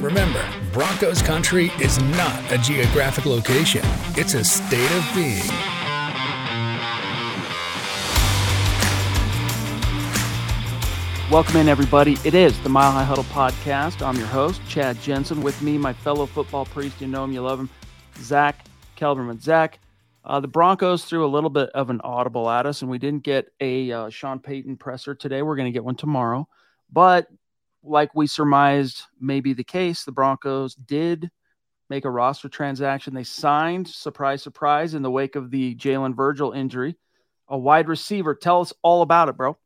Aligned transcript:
Remember, 0.00 0.48
Broncos 0.72 1.22
country 1.22 1.72
is 1.80 2.00
not 2.00 2.52
a 2.52 2.58
geographic 2.58 3.26
location, 3.26 3.82
it's 4.14 4.34
a 4.34 4.44
state 4.44 4.92
of 4.92 5.04
being. 5.12 5.42
Welcome 11.32 11.56
in, 11.56 11.68
everybody. 11.68 12.16
It 12.24 12.34
is 12.34 12.56
the 12.62 12.68
Mile 12.68 12.92
High 12.92 13.02
Huddle 13.02 13.24
podcast. 13.24 14.00
I'm 14.06 14.14
your 14.14 14.28
host, 14.28 14.60
Chad 14.68 15.00
Jensen. 15.00 15.42
With 15.42 15.60
me, 15.62 15.76
my 15.76 15.92
fellow 15.92 16.26
football 16.26 16.64
priest, 16.66 17.00
you 17.00 17.08
know 17.08 17.24
him, 17.24 17.32
you 17.32 17.42
love 17.42 17.58
him, 17.58 17.68
Zack 18.20 18.66
Kelberman. 18.96 19.42
Zach, 19.42 19.80
uh, 20.24 20.38
the 20.38 20.46
Broncos 20.46 21.06
threw 21.06 21.26
a 21.26 21.26
little 21.26 21.50
bit 21.50 21.70
of 21.70 21.90
an 21.90 22.00
audible 22.04 22.48
at 22.48 22.66
us, 22.66 22.82
and 22.82 22.90
we 22.90 22.98
didn't 22.98 23.24
get 23.24 23.50
a 23.58 23.90
uh, 23.90 24.10
Sean 24.10 24.38
Payton 24.38 24.76
presser 24.76 25.16
today. 25.16 25.42
We're 25.42 25.56
going 25.56 25.66
to 25.66 25.76
get 25.76 25.84
one 25.84 25.96
tomorrow. 25.96 26.46
But 26.92 27.26
like 27.82 28.14
we 28.14 28.26
surmised 28.26 29.02
may 29.20 29.40
be 29.40 29.52
the 29.52 29.64
case, 29.64 30.04
the 30.04 30.12
Broncos 30.12 30.74
did 30.74 31.30
make 31.90 32.04
a 32.04 32.10
roster 32.10 32.48
transaction. 32.48 33.14
They 33.14 33.24
signed, 33.24 33.88
surprise, 33.88 34.42
surprise, 34.42 34.94
in 34.94 35.02
the 35.02 35.10
wake 35.10 35.36
of 35.36 35.50
the 35.50 35.74
Jalen 35.74 36.14
Virgil 36.14 36.52
injury, 36.52 36.96
a 37.48 37.58
wide 37.58 37.88
receiver. 37.88 38.34
Tell 38.34 38.60
us 38.60 38.72
all 38.82 39.02
about 39.02 39.28
it, 39.28 39.36
bro. 39.36 39.56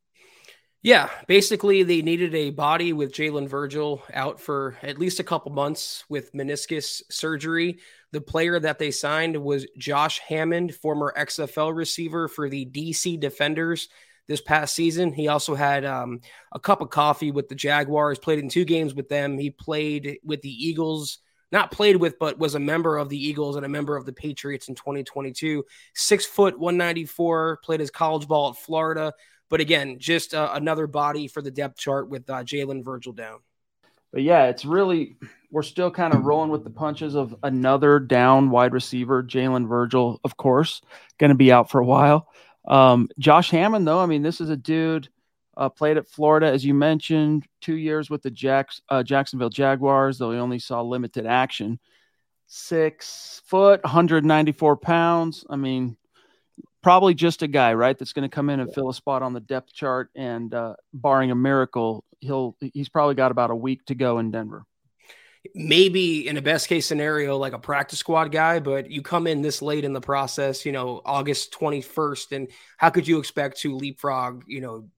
Yeah, 0.84 1.10
basically, 1.28 1.84
they 1.84 2.02
needed 2.02 2.34
a 2.34 2.50
body 2.50 2.92
with 2.92 3.12
Jalen 3.14 3.48
Virgil 3.48 4.02
out 4.12 4.40
for 4.40 4.76
at 4.82 4.98
least 4.98 5.20
a 5.20 5.24
couple 5.24 5.52
months 5.52 6.04
with 6.08 6.32
meniscus 6.32 7.02
surgery. 7.08 7.78
The 8.10 8.20
player 8.20 8.58
that 8.58 8.80
they 8.80 8.90
signed 8.90 9.36
was 9.36 9.66
Josh 9.78 10.18
Hammond, 10.18 10.74
former 10.74 11.14
XFL 11.16 11.74
receiver 11.74 12.26
for 12.26 12.48
the 12.48 12.66
DC 12.66 13.20
Defenders 13.20 13.88
this 14.28 14.40
past 14.40 14.74
season. 14.74 15.12
He 15.12 15.28
also 15.28 15.54
had 15.54 15.84
um, 15.84 16.20
a 16.52 16.60
cup 16.60 16.80
of 16.80 16.90
coffee 16.90 17.30
with 17.30 17.48
the 17.48 17.54
Jaguars, 17.54 18.18
played 18.18 18.38
in 18.38 18.48
two 18.48 18.64
games 18.64 18.94
with 18.94 19.08
them. 19.08 19.38
He 19.38 19.50
played 19.50 20.18
with 20.24 20.42
the 20.42 20.50
Eagles, 20.50 21.18
not 21.50 21.70
played 21.70 21.96
with, 21.96 22.18
but 22.18 22.38
was 22.38 22.54
a 22.54 22.60
member 22.60 22.96
of 22.96 23.08
the 23.08 23.28
Eagles 23.28 23.56
and 23.56 23.66
a 23.66 23.68
member 23.68 23.96
of 23.96 24.06
the 24.06 24.12
Patriots 24.12 24.68
in 24.68 24.74
2022. 24.74 25.64
Six 25.94 26.24
foot, 26.24 26.58
194, 26.58 27.60
played 27.62 27.80
his 27.80 27.90
college 27.90 28.26
ball 28.26 28.50
at 28.50 28.56
Florida. 28.56 29.12
But 29.48 29.60
again, 29.60 29.98
just 29.98 30.32
uh, 30.32 30.50
another 30.54 30.86
body 30.86 31.28
for 31.28 31.42
the 31.42 31.50
depth 31.50 31.76
chart 31.76 32.08
with 32.08 32.28
uh, 32.30 32.42
Jalen 32.42 32.84
Virgil 32.84 33.12
down. 33.12 33.40
But 34.12 34.22
yeah, 34.22 34.46
it's 34.46 34.64
really 34.64 35.16
we're 35.50 35.62
still 35.62 35.90
kind 35.90 36.14
of 36.14 36.24
rolling 36.24 36.50
with 36.50 36.64
the 36.64 36.70
punches 36.70 37.14
of 37.14 37.34
another 37.42 37.98
down 37.98 38.50
wide 38.50 38.72
receiver, 38.72 39.22
Jalen 39.22 39.68
Virgil, 39.68 40.20
of 40.24 40.36
course, 40.36 40.80
going 41.18 41.30
to 41.30 41.36
be 41.36 41.52
out 41.52 41.70
for 41.70 41.80
a 41.80 41.84
while. 41.84 42.28
Um, 42.66 43.08
Josh 43.18 43.50
Hammond, 43.50 43.86
though, 43.86 44.00
I 44.00 44.06
mean, 44.06 44.22
this 44.22 44.40
is 44.40 44.50
a 44.50 44.56
dude 44.56 45.08
uh, 45.56 45.68
played 45.68 45.96
at 45.96 46.08
Florida, 46.08 46.46
as 46.46 46.64
you 46.64 46.74
mentioned, 46.74 47.46
two 47.60 47.76
years 47.76 48.08
with 48.08 48.22
the 48.22 48.30
Jacks, 48.30 48.80
uh, 48.88 49.02
Jacksonville 49.02 49.50
Jaguars, 49.50 50.18
though 50.18 50.30
he 50.30 50.38
only 50.38 50.58
saw 50.58 50.82
limited 50.82 51.26
action. 51.26 51.78
Six 52.46 53.42
foot, 53.46 53.82
194 53.82 54.76
pounds. 54.76 55.44
I 55.48 55.56
mean, 55.56 55.96
probably 56.82 57.14
just 57.14 57.42
a 57.42 57.48
guy, 57.48 57.74
right? 57.74 57.98
That's 57.98 58.12
going 58.12 58.28
to 58.28 58.34
come 58.34 58.50
in 58.50 58.60
and 58.60 58.72
fill 58.72 58.90
a 58.90 58.94
spot 58.94 59.22
on 59.22 59.32
the 59.32 59.40
depth 59.40 59.72
chart. 59.72 60.10
And 60.14 60.52
uh, 60.52 60.74
barring 60.92 61.30
a 61.30 61.34
miracle, 61.34 62.04
he'll 62.20 62.56
he's 62.60 62.88
probably 62.88 63.14
got 63.14 63.30
about 63.30 63.50
a 63.50 63.56
week 63.56 63.84
to 63.86 63.94
go 63.94 64.18
in 64.18 64.30
Denver. 64.30 64.64
Maybe 65.54 66.28
in 66.28 66.36
a 66.36 66.42
best 66.42 66.68
case 66.68 66.86
scenario, 66.86 67.36
like 67.36 67.52
a 67.52 67.58
practice 67.58 67.98
squad 67.98 68.30
guy, 68.30 68.60
but 68.60 68.90
you 68.90 69.02
come 69.02 69.26
in 69.26 69.42
this 69.42 69.60
late 69.60 69.84
in 69.84 69.92
the 69.92 70.00
process, 70.00 70.64
you 70.64 70.70
know, 70.70 71.02
August 71.04 71.52
21st, 71.52 72.36
and 72.36 72.48
how 72.76 72.90
could 72.90 73.08
you 73.08 73.18
expect 73.18 73.58
to 73.60 73.74
leapfrog, 73.74 74.44
you 74.46 74.60
know, 74.60 74.88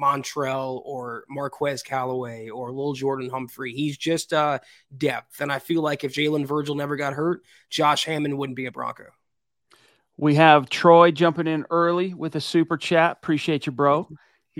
Montrell 0.00 0.80
or 0.84 1.24
Marquez 1.28 1.82
Callaway 1.82 2.48
or 2.48 2.72
Lil 2.72 2.94
Jordan 2.94 3.28
Humphrey? 3.28 3.72
He's 3.72 3.98
just 3.98 4.32
uh, 4.32 4.58
depth. 4.96 5.40
And 5.40 5.52
I 5.52 5.58
feel 5.58 5.82
like 5.82 6.02
if 6.02 6.14
Jalen 6.14 6.46
Virgil 6.46 6.74
never 6.74 6.96
got 6.96 7.12
hurt, 7.12 7.42
Josh 7.68 8.04
Hammond 8.06 8.38
wouldn't 8.38 8.56
be 8.56 8.66
a 8.66 8.72
Bronco. 8.72 9.06
We 10.16 10.34
have 10.34 10.68
Troy 10.68 11.12
jumping 11.12 11.46
in 11.46 11.66
early 11.70 12.12
with 12.14 12.36
a 12.36 12.40
super 12.40 12.76
chat. 12.76 13.12
Appreciate 13.12 13.66
you, 13.66 13.72
bro. 13.72 14.08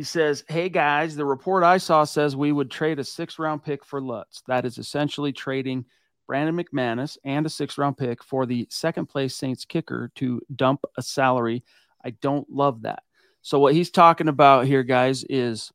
He 0.01 0.05
says, 0.05 0.45
Hey 0.49 0.71
guys, 0.71 1.15
the 1.15 1.27
report 1.27 1.63
I 1.63 1.77
saw 1.77 2.05
says 2.05 2.35
we 2.35 2.53
would 2.53 2.71
trade 2.71 2.99
a 2.99 3.05
six 3.05 3.39
round 3.39 3.63
pick 3.63 3.85
for 3.85 4.01
Lutz. 4.01 4.43
That 4.47 4.65
is 4.65 4.79
essentially 4.79 5.31
trading 5.31 5.85
Brandon 6.27 6.57
McManus 6.57 7.19
and 7.23 7.45
a 7.45 7.51
six 7.51 7.77
round 7.77 7.99
pick 7.99 8.25
for 8.25 8.47
the 8.47 8.67
second 8.71 9.11
place 9.11 9.37
Saints 9.37 9.67
kicker 9.67 10.11
to 10.15 10.41
dump 10.57 10.87
a 10.97 11.03
salary. 11.03 11.65
I 12.03 12.13
don't 12.13 12.49
love 12.49 12.81
that. 12.81 13.03
So, 13.43 13.59
what 13.59 13.75
he's 13.75 13.91
talking 13.91 14.29
about 14.29 14.65
here, 14.65 14.83
guys, 14.85 15.23
is 15.29 15.71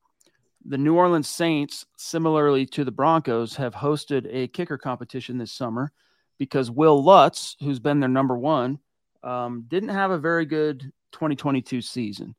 the 0.66 0.80
New 0.80 0.96
Orleans 0.96 1.30
Saints, 1.30 1.86
similarly 1.96 2.66
to 2.66 2.84
the 2.84 2.90
Broncos, 2.90 3.56
have 3.57 3.75
hosted 3.75 4.25
a 4.31 4.47
kicker 4.47 4.80
competition 4.80 5.38
this 5.38 5.52
summer 5.52 5.92
because 6.40 6.72
Wil 6.72 7.03
Lutz, 7.03 7.57
who's 7.59 7.80
been 7.80 8.00
their 8.00 8.09
number 8.09 8.40
one, 8.40 8.80
um, 9.22 9.66
didn't 9.68 9.90
have 9.90 10.09
a 10.09 10.18
very 10.18 10.47
good 10.47 10.81
2022 11.12 11.80
season. 11.84 12.34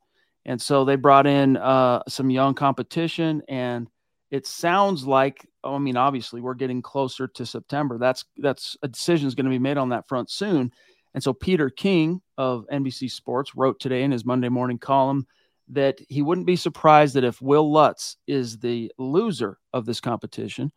And 0.46 0.62
so 0.62 0.84
they 0.84 0.94
brought 0.94 1.26
in 1.26 1.56
uh, 1.56 2.02
some 2.08 2.30
young 2.30 2.54
competition, 2.54 3.42
and 3.48 3.88
it 4.30 4.46
sounds 4.46 5.04
like, 5.04 5.44
I 5.64 5.76
mean, 5.78 5.96
obviously 5.96 6.40
we're 6.40 6.54
getting 6.54 6.82
closer 6.82 7.26
to 7.26 7.44
September. 7.44 7.98
That's 7.98 8.24
that's 8.38 8.76
a 8.82 8.88
decision 8.88 9.26
is 9.26 9.34
going 9.34 9.46
to 9.46 9.50
be 9.50 9.58
made 9.58 9.76
on 9.76 9.88
that 9.90 10.08
front 10.08 10.30
soon. 10.30 10.72
And 11.14 11.22
so 11.22 11.32
Peter 11.32 11.68
King 11.68 12.22
of 12.38 12.64
NBC 12.72 13.10
Sports 13.10 13.56
wrote 13.56 13.80
today 13.80 14.04
in 14.04 14.12
his 14.12 14.24
Monday 14.24 14.48
morning 14.48 14.78
column 14.78 15.26
that 15.68 15.98
he 16.08 16.22
wouldn't 16.22 16.46
be 16.46 16.56
surprised 16.56 17.14
that 17.14 17.24
if 17.24 17.42
Wil 17.42 17.72
Lutz 17.72 18.16
is 18.28 18.58
the 18.58 18.92
loser 18.98 19.58
of 19.72 19.84
this 19.84 20.00
competition, 20.00 20.70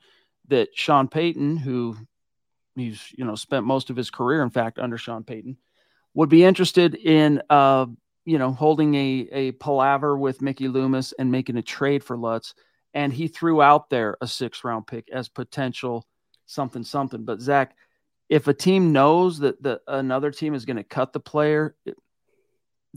that 0.48 0.70
Sean 0.74 1.08
Payton, 1.08 1.58
who 1.58 1.96
he's 2.76 3.14
you 3.16 3.24
know 3.24 3.36
spent 3.36 3.68
most 3.68 3.92
of 3.92 3.96
his 3.96 4.10
career, 4.10 4.42
in 4.42 4.50
fact, 4.50 4.80
under 4.80 4.98
Sean 4.98 5.24
Payton, 5.24 5.58
would 6.16 6.30
be 6.30 6.44
interested 6.44 6.96
in 6.96 7.40
uh, 7.52 7.86
you 8.25 8.38
know 8.38 8.51
holding 8.51 8.95
a 8.95 9.27
a 9.31 9.51
palaver 9.54 10.18
with 10.18 10.42
Mickey 10.42 10.68
Loomis 10.68 11.13
and 11.18 11.31
making 11.31 11.57
a 11.57 11.62
trade 11.62 12.04
for 12.04 12.18
Lutz, 12.18 12.54
and 12.94 13.13
he 13.13 13.27
threw 13.27 13.62
out 13.62 13.89
there 13.89 14.18
a 14.21 14.27
six 14.27 14.63
round 14.63 14.88
pick 14.88 15.10
as 15.12 15.30
potential 15.30 16.06
something 16.45 16.83
something. 16.83 17.25
But 17.25 17.42
Zach, 17.42 17.75
if 18.27 18.48
a 18.48 18.54
team 18.54 18.92
knows 18.92 19.39
that 19.39 19.62
the 19.62 19.81
another 19.88 20.31
team 20.31 20.54
is 20.54 20.66
going 20.66 20.77
to 20.77 20.83
cut 20.83 21.13
the 21.13 21.19
player, 21.19 21.75
it, 21.86 21.95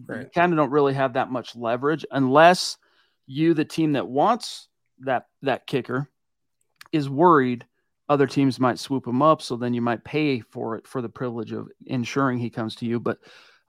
right. 0.06 0.22
you 0.22 0.30
kind 0.34 0.52
of 0.52 0.56
don't 0.56 0.70
really 0.70 0.94
have 0.94 1.14
that 1.14 1.30
much 1.30 1.56
leverage 1.56 2.04
unless 2.10 2.76
you, 3.26 3.54
the 3.54 3.64
team 3.64 3.92
that 3.92 4.08
wants 4.08 4.68
that 5.00 5.26
that 5.42 5.66
kicker, 5.66 6.08
is 6.92 7.08
worried 7.08 7.66
other 8.12 8.26
teams 8.26 8.60
might 8.60 8.78
swoop 8.78 9.06
him 9.06 9.22
up. 9.22 9.40
So 9.40 9.56
then 9.56 9.74
you 9.74 9.80
might 9.80 10.04
pay 10.04 10.40
for 10.40 10.76
it 10.76 10.86
for 10.86 11.00
the 11.00 11.08
privilege 11.08 11.52
of 11.52 11.68
ensuring 11.86 12.38
he 12.38 12.50
comes 12.50 12.76
to 12.76 12.86
you. 12.86 13.00
But 13.00 13.18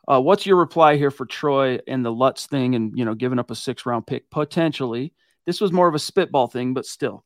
uh, 0.08 0.22
what's 0.22 0.46
your 0.46 0.58
reply 0.58 0.98
here 0.98 1.12
for 1.12 1.26
Troy 1.26 1.80
and 1.88 2.06
the 2.06 2.12
Lutz 2.12 2.46
thing 2.48 2.76
and, 2.76 2.98
you 2.98 3.06
know, 3.06 3.16
giving 3.16 3.40
up 3.40 3.52
a 3.52 3.56
six 3.56 3.86
round 3.86 4.06
pick 4.06 4.30
potentially 4.30 5.14
this 5.46 5.62
was 5.62 5.72
more 5.72 5.88
of 5.88 5.96
a 5.96 6.00
spitball 6.00 6.48
thing, 6.48 6.74
but 6.74 6.86
still. 6.86 7.24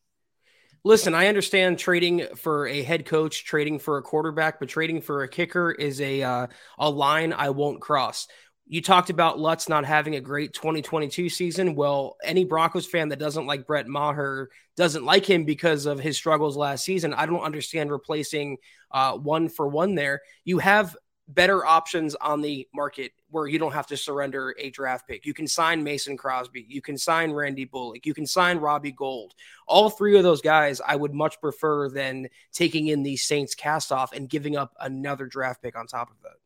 Listen, 0.83 1.13
I 1.13 1.27
understand 1.27 1.79
trading 1.79 2.25
for 2.35 2.67
a 2.67 2.81
head 2.81 3.05
coach, 3.05 3.43
trading 3.45 3.79
for 3.79 3.97
a 3.97 4.01
quarterback, 4.01 4.59
but 4.59 4.69
trading 4.69 5.01
for 5.01 5.23
a 5.23 5.27
kicker 5.27 5.71
is 5.71 5.99
a 5.99 6.23
uh, 6.23 6.47
a 6.77 6.89
line 6.89 7.33
I 7.33 7.49
won't 7.49 7.81
cross. 7.81 8.27
You 8.69 8.81
talked 8.81 9.09
about 9.09 9.39
Lutz 9.39 9.69
not 9.69 9.85
having 9.85 10.15
a 10.15 10.21
great 10.21 10.53
2022 10.53 11.29
season. 11.29 11.75
Well, 11.75 12.17
any 12.23 12.43
Broncos 12.45 12.85
fan 12.85 13.09
that 13.09 13.19
doesn't 13.19 13.47
like 13.47 13.65
Brett 13.65 13.87
Maher 13.87 14.49
doesn't 14.75 15.05
like 15.05 15.25
him 15.25 15.45
because 15.45 15.85
of 15.85 15.99
his 15.99 16.17
struggles 16.17 16.57
last 16.57 16.83
season. 16.83 17.13
I 17.13 17.25
don't 17.25 17.41
understand 17.41 17.91
replacing 17.91 18.57
uh, 18.91 19.13
one 19.13 19.47
for 19.49 19.67
one 19.67 19.95
there. 19.95 20.21
You 20.43 20.59
have 20.59 20.95
better 21.27 21.65
options 21.65 22.15
on 22.15 22.41
the 22.41 22.67
market 22.73 23.11
where 23.29 23.47
you 23.47 23.59
don't 23.59 23.73
have 23.73 23.87
to 23.87 23.97
surrender 23.97 24.55
a 24.57 24.69
draft 24.69 25.07
pick. 25.07 25.25
You 25.25 25.33
can 25.33 25.47
sign 25.47 25.83
Mason 25.83 26.15
Crosby, 26.15 26.65
you 26.69 26.81
can 26.81 26.97
sign 26.97 27.31
Randy 27.31 27.65
Bullock, 27.65 28.05
you 28.05 28.13
can 28.13 28.25
sign 28.25 28.57
Robbie 28.57 28.93
Gould. 28.93 29.33
All 29.67 29.89
three 29.89 30.17
of 30.17 30.23
those 30.23 30.41
guys 30.41 30.79
I 30.85 30.95
would 30.95 31.13
much 31.13 31.39
prefer 31.41 31.89
than 31.89 32.29
taking 32.53 32.87
in 32.87 33.03
the 33.03 33.17
Saints 33.17 33.55
cast 33.55 33.91
off 33.91 34.13
and 34.13 34.29
giving 34.29 34.55
up 34.55 34.73
another 34.79 35.25
draft 35.25 35.61
pick 35.61 35.77
on 35.77 35.87
top 35.87 36.09
of 36.09 36.15
that 36.23 36.37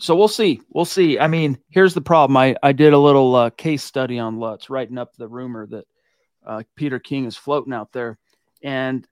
so 0.00 0.16
we'll 0.16 0.28
see. 0.28 0.62
We'll 0.70 0.86
see. 0.86 1.18
I 1.18 1.28
mean, 1.28 1.58
here's 1.68 1.94
the 1.94 2.00
problem. 2.00 2.36
I, 2.36 2.56
I 2.62 2.72
did 2.72 2.94
a 2.94 2.98
little 2.98 3.34
uh, 3.36 3.50
case 3.50 3.82
study 3.82 4.18
on 4.18 4.38
Lutz, 4.38 4.70
writing 4.70 4.98
up 4.98 5.14
the 5.14 5.28
rumor 5.28 5.66
that 5.66 5.86
uh, 6.44 6.62
Peter 6.74 6.98
King 6.98 7.26
is 7.26 7.36
floating 7.36 7.74
out 7.74 7.92
there. 7.92 8.18
And 8.62 9.06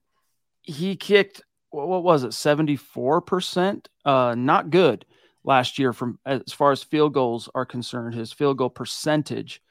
he 0.63 0.95
kicked, 0.95 1.43
what 1.71 2.03
was 2.03 2.23
it, 2.23 2.31
74%? 2.31 3.85
Uh, 4.05 4.35
not 4.37 4.69
good 4.69 5.05
last 5.43 5.79
year 5.79 5.93
from 5.93 6.19
as 6.25 6.51
far 6.51 6.71
as 6.71 6.83
field 6.83 7.13
goals 7.13 7.49
are 7.55 7.65
concerned, 7.65 8.15
his 8.15 8.33
field 8.33 8.57
goal 8.57 8.69
percentage. 8.69 9.61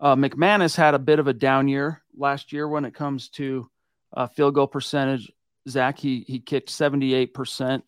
Uh, 0.00 0.16
McManus 0.16 0.76
had 0.76 0.94
a 0.94 0.98
bit 0.98 1.18
of 1.18 1.28
a 1.28 1.32
down 1.32 1.68
year 1.68 2.02
last 2.16 2.52
year 2.52 2.66
when 2.68 2.84
it 2.84 2.94
comes 2.94 3.28
to 3.28 3.68
uh, 4.14 4.26
field 4.26 4.54
goal 4.54 4.66
percentage. 4.66 5.30
Zach, 5.68 5.98
he, 5.98 6.24
he 6.26 6.40
kicked 6.40 6.68
78%. 6.70 7.82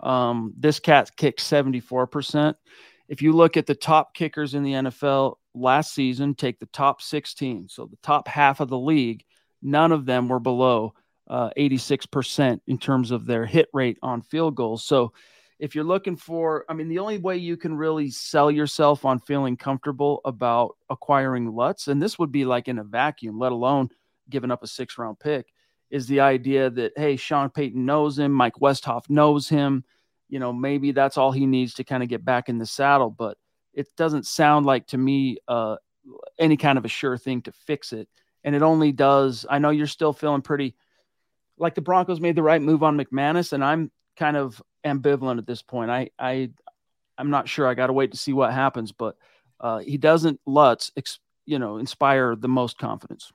Um, 0.00 0.54
this 0.56 0.80
cat 0.80 1.10
kicked 1.16 1.40
74%. 1.40 2.54
If 3.08 3.20
you 3.20 3.32
look 3.32 3.56
at 3.56 3.66
the 3.66 3.74
top 3.74 4.14
kickers 4.14 4.54
in 4.54 4.62
the 4.62 4.72
NFL 4.72 5.36
last 5.54 5.92
season, 5.92 6.34
take 6.34 6.60
the 6.60 6.66
top 6.66 7.02
16, 7.02 7.68
so 7.68 7.86
the 7.86 7.98
top 8.02 8.28
half 8.28 8.60
of 8.60 8.68
the 8.68 8.78
league, 8.78 9.24
none 9.60 9.92
of 9.92 10.06
them 10.06 10.28
were 10.28 10.40
below 10.40 10.94
uh, 11.30 11.50
86% 11.56 12.60
in 12.66 12.76
terms 12.76 13.12
of 13.12 13.24
their 13.24 13.46
hit 13.46 13.68
rate 13.72 13.98
on 14.02 14.20
field 14.20 14.56
goals. 14.56 14.84
So 14.84 15.12
if 15.60 15.76
you're 15.76 15.84
looking 15.84 16.16
for, 16.16 16.64
I 16.68 16.74
mean, 16.74 16.88
the 16.88 16.98
only 16.98 17.18
way 17.18 17.36
you 17.36 17.56
can 17.56 17.76
really 17.76 18.10
sell 18.10 18.50
yourself 18.50 19.04
on 19.04 19.20
feeling 19.20 19.56
comfortable 19.56 20.22
about 20.24 20.76
acquiring 20.90 21.52
Lutz, 21.52 21.86
and 21.86 22.02
this 22.02 22.18
would 22.18 22.32
be 22.32 22.44
like 22.44 22.66
in 22.66 22.80
a 22.80 22.84
vacuum, 22.84 23.38
let 23.38 23.52
alone 23.52 23.90
giving 24.28 24.50
up 24.50 24.64
a 24.64 24.66
six 24.66 24.98
round 24.98 25.20
pick, 25.20 25.46
is 25.88 26.08
the 26.08 26.18
idea 26.20 26.68
that 26.68 26.92
hey, 26.96 27.14
Sean 27.14 27.48
Payton 27.48 27.86
knows 27.86 28.18
him, 28.18 28.32
Mike 28.32 28.56
Westhoff 28.60 29.08
knows 29.08 29.48
him. 29.48 29.84
You 30.28 30.40
know, 30.40 30.52
maybe 30.52 30.90
that's 30.90 31.16
all 31.16 31.30
he 31.30 31.46
needs 31.46 31.74
to 31.74 31.84
kind 31.84 32.02
of 32.02 32.08
get 32.08 32.24
back 32.24 32.48
in 32.48 32.58
the 32.58 32.66
saddle. 32.66 33.10
But 33.10 33.36
it 33.72 33.86
doesn't 33.96 34.26
sound 34.26 34.66
like 34.66 34.88
to 34.88 34.98
me 34.98 35.38
uh, 35.46 35.76
any 36.40 36.56
kind 36.56 36.76
of 36.76 36.84
a 36.84 36.88
sure 36.88 37.16
thing 37.16 37.42
to 37.42 37.52
fix 37.52 37.92
it. 37.92 38.08
And 38.42 38.56
it 38.56 38.62
only 38.62 38.90
does. 38.90 39.46
I 39.48 39.58
know 39.58 39.70
you're 39.70 39.86
still 39.86 40.12
feeling 40.12 40.42
pretty 40.42 40.74
like 41.60 41.74
the 41.74 41.80
Broncos 41.82 42.20
made 42.20 42.34
the 42.34 42.42
right 42.42 42.60
move 42.60 42.82
on 42.82 42.98
McManus, 42.98 43.52
and 43.52 43.62
I'm 43.62 43.90
kind 44.16 44.36
of 44.36 44.60
ambivalent 44.84 45.38
at 45.38 45.46
this 45.46 45.62
point. 45.62 45.90
I 45.90 46.10
I 46.18 46.50
I'm 47.18 47.30
not 47.30 47.48
sure. 47.48 47.68
I 47.68 47.74
got 47.74 47.88
to 47.88 47.92
wait 47.92 48.12
to 48.12 48.18
see 48.18 48.32
what 48.32 48.52
happens, 48.52 48.92
but 48.92 49.16
uh, 49.60 49.78
he 49.78 49.98
doesn't 49.98 50.40
Lutz, 50.46 50.90
ex, 50.96 51.18
you 51.44 51.58
know, 51.58 51.76
inspire 51.76 52.34
the 52.34 52.48
most 52.48 52.78
confidence. 52.78 53.30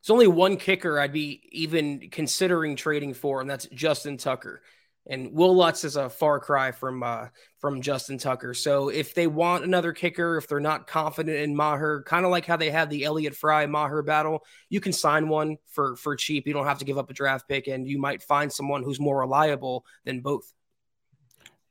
It's 0.00 0.10
only 0.10 0.26
one 0.26 0.56
kicker 0.56 1.00
I'd 1.00 1.12
be 1.12 1.40
even 1.52 2.10
considering 2.10 2.76
trading 2.76 3.14
for, 3.14 3.40
and 3.40 3.48
that's 3.48 3.66
Justin 3.66 4.16
Tucker. 4.16 4.60
And 5.08 5.32
Wil 5.32 5.54
Lutz 5.54 5.84
is 5.84 5.96
a 5.96 6.10
far 6.10 6.40
cry 6.40 6.72
from 6.72 7.02
uh, 7.02 7.28
from 7.58 7.80
Justin 7.80 8.18
Tucker. 8.18 8.54
So 8.54 8.88
if 8.88 9.14
they 9.14 9.28
want 9.28 9.64
another 9.64 9.92
kicker, 9.92 10.36
if 10.36 10.48
they're 10.48 10.58
not 10.58 10.88
confident 10.88 11.38
in 11.38 11.54
Maher, 11.54 12.02
kind 12.06 12.24
of 12.24 12.32
like 12.32 12.44
how 12.44 12.56
they 12.56 12.70
had 12.70 12.90
the 12.90 13.04
Elliott 13.04 13.36
Fry 13.36 13.66
Maher 13.66 14.02
battle, 14.02 14.44
you 14.68 14.80
can 14.80 14.92
sign 14.92 15.28
one 15.28 15.58
for 15.68 15.94
for 15.96 16.16
cheap. 16.16 16.46
You 16.46 16.52
don't 16.52 16.66
have 16.66 16.80
to 16.80 16.84
give 16.84 16.98
up 16.98 17.08
a 17.08 17.14
draft 17.14 17.48
pick, 17.48 17.68
and 17.68 17.86
you 17.86 17.98
might 17.98 18.22
find 18.22 18.52
someone 18.52 18.82
who's 18.82 18.98
more 18.98 19.20
reliable 19.20 19.84
than 20.04 20.20
both. 20.20 20.52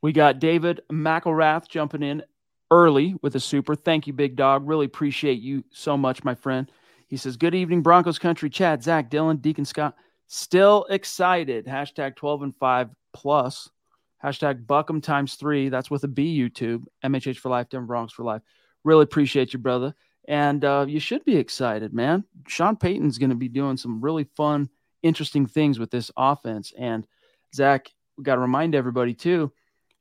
We 0.00 0.12
got 0.12 0.38
David 0.38 0.80
McElrath 0.90 1.68
jumping 1.68 2.02
in 2.02 2.22
early 2.70 3.16
with 3.22 3.36
a 3.36 3.40
super. 3.40 3.74
Thank 3.74 4.06
you, 4.06 4.12
big 4.12 4.36
dog. 4.36 4.66
Really 4.66 4.86
appreciate 4.86 5.40
you 5.40 5.64
so 5.70 5.96
much, 5.96 6.24
my 6.24 6.34
friend. 6.34 6.70
He 7.08 7.16
says, 7.16 7.36
Good 7.36 7.54
evening, 7.54 7.82
Broncos 7.82 8.18
country. 8.18 8.50
Chad, 8.50 8.82
Zach, 8.82 9.10
Dylan, 9.10 9.40
Deacon 9.40 9.64
Scott. 9.64 9.94
Still 10.26 10.86
excited. 10.90 11.66
Hashtag 11.66 12.16
12 12.16 12.42
and 12.42 12.56
5 12.56 12.88
plus. 13.16 13.70
Hashtag 14.22 14.66
BuckEm 14.66 15.02
times 15.02 15.34
three. 15.34 15.68
That's 15.68 15.90
with 15.90 16.04
a 16.04 16.08
B 16.08 16.38
YouTube. 16.38 16.84
MHH 17.04 17.38
for 17.38 17.48
life, 17.48 17.68
Denver 17.68 17.86
Broncos 17.86 18.12
for 18.12 18.24
life. 18.24 18.42
Really 18.84 19.02
appreciate 19.02 19.52
you, 19.52 19.58
brother. 19.58 19.94
And 20.28 20.64
uh, 20.64 20.86
you 20.88 21.00
should 21.00 21.24
be 21.24 21.36
excited, 21.36 21.92
man. 21.92 22.24
Sean 22.48 22.76
Payton's 22.76 23.18
going 23.18 23.30
to 23.30 23.36
be 23.36 23.48
doing 23.48 23.76
some 23.76 24.00
really 24.00 24.24
fun, 24.36 24.68
interesting 25.02 25.46
things 25.46 25.78
with 25.78 25.90
this 25.90 26.10
offense. 26.16 26.72
And 26.76 27.06
Zach, 27.54 27.90
we 28.16 28.24
got 28.24 28.34
to 28.34 28.40
remind 28.40 28.74
everybody 28.74 29.14
too, 29.14 29.52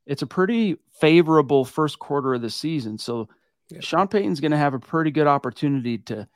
it's 0.06 0.22
a 0.22 0.28
pretty 0.28 0.78
favorable 1.00 1.66
first 1.66 2.00
quarter 2.00 2.34
of 2.34 2.42
the 2.42 2.50
season. 2.50 2.98
So 2.98 3.30
yeah. 3.70 3.80
Sean 3.82 4.08
Payton's 4.08 4.40
going 4.40 4.52
to 4.52 4.58
have 4.58 4.74
a 4.74 4.80
pretty 4.80 5.12
good 5.12 5.28
opportunity 5.28 5.98
to 6.00 6.28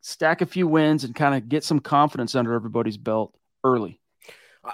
stack 0.00 0.40
a 0.40 0.46
few 0.46 0.68
wins 0.68 1.04
and 1.04 1.14
kind 1.14 1.34
of 1.34 1.48
get 1.48 1.64
some 1.64 1.80
confidence 1.80 2.34
under 2.34 2.52
everybody's 2.52 2.96
belt 2.96 3.34
early. 3.64 4.00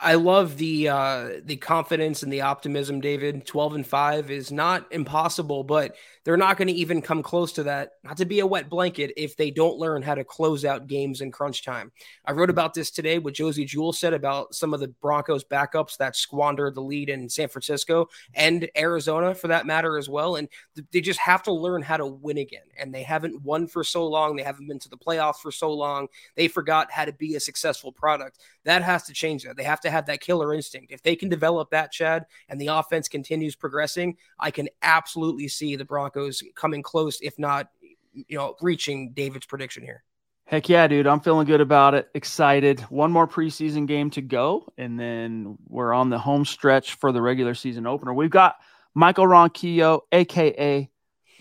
I 0.00 0.14
love 0.14 0.56
the 0.56 0.88
uh, 0.88 1.30
the 1.44 1.56
confidence 1.56 2.22
and 2.22 2.32
the 2.32 2.40
optimism, 2.42 3.00
David. 3.00 3.46
Twelve 3.46 3.74
and 3.74 3.86
five 3.86 4.30
is 4.30 4.50
not 4.50 4.86
impossible, 4.90 5.64
but 5.64 5.96
they're 6.24 6.36
not 6.36 6.56
going 6.56 6.68
to 6.68 6.74
even 6.74 7.02
come 7.02 7.22
close 7.22 7.52
to 7.54 7.64
that. 7.64 7.92
Not 8.04 8.16
to 8.18 8.24
be 8.24 8.40
a 8.40 8.46
wet 8.46 8.70
blanket 8.70 9.12
if 9.16 9.36
they 9.36 9.50
don't 9.50 9.78
learn 9.78 10.02
how 10.02 10.14
to 10.14 10.24
close 10.24 10.64
out 10.64 10.86
games 10.86 11.20
in 11.20 11.32
crunch 11.32 11.64
time. 11.64 11.92
I 12.24 12.32
wrote 12.32 12.48
about 12.48 12.74
this 12.74 12.90
today. 12.90 13.18
What 13.18 13.34
Josey 13.34 13.64
Jewell 13.64 13.92
said 13.92 14.14
about 14.14 14.54
some 14.54 14.72
of 14.72 14.80
the 14.80 14.88
Broncos 14.88 15.44
backups 15.44 15.96
that 15.98 16.16
squandered 16.16 16.74
the 16.74 16.80
lead 16.80 17.08
in 17.10 17.28
San 17.28 17.48
Francisco 17.48 18.08
and 18.34 18.70
Arizona, 18.76 19.34
for 19.34 19.48
that 19.48 19.66
matter, 19.66 19.98
as 19.98 20.08
well. 20.08 20.36
And 20.36 20.48
they 20.92 21.00
just 21.00 21.20
have 21.20 21.42
to 21.42 21.52
learn 21.52 21.82
how 21.82 21.98
to 21.98 22.06
win 22.06 22.38
again. 22.38 22.62
And 22.78 22.94
they 22.94 23.02
haven't 23.02 23.42
won 23.42 23.66
for 23.66 23.84
so 23.84 24.06
long. 24.06 24.36
They 24.36 24.42
haven't 24.42 24.68
been 24.68 24.78
to 24.78 24.88
the 24.88 24.96
playoffs 24.96 25.40
for 25.40 25.50
so 25.50 25.72
long. 25.72 26.08
They 26.36 26.48
forgot 26.48 26.90
how 26.90 27.04
to 27.04 27.12
be 27.12 27.34
a 27.34 27.40
successful 27.40 27.92
product. 27.92 28.38
That 28.64 28.82
has 28.82 29.02
to 29.04 29.12
change. 29.12 29.42
That 29.42 29.56
they 29.56 29.64
have 29.64 29.81
to 29.82 29.90
have 29.90 30.06
that 30.06 30.20
killer 30.20 30.54
instinct. 30.54 30.92
If 30.92 31.02
they 31.02 31.16
can 31.16 31.28
develop 31.28 31.70
that, 31.70 31.92
Chad, 31.92 32.26
and 32.48 32.60
the 32.60 32.68
offense 32.68 33.08
continues 33.08 33.54
progressing, 33.54 34.16
I 34.38 34.50
can 34.50 34.68
absolutely 34.82 35.48
see 35.48 35.76
the 35.76 35.84
Broncos 35.84 36.42
coming 36.54 36.82
close, 36.82 37.20
if 37.20 37.38
not, 37.38 37.68
you 38.12 38.36
know, 38.36 38.56
reaching 38.60 39.12
David's 39.12 39.46
prediction 39.46 39.82
here. 39.82 40.04
Heck 40.44 40.68
yeah, 40.68 40.86
dude. 40.86 41.06
I'm 41.06 41.20
feeling 41.20 41.46
good 41.46 41.60
about 41.60 41.94
it. 41.94 42.08
Excited. 42.14 42.80
One 42.82 43.12
more 43.12 43.26
preseason 43.26 43.86
game 43.86 44.10
to 44.10 44.20
go, 44.20 44.70
and 44.76 44.98
then 44.98 45.56
we're 45.68 45.92
on 45.92 46.10
the 46.10 46.18
home 46.18 46.44
stretch 46.44 46.94
for 46.94 47.12
the 47.12 47.22
regular 47.22 47.54
season 47.54 47.86
opener. 47.86 48.12
We've 48.12 48.28
got 48.28 48.56
Michael 48.94 49.26
Ronquillo, 49.26 50.00
aka 50.10 50.90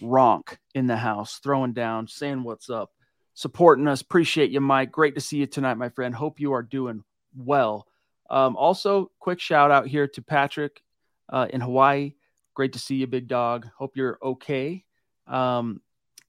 Ronk, 0.01 0.57
in 0.73 0.87
the 0.87 0.95
house, 0.95 1.39
throwing 1.43 1.73
down, 1.73 2.07
saying 2.07 2.43
what's 2.43 2.69
up, 2.69 2.91
supporting 3.33 3.87
us. 3.87 4.01
Appreciate 4.01 4.51
you, 4.51 4.61
Mike. 4.61 4.91
Great 4.91 5.15
to 5.15 5.21
see 5.21 5.37
you 5.37 5.47
tonight, 5.47 5.73
my 5.73 5.89
friend. 5.89 6.15
Hope 6.15 6.39
you 6.39 6.53
are 6.53 6.63
doing 6.63 7.03
well. 7.35 7.87
Um, 8.31 8.55
also, 8.55 9.11
quick 9.19 9.39
shout 9.39 9.69
out 9.69 9.87
here 9.87 10.07
to 10.07 10.21
Patrick 10.21 10.81
uh, 11.29 11.47
in 11.49 11.61
Hawaii. 11.61 12.13
Great 12.53 12.73
to 12.73 12.79
see 12.79 12.95
you, 12.95 13.05
big 13.05 13.27
dog. 13.27 13.67
Hope 13.77 13.97
you're 13.97 14.17
okay. 14.23 14.85
Um, 15.27 15.81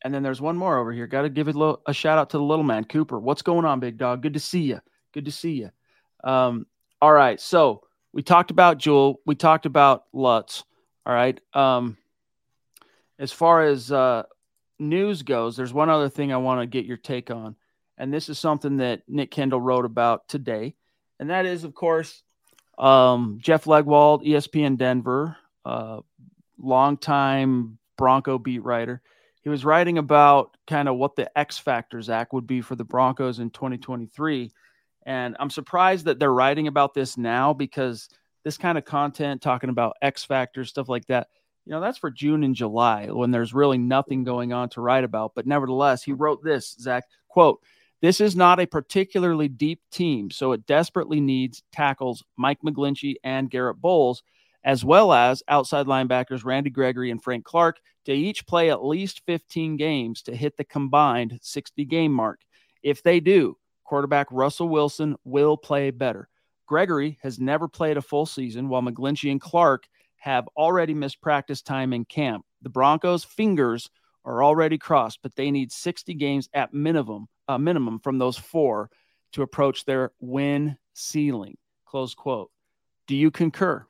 and 0.04 0.12
then 0.12 0.24
there's 0.24 0.40
one 0.40 0.56
more 0.56 0.78
over 0.78 0.92
here. 0.92 1.06
Got 1.06 1.22
to 1.22 1.28
give 1.30 1.46
a, 1.46 1.52
little, 1.52 1.80
a 1.86 1.94
shout 1.94 2.18
out 2.18 2.30
to 2.30 2.38
the 2.38 2.42
little 2.42 2.64
man, 2.64 2.84
Cooper. 2.84 3.20
What's 3.20 3.42
going 3.42 3.64
on, 3.64 3.78
big 3.78 3.98
dog? 3.98 4.20
Good 4.20 4.34
to 4.34 4.40
see 4.40 4.62
you. 4.62 4.80
Good 5.12 5.26
to 5.26 5.32
see 5.32 5.52
you. 5.52 5.70
Um, 6.24 6.66
all 7.00 7.12
right. 7.12 7.40
So 7.40 7.84
we 8.12 8.22
talked 8.22 8.50
about 8.50 8.78
Jewell. 8.78 9.20
We 9.24 9.36
talked 9.36 9.64
about 9.64 10.04
Lutz. 10.12 10.64
All 11.06 11.14
right. 11.14 11.40
Um, 11.54 11.96
as 13.18 13.30
far 13.30 13.62
as 13.62 13.92
uh, 13.92 14.24
news 14.80 15.22
goes, 15.22 15.56
there's 15.56 15.72
one 15.72 15.88
other 15.88 16.08
thing 16.08 16.32
I 16.32 16.38
want 16.38 16.60
to 16.60 16.66
get 16.66 16.84
your 16.84 16.96
take 16.96 17.30
on. 17.30 17.54
And 17.96 18.12
this 18.12 18.28
is 18.28 18.40
something 18.40 18.78
that 18.78 19.02
Nick 19.06 19.30
Kendell 19.30 19.62
wrote 19.62 19.84
about 19.84 20.28
today. 20.28 20.74
And 21.22 21.30
that 21.30 21.46
is, 21.46 21.62
of 21.62 21.72
course, 21.72 22.24
um, 22.78 23.38
Jeff 23.40 23.62
Legwold, 23.62 24.26
ESPN 24.26 24.76
Denver, 24.76 25.36
uh, 25.64 26.00
longtime 26.58 27.78
Bronco 27.96 28.40
beat 28.40 28.64
writer. 28.64 29.00
He 29.42 29.48
was 29.48 29.64
writing 29.64 29.98
about 29.98 30.56
kind 30.66 30.88
of 30.88 30.96
what 30.96 31.14
the 31.14 31.30
X 31.38 31.58
factor 31.58 32.02
Zach 32.02 32.32
would 32.32 32.48
be 32.48 32.60
for 32.60 32.74
the 32.74 32.82
Broncos 32.82 33.38
in 33.38 33.50
2023. 33.50 34.50
And 35.06 35.36
I'm 35.38 35.50
surprised 35.50 36.06
that 36.06 36.18
they're 36.18 36.34
writing 36.34 36.66
about 36.66 36.92
this 36.92 37.16
now 37.16 37.52
because 37.52 38.08
this 38.42 38.58
kind 38.58 38.76
of 38.76 38.84
content, 38.84 39.42
talking 39.42 39.70
about 39.70 39.96
X 40.02 40.24
factors, 40.24 40.70
stuff 40.70 40.88
like 40.88 41.06
that, 41.06 41.28
you 41.66 41.70
know, 41.70 41.80
that's 41.80 41.98
for 41.98 42.10
June 42.10 42.42
and 42.42 42.56
July 42.56 43.06
when 43.06 43.30
there's 43.30 43.54
really 43.54 43.78
nothing 43.78 44.24
going 44.24 44.52
on 44.52 44.70
to 44.70 44.80
write 44.80 45.04
about. 45.04 45.36
But 45.36 45.46
nevertheless, 45.46 46.02
he 46.02 46.14
wrote 46.14 46.42
this, 46.42 46.74
Zach, 46.80 47.04
quote, 47.28 47.60
This 48.02 48.20
is 48.20 48.34
not 48.34 48.58
a 48.58 48.66
particularly 48.66 49.46
deep 49.46 49.80
team, 49.92 50.28
so 50.32 50.50
it 50.50 50.66
desperately 50.66 51.20
needs 51.20 51.62
tackles 51.72 52.24
Mike 52.36 52.58
McGlinchey 52.66 53.14
and 53.22 53.48
Garrett 53.48 53.80
Bolles, 53.80 54.24
as 54.64 54.84
well 54.84 55.12
as 55.12 55.44
outside 55.46 55.86
linebackers 55.86 56.44
Randy 56.44 56.68
Gregory 56.68 57.12
and 57.12 57.22
Frank 57.22 57.44
Clark 57.44 57.78
to 58.04 58.12
each 58.12 58.44
play 58.44 58.70
at 58.70 58.84
least 58.84 59.22
15 59.26 59.76
games 59.76 60.20
to 60.22 60.34
hit 60.34 60.56
the 60.56 60.64
combined 60.64 61.38
60 61.42 61.84
game 61.84 62.12
mark. 62.12 62.40
If 62.82 63.04
they 63.04 63.20
do, 63.20 63.56
quarterback 63.84 64.26
Russell 64.32 64.68
Wilson 64.68 65.14
will 65.22 65.56
play 65.56 65.92
better. 65.92 66.28
Gregory 66.66 67.18
has 67.22 67.38
never 67.38 67.68
played 67.68 67.96
a 67.96 68.02
full 68.02 68.26
season, 68.26 68.68
while 68.68 68.82
McGlinchey 68.82 69.30
and 69.30 69.40
Clark 69.40 69.84
have 70.16 70.48
already 70.56 70.94
missed 70.94 71.20
practice 71.20 71.62
time 71.62 71.92
in 71.92 72.04
camp. 72.04 72.44
The 72.62 72.68
Broncos' 72.68 73.22
fingers 73.22 73.90
are 74.24 74.42
already 74.42 74.78
crossed, 74.78 75.20
but 75.22 75.36
they 75.36 75.52
need 75.52 75.70
60 75.70 76.14
games 76.14 76.48
at 76.52 76.74
minimum, 76.74 77.28
uh, 77.48 77.58
minimum 77.58 77.98
from 77.98 78.18
those 78.18 78.36
four 78.36 78.90
to 79.32 79.42
approach 79.42 79.84
their 79.84 80.12
win 80.20 80.76
ceiling. 80.94 81.56
Close 81.86 82.14
quote. 82.14 82.50
Do 83.06 83.16
you 83.16 83.30
concur? 83.30 83.86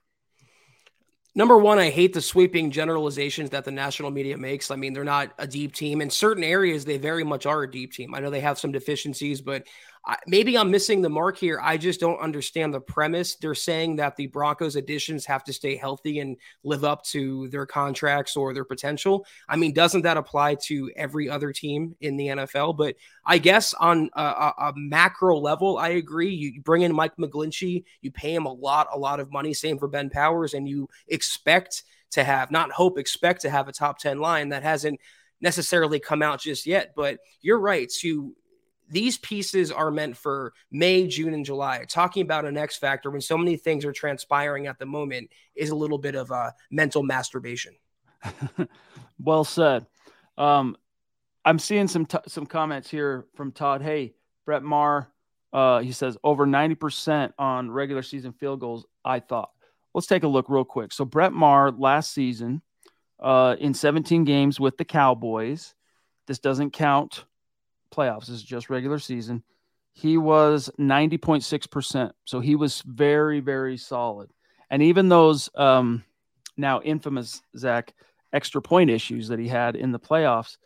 Number 1.35 1.57
one, 1.57 1.79
I 1.79 1.89
hate 1.89 2.13
the 2.13 2.21
sweeping 2.21 2.71
generalizations 2.71 3.51
that 3.51 3.65
the 3.65 3.71
national 3.71 4.11
media 4.11 4.37
makes. 4.37 4.71
I 4.71 4.77
mean, 4.77 4.93
they're 4.93 5.03
not 5.03 5.33
a 5.39 5.47
deep 5.47 5.75
team. 5.75 6.03
In 6.03 6.11
certain 6.11 6.45
areas, 6.45 6.85
they 6.85 6.99
very 6.99 7.25
much 7.25 7.47
are 7.47 7.63
a 7.63 7.71
deep 7.71 7.93
team. 7.93 8.15
I 8.15 8.21
know 8.21 8.29
they 8.29 8.41
have 8.41 8.59
some 8.59 8.71
deficiencies, 8.71 9.41
but 9.41 9.67
I, 10.05 10.17
maybe 10.27 10.59
I'm 10.59 10.71
missing 10.71 11.01
the 11.01 11.09
mark 11.09 11.39
here. 11.39 11.61
I 11.63 11.77
just 11.77 12.01
don't 12.01 12.19
understand 12.19 12.75
the 12.75 12.81
premise. 12.81 13.37
They're 13.37 13.55
saying 13.55 13.97
that 13.97 14.17
the 14.17 14.27
Broncos 14.27 14.75
additions 14.75 15.25
have 15.27 15.45
to 15.45 15.53
stay 15.53 15.77
healthy 15.77 16.19
and 16.19 16.37
live 16.65 16.85
up 16.85 17.05
to 17.05 17.49
their 17.49 17.67
contracts 17.67 18.37
or 18.37 18.53
their 18.53 18.65
potential. 18.65 19.25
I 19.49 19.57
mean, 19.57 19.73
doesn't 19.73 20.03
that 20.03 20.17
apply 20.17 20.57
to 20.67 20.91
every 20.97 21.29
other 21.29 21.53
team 21.53 21.95
in 22.01 22.17
the 22.17 22.29
NFL? 22.29 22.77
But 22.77 22.97
I 23.25 23.39
guess 23.39 23.75
on 23.75 24.11
a, 24.15 24.23
a, 24.23 24.55
a 24.59 24.73
macro 24.75 25.39
level, 25.39 25.79
I 25.79 25.91
agree. 25.91 26.35
You, 26.35 26.61
bring 26.63 26.83
in 26.83 26.95
Mike 26.95 27.17
McGlinchey, 27.17 27.85
you 28.01 28.11
pay 28.11 28.35
him 28.35 28.47
a 28.47 28.53
lot, 28.53 28.89
a 28.93 28.99
lot 28.99 29.21
of 29.21 29.31
money. 29.31 29.55
Same 29.55 29.79
for 29.79 29.87
Ben 29.87 30.11
Powers, 30.11 30.55
and 30.55 30.69
you 30.69 30.89
expect 31.07 31.85
to 32.13 32.25
have, 32.25 32.51
not 32.51 32.73
hope, 32.73 32.99
expect 32.99 33.43
to 33.43 33.51
have 33.51 33.69
a 33.69 33.73
top 33.73 33.99
10 33.99 34.19
line 34.19 34.49
that 34.49 34.65
hasn't 34.65 35.01
necessarily 35.41 36.01
come 36.01 36.23
out 36.23 36.41
just 36.41 36.67
yet. 36.67 36.93
But 36.97 37.19
you're 37.41 37.61
right. 37.61 37.91
To 38.01 38.35
these 38.93 39.19
pieces 39.19 39.73
are 39.73 39.91
meant 39.91 40.17
for 40.17 40.53
May, 40.71 41.07
June, 41.07 41.35
and 41.35 41.45
July. 41.45 41.85
Talking 41.89 42.23
about 42.23 42.45
an 42.45 42.57
X 42.57 42.77
factor 42.77 43.11
when 43.11 43.21
so 43.21 43.39
many 43.39 43.57
things 43.57 43.85
are 43.85 43.93
transpiring 43.93 44.67
at 44.67 44.79
the 44.79 44.87
moment 44.87 45.31
is 45.55 45.71
a 45.71 45.75
little 45.75 45.99
bit 45.99 46.15
of 46.15 46.31
a 46.31 46.55
mental 46.71 47.03
masturbation. 47.03 47.75
well 49.19 49.45
said. 49.45 49.87
Um, 50.37 50.77
I'm 51.45 51.59
seeing 51.59 51.89
some 51.89 52.07
t- 52.07 52.19
some 52.29 52.47
comments 52.47 52.89
here 52.89 53.27
from 53.35 53.51
Todd. 53.51 53.83
Hey, 53.83 54.15
Brett 54.45 54.63
Maher, 54.63 55.09
uh, 55.53 55.81
he 55.81 55.93
says 55.93 56.17
over 56.23 56.47
90% 56.47 57.33
on 57.39 57.71
regular 57.71 58.03
season 58.03 58.33
field 58.33 58.61
goals. 58.61 58.87
I 59.05 59.21
thought. 59.21 59.51
Let's 59.95 60.07
take 60.07 60.23
a 60.23 60.29
look 60.29 60.49
real 60.49 60.65
quick. 60.65 60.93
So 60.93 61.05
Brett 61.05 61.33
Maher 61.33 61.71
last 61.73 62.13
season, 62.13 62.63
uh, 63.19 63.57
in 63.59 63.73
17 63.73 64.25
games 64.25 64.61
with 64.61 64.77
the 64.77 64.85
Cowboys. 64.85 65.75
This 66.27 66.39
doesn't 66.39 66.73
count 66.73 67.25
playoffs. 67.93 68.27
This 68.27 68.31
is 68.37 68.43
just 68.43 68.71
regular 68.71 68.99
season. 68.99 69.43
He 69.93 70.17
was 70.17 70.71
90.6%. 70.79 72.13
So 72.25 72.41
he 72.41 72.57
was 72.57 72.83
very, 72.83 73.41
very 73.41 73.77
solid. 73.77 74.31
And 74.71 74.83
even 74.83 75.09
those 75.09 75.51
um, 75.55 76.03
now 76.57 76.81
infamous, 76.81 77.43
Zach, 77.57 77.93
extra 78.33 78.63
point 78.63 78.91
issues 78.91 79.29
that 79.29 79.39
he 79.39 79.49
had 79.49 79.77
in 79.77 79.93
the 79.93 79.99
playoffs, 79.99 80.57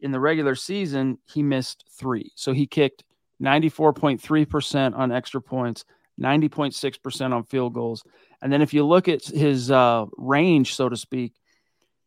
in 0.00 0.12
the 0.12 0.20
regular 0.20 0.54
season, 0.54 1.18
he 1.26 1.42
missed 1.42 1.84
three. 1.90 2.32
So 2.34 2.52
he 2.52 2.66
kicked 2.66 3.04
94.3% 3.42 4.96
on 4.96 5.12
extra 5.12 5.42
points, 5.42 5.84
90.6% 6.18 7.32
on 7.32 7.44
field 7.44 7.74
goals. 7.74 8.02
And 8.40 8.52
then 8.52 8.62
if 8.62 8.72
you 8.72 8.86
look 8.86 9.08
at 9.08 9.24
his 9.24 9.70
uh, 9.70 10.06
range, 10.16 10.74
so 10.74 10.88
to 10.88 10.96
speak, 10.96 11.34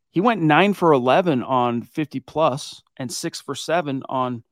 he 0.10 0.22
went 0.22 0.42
nine 0.42 0.74
for 0.74 0.94
11 0.94 1.44
on 1.44 1.82
50 1.82 2.20
plus 2.20 2.84
and 2.98 3.12
six 3.12 3.42
for 3.42 3.56
seven 3.56 4.03
on 4.10 4.44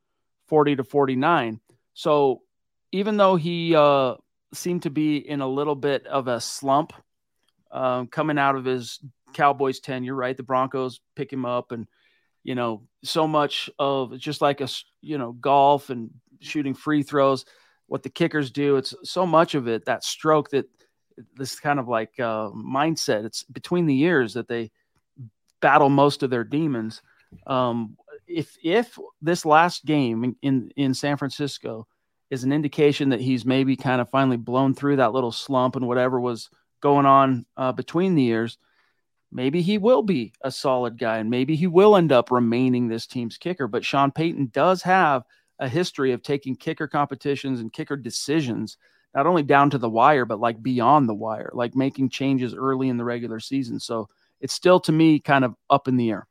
40 0.51 0.75
to 0.75 0.83
49. 0.83 1.61
So 1.93 2.41
even 2.91 3.15
though 3.15 3.37
he 3.37 3.73
uh, 3.73 4.15
seemed 4.53 4.83
to 4.83 4.89
be 4.89 5.15
in 5.15 5.39
a 5.39 5.47
little 5.47 5.75
bit 5.75 6.05
of 6.07 6.27
a 6.27 6.41
slump 6.41 6.91
um, 7.71 8.07
coming 8.07 8.37
out 8.37 8.57
of 8.57 8.65
his 8.65 8.99
Cowboys 9.31 9.79
tenure, 9.79 10.13
right? 10.13 10.35
The 10.35 10.43
Broncos 10.43 10.99
pick 11.15 11.31
him 11.31 11.45
up 11.45 11.71
and, 11.71 11.87
you 12.43 12.53
know, 12.53 12.83
so 13.01 13.29
much 13.29 13.69
of 13.79 14.17
just 14.17 14.41
like 14.41 14.59
a, 14.59 14.67
you 14.99 15.17
know, 15.17 15.31
golf 15.31 15.89
and 15.89 16.09
shooting 16.41 16.73
free 16.73 17.01
throws, 17.01 17.45
what 17.87 18.03
the 18.03 18.09
kickers 18.09 18.51
do. 18.51 18.75
It's 18.75 18.93
so 19.05 19.25
much 19.25 19.55
of 19.55 19.69
it, 19.69 19.85
that 19.85 20.03
stroke 20.03 20.49
that 20.49 20.65
this 21.37 21.61
kind 21.61 21.79
of 21.79 21.87
like 21.87 22.19
uh, 22.19 22.49
mindset. 22.49 23.23
It's 23.23 23.43
between 23.45 23.85
the 23.85 23.95
years 23.95 24.33
that 24.33 24.49
they 24.49 24.71
battle 25.61 25.87
most 25.87 26.23
of 26.23 26.29
their 26.29 26.43
demons. 26.43 27.01
Um, 27.47 27.95
if 28.33 28.57
if 28.63 28.97
this 29.21 29.45
last 29.45 29.85
game 29.85 30.35
in 30.41 30.71
in 30.75 30.93
San 30.93 31.17
Francisco 31.17 31.87
is 32.29 32.43
an 32.43 32.53
indication 32.53 33.09
that 33.09 33.21
he's 33.21 33.45
maybe 33.45 33.75
kind 33.75 34.01
of 34.01 34.09
finally 34.09 34.37
blown 34.37 34.73
through 34.73 34.95
that 34.95 35.13
little 35.13 35.31
slump 35.31 35.75
and 35.75 35.87
whatever 35.87 36.19
was 36.19 36.49
going 36.81 37.05
on 37.05 37.45
uh, 37.57 37.71
between 37.73 38.15
the 38.15 38.23
years, 38.23 38.57
maybe 39.31 39.61
he 39.61 39.77
will 39.77 40.01
be 40.01 40.33
a 40.41 40.49
solid 40.49 40.97
guy 40.97 41.17
and 41.17 41.29
maybe 41.29 41.55
he 41.55 41.67
will 41.67 41.95
end 41.95 42.11
up 42.11 42.31
remaining 42.31 42.87
this 42.87 43.05
team's 43.05 43.37
kicker. 43.37 43.67
But 43.67 43.83
Sean 43.85 44.11
Payton 44.11 44.51
does 44.53 44.81
have 44.83 45.23
a 45.59 45.67
history 45.67 46.13
of 46.13 46.23
taking 46.23 46.55
kicker 46.55 46.87
competitions 46.87 47.59
and 47.59 47.71
kicker 47.71 47.97
decisions 47.97 48.77
not 49.13 49.27
only 49.27 49.43
down 49.43 49.69
to 49.69 49.77
the 49.77 49.89
wire 49.89 50.25
but 50.25 50.39
like 50.39 50.63
beyond 50.63 51.07
the 51.07 51.13
wire, 51.13 51.51
like 51.53 51.75
making 51.75 52.09
changes 52.09 52.55
early 52.55 52.87
in 52.87 52.97
the 52.97 53.03
regular 53.03 53.41
season. 53.41 53.79
So 53.79 54.07
it's 54.39 54.53
still 54.53 54.79
to 54.81 54.91
me 54.91 55.19
kind 55.19 55.43
of 55.43 55.55
up 55.69 55.87
in 55.87 55.97
the 55.97 56.09
air. 56.11 56.27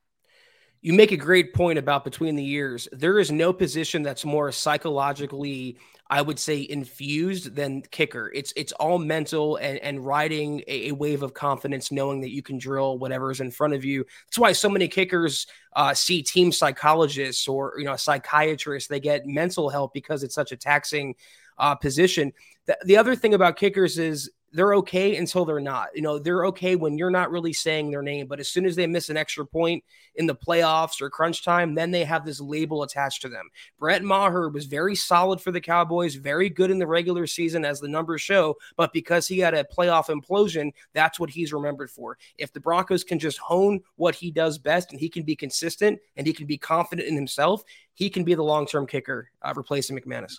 You 0.82 0.94
make 0.94 1.12
a 1.12 1.16
great 1.16 1.52
point 1.52 1.78
about 1.78 2.04
between 2.04 2.36
the 2.36 2.44
years. 2.44 2.88
There 2.90 3.18
is 3.18 3.30
no 3.30 3.52
position 3.52 4.02
that's 4.02 4.24
more 4.24 4.50
psychologically, 4.50 5.76
I 6.08 6.22
would 6.22 6.38
say, 6.38 6.66
infused 6.70 7.54
than 7.54 7.82
kicker. 7.82 8.30
It's 8.34 8.54
it's 8.56 8.72
all 8.72 8.98
mental 8.98 9.56
and, 9.56 9.78
and 9.80 10.04
riding 10.04 10.60
a, 10.66 10.88
a 10.88 10.92
wave 10.92 11.22
of 11.22 11.34
confidence, 11.34 11.92
knowing 11.92 12.22
that 12.22 12.30
you 12.30 12.42
can 12.42 12.56
drill 12.56 12.96
whatever 12.98 13.30
is 13.30 13.40
in 13.40 13.50
front 13.50 13.74
of 13.74 13.84
you. 13.84 14.06
That's 14.26 14.38
why 14.38 14.52
so 14.52 14.70
many 14.70 14.88
kickers 14.88 15.46
uh, 15.76 15.92
see 15.92 16.22
team 16.22 16.50
psychologists 16.50 17.46
or 17.46 17.74
you 17.76 17.84
know 17.84 17.96
psychiatrists. 17.96 18.88
They 18.88 19.00
get 19.00 19.26
mental 19.26 19.68
help 19.68 19.92
because 19.92 20.22
it's 20.22 20.34
such 20.34 20.50
a 20.50 20.56
taxing 20.56 21.14
uh, 21.58 21.74
position. 21.74 22.32
The, 22.64 22.78
the 22.84 22.96
other 22.96 23.14
thing 23.14 23.34
about 23.34 23.56
kickers 23.56 23.98
is 23.98 24.30
they're 24.52 24.74
okay 24.74 25.16
until 25.16 25.44
they're 25.44 25.60
not. 25.60 25.88
You 25.94 26.02
know, 26.02 26.18
they're 26.18 26.46
okay 26.46 26.76
when 26.76 26.98
you're 26.98 27.10
not 27.10 27.30
really 27.30 27.52
saying 27.52 27.90
their 27.90 28.02
name, 28.02 28.26
but 28.26 28.40
as 28.40 28.48
soon 28.48 28.66
as 28.66 28.76
they 28.76 28.86
miss 28.86 29.08
an 29.08 29.16
extra 29.16 29.46
point 29.46 29.84
in 30.16 30.26
the 30.26 30.34
playoffs 30.34 31.00
or 31.00 31.08
crunch 31.08 31.44
time, 31.44 31.74
then 31.74 31.90
they 31.90 32.04
have 32.04 32.24
this 32.24 32.40
label 32.40 32.82
attached 32.82 33.22
to 33.22 33.28
them. 33.28 33.48
Brett 33.78 34.02
Maher 34.02 34.48
was 34.48 34.66
very 34.66 34.94
solid 34.94 35.40
for 35.40 35.52
the 35.52 35.60
Cowboys, 35.60 36.16
very 36.16 36.50
good 36.50 36.70
in 36.70 36.78
the 36.78 36.86
regular 36.86 37.26
season, 37.26 37.64
as 37.64 37.80
the 37.80 37.88
numbers 37.88 38.22
show, 38.22 38.56
but 38.76 38.92
because 38.92 39.28
he 39.28 39.38
had 39.38 39.54
a 39.54 39.64
playoff 39.64 40.08
implosion, 40.08 40.72
that's 40.94 41.20
what 41.20 41.30
he's 41.30 41.52
remembered 41.52 41.90
for. 41.90 42.18
If 42.38 42.52
the 42.52 42.60
Broncos 42.60 43.04
can 43.04 43.18
just 43.18 43.38
hone 43.38 43.80
what 43.96 44.14
he 44.14 44.30
does 44.30 44.58
best 44.58 44.90
and 44.90 45.00
he 45.00 45.08
can 45.08 45.22
be 45.22 45.36
consistent 45.36 46.00
and 46.16 46.26
he 46.26 46.32
can 46.32 46.46
be 46.46 46.58
confident 46.58 47.08
in 47.08 47.14
himself, 47.14 47.62
he 47.94 48.10
can 48.10 48.24
be 48.24 48.34
the 48.34 48.42
long 48.42 48.66
term 48.66 48.86
kicker 48.86 49.30
uh, 49.42 49.52
replacing 49.54 49.98
McManus. 49.98 50.38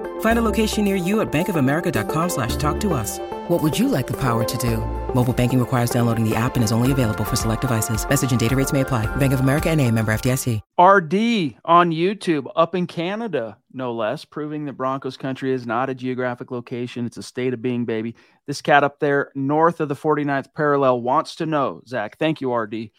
Find 0.21 0.37
a 0.37 0.43
location 0.43 0.83
near 0.83 0.95
you 0.95 1.21
at 1.21 1.31
bankofamerica.com 1.31 2.29
slash 2.29 2.55
talk 2.55 2.79
to 2.81 2.93
us. 2.93 3.19
What 3.47 3.61
would 3.61 3.77
you 3.77 3.87
like 3.87 4.07
the 4.07 4.17
power 4.17 4.43
to 4.43 4.57
do? 4.57 4.77
Mobile 5.13 5.33
banking 5.33 5.59
requires 5.59 5.89
downloading 5.89 6.27
the 6.27 6.35
app 6.35 6.55
and 6.55 6.63
is 6.63 6.71
only 6.71 6.91
available 6.91 7.23
for 7.23 7.35
select 7.35 7.61
devices. 7.61 8.07
Message 8.07 8.31
and 8.31 8.39
data 8.39 8.55
rates 8.55 8.71
may 8.71 8.81
apply. 8.81 9.13
Bank 9.17 9.33
of 9.33 9.39
America 9.39 9.69
and 9.69 9.81
a 9.81 9.89
member 9.89 10.13
FDIC. 10.13 10.61
RD 10.79 11.57
on 11.65 11.91
YouTube 11.91 12.49
up 12.55 12.75
in 12.75 12.85
Canada, 12.85 13.57
no 13.73 13.93
less, 13.93 14.23
proving 14.23 14.65
that 14.65 14.73
Broncos 14.73 15.17
country 15.17 15.51
is 15.51 15.65
not 15.65 15.89
a 15.89 15.95
geographic 15.95 16.51
location. 16.51 17.05
It's 17.07 17.17
a 17.17 17.23
state 17.23 17.53
of 17.53 17.61
being, 17.61 17.85
baby. 17.85 18.15
This 18.45 18.61
cat 18.61 18.83
up 18.83 18.99
there 18.99 19.31
north 19.33 19.81
of 19.81 19.89
the 19.89 19.95
49th 19.95 20.53
parallel 20.55 21.01
wants 21.01 21.35
to 21.37 21.47
know, 21.47 21.81
Zach, 21.87 22.19
thank 22.19 22.41
you, 22.41 22.53
RD. 22.53 22.91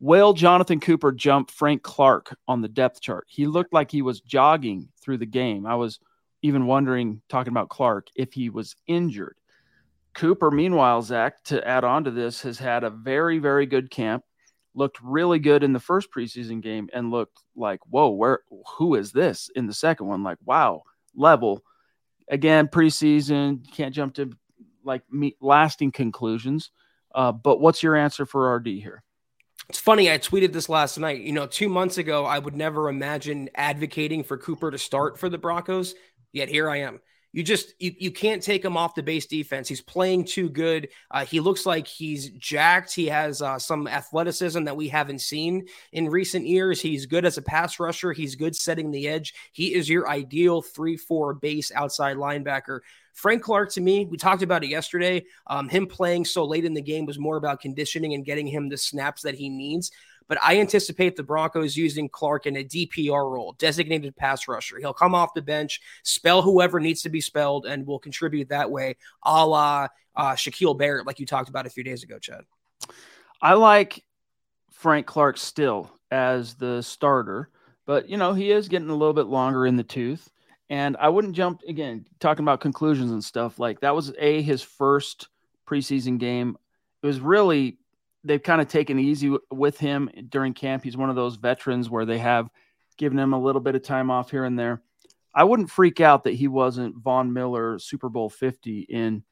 Will 0.00 0.32
Jonathan 0.32 0.80
Cooper 0.80 1.12
jump 1.12 1.52
Frank 1.52 1.82
Clark 1.82 2.36
on 2.48 2.62
the 2.62 2.68
depth 2.68 3.00
chart? 3.00 3.26
He 3.28 3.46
looked 3.46 3.72
like 3.72 3.92
he 3.92 4.02
was 4.02 4.20
jogging 4.20 4.88
through 5.00 5.18
the 5.18 5.24
game. 5.24 5.66
I 5.66 5.76
was 5.76 6.00
even 6.44 6.66
wondering, 6.66 7.22
talking 7.30 7.54
about 7.54 7.70
Clark, 7.70 8.08
if 8.14 8.34
he 8.34 8.50
was 8.50 8.76
injured. 8.86 9.36
Cooper, 10.12 10.50
meanwhile, 10.50 11.00
Zach, 11.00 11.42
to 11.44 11.66
add 11.66 11.84
on 11.84 12.04
to 12.04 12.10
this, 12.10 12.42
has 12.42 12.58
had 12.58 12.84
a 12.84 12.90
very, 12.90 13.38
very 13.38 13.64
good 13.64 13.90
camp. 13.90 14.24
Looked 14.74 14.98
really 15.02 15.38
good 15.38 15.62
in 15.62 15.72
the 15.72 15.80
first 15.80 16.12
preseason 16.12 16.60
game 16.60 16.90
and 16.92 17.10
looked 17.10 17.38
like, 17.56 17.80
whoa, 17.88 18.10
where 18.10 18.40
who 18.76 18.94
is 18.94 19.10
this 19.10 19.48
in 19.56 19.66
the 19.66 19.72
second 19.72 20.06
one? 20.06 20.22
Like, 20.22 20.36
wow, 20.44 20.82
level. 21.16 21.64
Again, 22.28 22.68
preseason, 22.68 23.66
can't 23.72 23.94
jump 23.94 24.16
to 24.16 24.30
like 24.84 25.02
lasting 25.40 25.92
conclusions. 25.92 26.70
Uh, 27.14 27.32
but 27.32 27.58
what's 27.58 27.82
your 27.82 27.96
answer 27.96 28.26
for 28.26 28.54
RD 28.54 28.66
here? 28.66 29.02
It's 29.70 29.78
funny, 29.78 30.12
I 30.12 30.18
tweeted 30.18 30.52
this 30.52 30.68
last 30.68 30.98
night. 30.98 31.22
You 31.22 31.32
know, 31.32 31.46
two 31.46 31.70
months 31.70 31.96
ago, 31.96 32.26
I 32.26 32.38
would 32.38 32.54
never 32.54 32.88
imagine 32.90 33.48
advocating 33.54 34.22
for 34.22 34.36
Cooper 34.36 34.70
to 34.70 34.76
start 34.76 35.18
for 35.18 35.30
the 35.30 35.38
Broncos, 35.38 35.94
yet 36.34 36.50
here 36.50 36.68
I 36.68 36.78
am 36.80 37.00
you 37.34 37.42
just 37.42 37.74
you, 37.80 37.92
you 37.98 38.12
can't 38.12 38.40
take 38.40 38.64
him 38.64 38.76
off 38.76 38.94
the 38.94 39.02
base 39.02 39.26
defense. 39.26 39.68
He's 39.68 39.80
playing 39.80 40.24
too 40.24 40.48
good. 40.48 40.88
Uh, 41.10 41.24
he 41.24 41.40
looks 41.40 41.66
like 41.66 41.84
he's 41.88 42.30
jacked. 42.30 42.94
He 42.94 43.06
has 43.06 43.42
uh, 43.42 43.58
some 43.58 43.88
athleticism 43.88 44.62
that 44.62 44.76
we 44.76 44.86
haven't 44.86 45.18
seen 45.18 45.66
in 45.90 46.08
recent 46.08 46.46
years. 46.46 46.80
He's 46.80 47.06
good 47.06 47.24
as 47.24 47.36
a 47.36 47.42
pass 47.42 47.80
rusher. 47.80 48.12
He's 48.12 48.36
good 48.36 48.54
setting 48.54 48.92
the 48.92 49.08
edge. 49.08 49.34
He 49.50 49.74
is 49.74 49.88
your 49.88 50.08
ideal 50.08 50.62
three-four 50.62 51.34
base 51.34 51.72
outside 51.74 52.16
linebacker. 52.16 52.80
Frank 53.14 53.42
Clark, 53.42 53.72
to 53.72 53.80
me, 53.80 54.06
we 54.06 54.16
talked 54.16 54.42
about 54.42 54.62
it 54.62 54.68
yesterday. 54.68 55.24
Um, 55.48 55.68
him 55.68 55.88
playing 55.88 56.26
so 56.26 56.44
late 56.44 56.64
in 56.64 56.74
the 56.74 56.82
game 56.82 57.04
was 57.04 57.18
more 57.18 57.36
about 57.36 57.60
conditioning 57.60 58.14
and 58.14 58.24
getting 58.24 58.46
him 58.46 58.68
the 58.68 58.76
snaps 58.76 59.22
that 59.22 59.34
he 59.34 59.48
needs. 59.48 59.90
But 60.28 60.38
I 60.42 60.60
anticipate 60.60 61.16
the 61.16 61.22
Broncos 61.22 61.76
using 61.76 62.08
Clark 62.08 62.46
in 62.46 62.56
a 62.56 62.64
DPR 62.64 63.30
role, 63.30 63.54
designated 63.58 64.16
pass 64.16 64.48
rusher. 64.48 64.78
He'll 64.78 64.94
come 64.94 65.14
off 65.14 65.34
the 65.34 65.42
bench, 65.42 65.80
spell 66.02 66.42
whoever 66.42 66.80
needs 66.80 67.02
to 67.02 67.08
be 67.08 67.20
spelled, 67.20 67.66
and 67.66 67.86
will 67.86 67.98
contribute 67.98 68.48
that 68.48 68.70
way, 68.70 68.96
a 69.22 69.46
la 69.46 69.88
uh, 70.16 70.32
Shaquille 70.32 70.76
Barrett, 70.76 71.06
like 71.06 71.20
you 71.20 71.26
talked 71.26 71.48
about 71.48 71.66
a 71.66 71.70
few 71.70 71.84
days 71.84 72.02
ago, 72.02 72.18
Chad. 72.18 72.42
I 73.42 73.54
like 73.54 74.04
Frank 74.72 75.06
Clark 75.06 75.38
still 75.38 75.90
as 76.10 76.54
the 76.54 76.82
starter, 76.82 77.50
but 77.86 78.08
you 78.08 78.16
know 78.16 78.32
he 78.32 78.50
is 78.50 78.68
getting 78.68 78.90
a 78.90 78.94
little 78.94 79.14
bit 79.14 79.26
longer 79.26 79.66
in 79.66 79.76
the 79.76 79.82
tooth. 79.82 80.30
And 80.70 80.96
I 80.98 81.10
wouldn't 81.10 81.36
jump 81.36 81.60
again 81.68 82.06
talking 82.20 82.44
about 82.44 82.60
conclusions 82.60 83.10
and 83.10 83.22
stuff 83.22 83.58
like 83.58 83.80
that 83.80 83.94
was 83.94 84.12
a 84.18 84.40
his 84.42 84.62
first 84.62 85.28
preseason 85.66 86.18
game. 86.18 86.56
It 87.02 87.06
was 87.06 87.20
really 87.20 87.78
they've 88.24 88.42
kind 88.42 88.60
of 88.60 88.68
taken 88.68 88.98
easy 88.98 89.36
with 89.50 89.78
him 89.78 90.10
during 90.28 90.54
camp. 90.54 90.82
He's 90.82 90.96
one 90.96 91.10
of 91.10 91.16
those 91.16 91.36
veterans 91.36 91.90
where 91.90 92.06
they 92.06 92.18
have 92.18 92.48
given 92.96 93.18
him 93.18 93.32
a 93.32 93.40
little 93.40 93.60
bit 93.60 93.74
of 93.74 93.82
time 93.82 94.10
off 94.10 94.30
here 94.30 94.44
and 94.44 94.58
there. 94.58 94.82
I 95.34 95.44
wouldn't 95.44 95.70
freak 95.70 96.00
out 96.00 96.24
that 96.24 96.34
he 96.34 96.48
wasn't 96.48 96.96
Von 96.96 97.32
Miller 97.32 97.78
Super 97.78 98.08
Bowl 98.08 98.30
50 98.30 98.80
in 98.80 99.24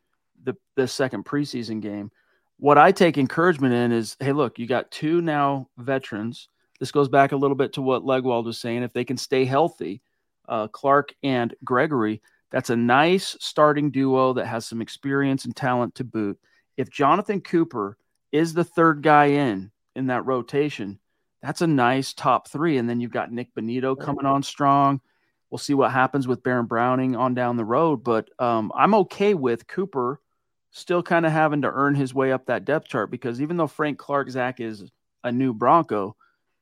the, 0.43 0.55
the 0.77 0.87
second 0.87 1.25
preseason 1.25 1.81
game. 1.81 2.11
What 2.59 2.79
I 2.79 2.93
take 2.93 3.19
encouragement 3.19 3.75
in 3.75 3.93
is, 3.93 4.17
hey, 4.21 4.33
look, 4.33 4.59
you 4.59 4.67
got 4.67 4.91
two 4.91 5.21
now 5.21 5.69
veterans. 5.79 6.49
This 6.81 6.93
goes 6.93 7.09
back 7.09 7.33
a 7.33 7.37
little 7.37 7.57
bit 7.57 7.73
to 7.75 7.83
what 7.83 8.03
Legwold 8.03 8.45
was 8.45 8.59
saying. 8.59 8.83
If 8.83 8.93
they 8.93 9.05
can 9.05 9.17
stay 9.17 9.45
healthy, 9.45 10.03
uh, 10.49 10.69
Clark 10.69 11.15
and 11.23 11.55
Gregory, 11.65 12.21
that's 12.51 12.71
a 12.71 12.77
nice 12.77 13.37
starting 13.41 13.91
duo 13.91 14.33
that 14.35 14.47
has 14.47 14.67
some 14.67 14.83
experience 14.83 15.45
and 15.45 15.55
talent 15.55 15.95
to 15.97 16.05
boot. 16.05 16.39
If 16.77 16.91
Jonathan 16.91 17.41
Cooper 17.41 17.97
is 18.33 18.55
the 18.55 18.65
third 18.65 19.03
guy 19.03 19.27
in 19.27 19.71
in 19.95 20.07
that 20.07 20.27
rotation, 20.27 20.99
that's 21.43 21.61
a 21.61 21.67
nice 21.67 22.13
top 22.15 22.49
three. 22.49 22.79
And 22.79 22.89
then 22.89 23.01
you've 23.01 23.13
got 23.13 23.31
Nik 23.31 23.55
Bonitto 23.55 23.99
coming 23.99 24.27
on 24.27 24.43
strong. 24.43 25.01
We'll 25.51 25.59
see 25.59 25.75
what 25.75 25.93
happens 25.93 26.27
with 26.27 26.43
Baron 26.43 26.67
Browning 26.67 27.15
on 27.15 27.35
down 27.35 27.57
the 27.57 27.65
road. 27.65 28.03
But 28.03 28.31
um, 28.39 28.73
I'm 28.75 28.95
okay 28.95 29.35
with 29.35 29.67
Cooper 29.67 30.21
still 30.71 31.03
kind 31.03 31.27
of 31.27 31.33
having 31.33 31.63
to 31.63 31.71
earn 31.71 31.95
his 31.95 32.15
way 32.15 32.33
up 32.33 32.47
that 32.47 32.65
depth 32.65 32.89
chart 32.89 33.11
because 33.11 33.43
even 33.43 33.59
though 33.59 33.67
Frank 33.67 33.99
Clark 33.99 34.31
Zach 34.31 34.59
is 34.59 34.91
a 35.23 35.31
new 35.31 35.53
Bronco, 35.53 36.17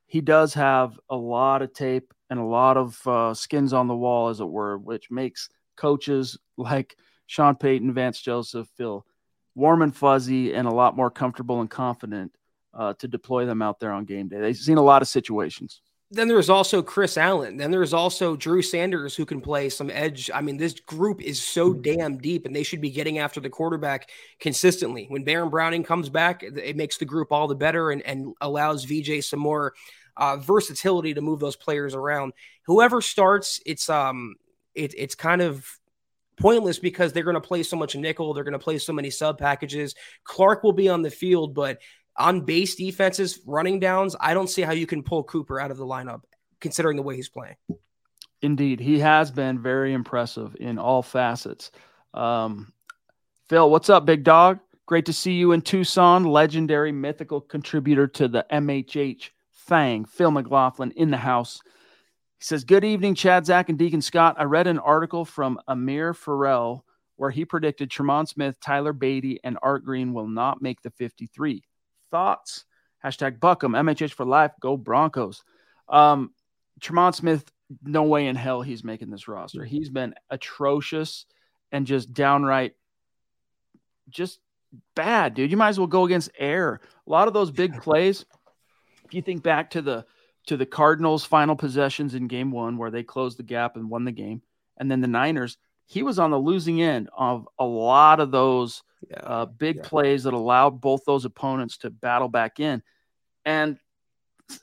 he 0.06 0.20
does 0.20 0.52
have 0.54 0.98
a 1.08 1.16
lot 1.16 1.62
of 1.62 1.72
tape 1.72 2.12
and 2.28 2.40
a 2.40 2.44
lot 2.44 2.76
of 2.76 3.06
uh, 3.06 3.32
skins 3.32 3.72
on 3.72 3.86
the 3.86 3.96
wall, 3.96 4.28
as 4.28 4.40
it 4.40 4.48
were, 4.48 4.76
which 4.78 5.10
makes 5.10 5.48
coaches 5.76 6.36
like 6.56 6.96
Sean 7.26 7.54
Payton, 7.54 7.92
Vance 7.92 8.20
Joseph 8.20 8.68
feel 8.76 9.06
warm 9.54 9.82
and 9.82 9.94
fuzzy 9.94 10.54
and 10.54 10.66
a 10.66 10.72
lot 10.72 10.96
more 10.96 11.10
comfortable 11.10 11.60
and 11.60 11.70
confident 11.70 12.32
uh, 12.74 12.94
to 12.94 13.08
deploy 13.08 13.46
them 13.46 13.62
out 13.62 13.80
there 13.80 13.92
on 13.92 14.04
game 14.04 14.28
day. 14.28 14.40
They've 14.40 14.56
seen 14.56 14.78
a 14.78 14.82
lot 14.82 15.02
of 15.02 15.08
situations. 15.08 15.82
Then 16.12 16.26
there's 16.26 16.50
also 16.50 16.82
Chris 16.82 17.16
Allen. 17.16 17.56
Then 17.56 17.70
there's 17.70 17.94
also 17.94 18.34
Drew 18.34 18.62
Sanders 18.62 19.14
who 19.14 19.24
can 19.24 19.40
play 19.40 19.68
some 19.68 19.90
edge. 19.90 20.28
I 20.34 20.40
mean, 20.40 20.56
this 20.56 20.74
group 20.80 21.22
is 21.22 21.40
so 21.40 21.72
damn 21.72 22.18
deep, 22.18 22.46
and 22.46 22.56
they 22.56 22.64
should 22.64 22.80
be 22.80 22.90
getting 22.90 23.18
after 23.18 23.40
the 23.40 23.48
quarterback 23.48 24.10
consistently. 24.40 25.06
When 25.08 25.22
Baron 25.22 25.50
Browning 25.50 25.84
comes 25.84 26.08
back, 26.08 26.42
it 26.42 26.76
makes 26.76 26.98
the 26.98 27.04
group 27.04 27.30
all 27.30 27.46
the 27.46 27.54
better 27.54 27.92
and, 27.92 28.02
and 28.02 28.34
allows 28.40 28.84
VJ 28.84 29.22
some 29.22 29.38
more 29.38 29.72
uh, 30.16 30.36
versatility 30.38 31.14
to 31.14 31.20
move 31.20 31.38
those 31.38 31.54
players 31.54 31.94
around. 31.94 32.32
Whoever 32.66 33.00
starts, 33.00 33.60
it's 33.64 33.88
um, 33.88 34.34
it, 34.74 34.92
it's 34.96 35.14
kind 35.14 35.42
of 35.42 35.64
pointless 36.40 36.78
because 36.78 37.12
they're 37.12 37.24
going 37.24 37.34
to 37.34 37.40
play 37.40 37.62
so 37.62 37.76
much 37.76 37.94
nickel. 37.94 38.34
They're 38.34 38.44
going 38.44 38.52
to 38.52 38.58
play 38.58 38.78
so 38.78 38.92
many 38.92 39.10
sub 39.10 39.38
packages. 39.38 39.94
Clark 40.24 40.64
will 40.64 40.72
be 40.72 40.88
on 40.88 41.02
the 41.02 41.10
field, 41.10 41.54
but 41.54 41.78
on 42.16 42.42
base 42.42 42.74
defenses, 42.74 43.40
running 43.46 43.80
downs, 43.80 44.16
I 44.20 44.34
don't 44.34 44.48
see 44.48 44.62
how 44.62 44.72
you 44.72 44.86
can 44.86 45.02
pull 45.02 45.24
Cooper 45.24 45.60
out 45.60 45.70
of 45.70 45.76
the 45.76 45.86
lineup 45.86 46.22
considering 46.60 46.96
the 46.96 47.02
way 47.02 47.16
he's 47.16 47.28
playing. 47.28 47.56
Indeed, 48.42 48.80
he 48.80 48.98
has 49.00 49.30
been 49.30 49.62
very 49.62 49.92
impressive 49.92 50.56
in 50.58 50.78
all 50.78 51.02
facets. 51.02 51.70
Um, 52.14 52.72
Phil, 53.48 53.70
what's 53.70 53.90
up, 53.90 54.06
big 54.06 54.24
dog? 54.24 54.60
Great 54.86 55.06
to 55.06 55.12
see 55.12 55.32
you 55.34 55.52
in 55.52 55.62
Tucson. 55.62 56.24
Legendary, 56.24 56.90
mythical 56.90 57.40
contributor 57.40 58.06
to 58.08 58.28
the 58.28 58.46
MHH 58.50 59.30
Fang. 59.50 60.04
Phil 60.04 60.30
McLaughlin 60.30 60.90
in 60.92 61.10
the 61.10 61.16
house. 61.16 61.60
He 62.40 62.44
says, 62.46 62.64
Good 62.64 62.84
evening, 62.84 63.14
Chad, 63.14 63.44
Zach, 63.44 63.68
and 63.68 63.78
Deacon 63.78 64.00
Scott. 64.00 64.36
I 64.38 64.44
read 64.44 64.66
an 64.66 64.78
article 64.78 65.26
from 65.26 65.60
Amir 65.68 66.14
Farrell 66.14 66.86
where 67.16 67.30
he 67.30 67.44
predicted 67.44 67.90
Tremon 67.90 68.26
Smith, 68.26 68.58
Tyler 68.60 68.94
Badie, 68.94 69.36
and 69.44 69.58
Art 69.62 69.84
Green 69.84 70.14
will 70.14 70.26
not 70.26 70.62
make 70.62 70.80
the 70.80 70.88
53. 70.88 71.62
Thoughts? 72.10 72.64
Hashtag 73.04 73.40
BuckEm, 73.40 73.76
MHH 73.76 74.14
for 74.14 74.24
life, 74.24 74.52
go 74.58 74.78
Broncos. 74.78 75.44
Um, 75.86 76.32
Tremon 76.80 77.14
Smith, 77.14 77.44
no 77.82 78.04
way 78.04 78.26
in 78.26 78.36
hell 78.36 78.62
he's 78.62 78.82
making 78.82 79.10
this 79.10 79.28
roster. 79.28 79.66
He's 79.66 79.90
been 79.90 80.14
atrocious 80.30 81.26
and 81.72 81.86
just 81.86 82.14
downright 82.14 82.72
just 84.08 84.40
bad, 84.94 85.34
dude. 85.34 85.50
You 85.50 85.58
might 85.58 85.68
as 85.68 85.78
well 85.78 85.86
go 85.86 86.06
against 86.06 86.30
air. 86.38 86.80
A 87.06 87.10
lot 87.10 87.28
of 87.28 87.34
those 87.34 87.50
big 87.50 87.82
plays, 87.82 88.24
if 89.04 89.12
you 89.12 89.20
think 89.20 89.42
back 89.42 89.72
to 89.72 89.82
the 89.82 90.06
to 90.46 90.56
the 90.56 90.66
Cardinals' 90.66 91.24
final 91.24 91.56
possessions 91.56 92.14
in 92.14 92.26
game 92.26 92.50
one, 92.50 92.76
where 92.76 92.90
they 92.90 93.02
closed 93.02 93.38
the 93.38 93.42
gap 93.44 93.76
and 93.76 93.90
won 93.90 94.04
the 94.04 94.12
game. 94.12 94.42
And 94.76 94.90
then 94.90 95.00
the 95.00 95.08
Niners, 95.08 95.58
he 95.86 96.02
was 96.02 96.18
on 96.18 96.30
the 96.30 96.38
losing 96.38 96.80
end 96.82 97.10
of 97.16 97.48
a 97.58 97.64
lot 97.64 98.20
of 98.20 98.30
those 98.30 98.82
yeah. 99.08 99.18
uh, 99.18 99.46
big 99.46 99.76
yeah. 99.76 99.82
plays 99.82 100.24
that 100.24 100.34
allowed 100.34 100.80
both 100.80 101.04
those 101.04 101.24
opponents 101.24 101.78
to 101.78 101.90
battle 101.90 102.28
back 102.28 102.60
in. 102.60 102.82
And 103.44 103.78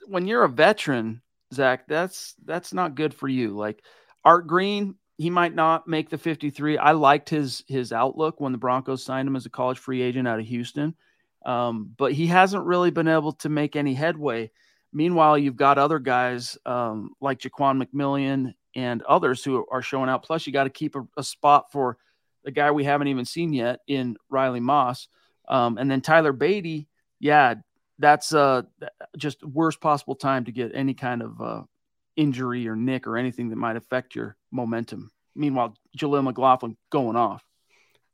when 0.07 0.27
you're 0.27 0.43
a 0.43 0.49
veteran, 0.49 1.21
Zach, 1.53 1.87
that's 1.87 2.35
that's 2.45 2.73
not 2.73 2.95
good 2.95 3.13
for 3.13 3.27
you. 3.27 3.55
Like 3.55 3.83
Art 4.23 4.47
Green, 4.47 4.95
he 5.17 5.29
might 5.29 5.55
not 5.55 5.87
make 5.87 6.09
the 6.09 6.17
53. 6.17 6.77
I 6.77 6.91
liked 6.91 7.29
his 7.29 7.63
his 7.67 7.91
outlook 7.91 8.39
when 8.39 8.51
the 8.51 8.57
Broncos 8.57 9.03
signed 9.03 9.27
him 9.27 9.35
as 9.35 9.45
a 9.45 9.49
college 9.49 9.79
free 9.79 10.01
agent 10.01 10.27
out 10.27 10.39
of 10.39 10.45
Houston, 10.45 10.95
um, 11.45 11.91
but 11.97 12.13
he 12.13 12.27
hasn't 12.27 12.65
really 12.65 12.91
been 12.91 13.07
able 13.07 13.33
to 13.33 13.49
make 13.49 13.75
any 13.75 13.93
headway. 13.93 14.51
Meanwhile, 14.97 15.37
you've 15.37 15.55
got 15.55 15.77
other 15.77 15.99
guys 15.99 16.57
um, 16.65 17.11
like 17.21 17.37
Jaquan 17.37 17.79
McMillian 17.79 18.55
and 18.75 19.03
others 19.03 19.43
who 19.43 19.63
are 19.69 19.83
showing 19.83 20.09
out. 20.09 20.23
Plus, 20.23 20.47
you 20.47 20.51
got 20.51 20.63
to 20.63 20.71
keep 20.71 20.95
a, 20.95 21.03
a, 21.15 21.21
spot 21.21 21.71
for 21.71 21.99
the 22.43 22.49
guy 22.49 22.71
we 22.71 22.83
haven't 22.83 23.07
even 23.07 23.23
seen 23.23 23.53
yet 23.53 23.81
in 23.85 24.17
Riley 24.27 24.59
Moss, 24.59 25.07
um, 25.47 25.77
and 25.77 25.91
then 25.91 26.01
Tyler 26.01 26.33
Badie, 26.33 26.87
Yeah, 27.19 27.53
that's 27.99 28.33
uh, 28.33 28.63
just 29.15 29.43
worst 29.43 29.81
possible 29.81 30.15
time 30.15 30.45
to 30.45 30.51
get 30.51 30.71
any 30.73 30.95
kind 30.95 31.21
of 31.21 31.39
uh, 31.39 31.61
injury 32.15 32.67
or 32.67 32.75
nick 32.75 33.05
or 33.05 33.17
anything 33.17 33.49
that 33.49 33.57
might 33.57 33.75
affect 33.75 34.15
your 34.15 34.35
momentum. 34.49 35.11
Meanwhile, 35.35 35.75
Jaleel 35.95 36.23
McLaughlin 36.23 36.75
going 36.89 37.15
off. 37.15 37.43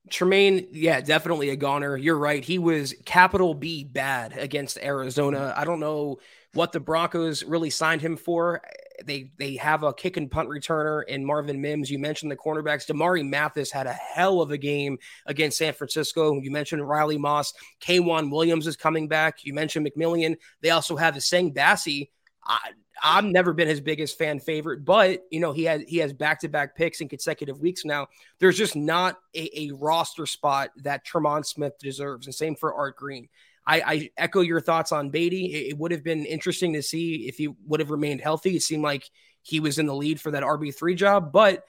Tremaine, 0.10 0.68
yeah, 0.74 1.00
definitely 1.00 1.50
a 1.50 1.56
goner. 1.56 1.96
You're 1.96 2.18
right. 2.18 2.44
He 2.44 2.60
was 2.60 2.94
capital 3.06 3.54
B 3.54 3.86
bad 3.86 4.38
against 4.38 4.78
Arizona. 4.80 5.54
I 5.56 5.64
don't 5.64 5.80
know 5.80 6.20
what 6.54 6.72
the 6.72 6.80
Broncos 6.80 7.44
really 7.44 7.70
signed 7.70 8.02
him 8.02 8.16
for. 8.16 8.62
They 9.04 9.32
they 9.38 9.56
have 9.56 9.84
a 9.84 9.94
kick 9.94 10.18
and 10.18 10.30
punt 10.30 10.50
returner 10.50 11.04
in 11.08 11.26
Marvin 11.26 11.60
Mims. 11.60 11.90
You 11.90 12.00
mentioned 12.00 12.32
the 12.32 12.36
cornerbacks. 12.36 12.86
Damari 12.86 13.28
Mathis 13.28 13.72
had 13.72 13.88
a 13.88 13.94
hell 13.94 14.40
of 14.40 14.52
a 14.52 14.58
game 14.58 15.00
against 15.26 15.58
San 15.58 15.74
Francisco. 15.74 16.40
You 16.40 16.52
mentioned 16.52 16.88
Riley 16.88 17.18
Moss. 17.18 17.54
K'Waun 17.82 18.32
Williams 18.32 18.68
is 18.68 18.76
coming 18.76 19.08
back. 19.08 19.44
You 19.44 19.54
mentioned 19.54 19.88
McMillian. 19.88 20.36
They 20.62 20.70
also 20.70 20.96
have 20.96 21.16
Essang 21.16 21.54
Bassey. 21.54 22.10
I, 22.46 22.72
I've 23.02 23.26
never 23.26 23.54
been 23.54 23.68
his 23.68 23.82
biggest 23.82 24.18
fan 24.18 24.40
favorite, 24.40 24.86
but 24.86 25.24
you 25.32 25.40
know 25.40 25.52
he 25.52 25.64
has 25.64 25.82
he 25.88 25.98
has 25.98 26.14
back 26.14 26.40
to 26.42 26.48
back 26.48 26.76
picks 26.76 27.02
in 27.02 27.10
consecutive 27.10 27.60
weeks 27.60 27.84
now. 27.84 28.08
There's 28.40 28.58
just 28.58 28.76
not 28.76 29.18
a, 29.36 29.50
a 29.60 29.72
roster 29.74 30.26
spot 30.26 30.70
that 30.78 31.06
Tremon 31.06 31.46
Smith 31.46 31.74
deserves, 31.80 32.28
and 32.28 32.36
same 32.36 32.56
for 32.56 32.74
Art 32.74 32.96
Green. 32.96 33.28
I, 33.66 33.82
I 33.82 34.10
echo 34.18 34.42
your 34.42 34.60
thoughts 34.60 34.92
on 34.92 35.12
Badie. 35.12 35.54
It, 35.54 35.68
it, 35.70 35.78
would 35.78 35.92
have 35.92 36.04
been 36.04 36.26
interesting 36.26 36.74
to 36.74 36.84
see 36.84 37.28
if 37.28 37.38
he 37.38 37.50
would 37.66 37.80
have 37.80 37.92
remained 37.92 38.22
healthy. 38.22 38.56
It 38.56 38.62
seemed 38.62 38.84
like 38.84 39.10
he 39.42 39.60
was 39.60 39.80
in 39.80 39.86
the 39.86 39.96
lead 39.96 40.20
for 40.20 40.32
that 40.32 40.44
RB 40.44 40.76
three 40.76 40.96
job, 40.96 41.32
but 41.32 41.64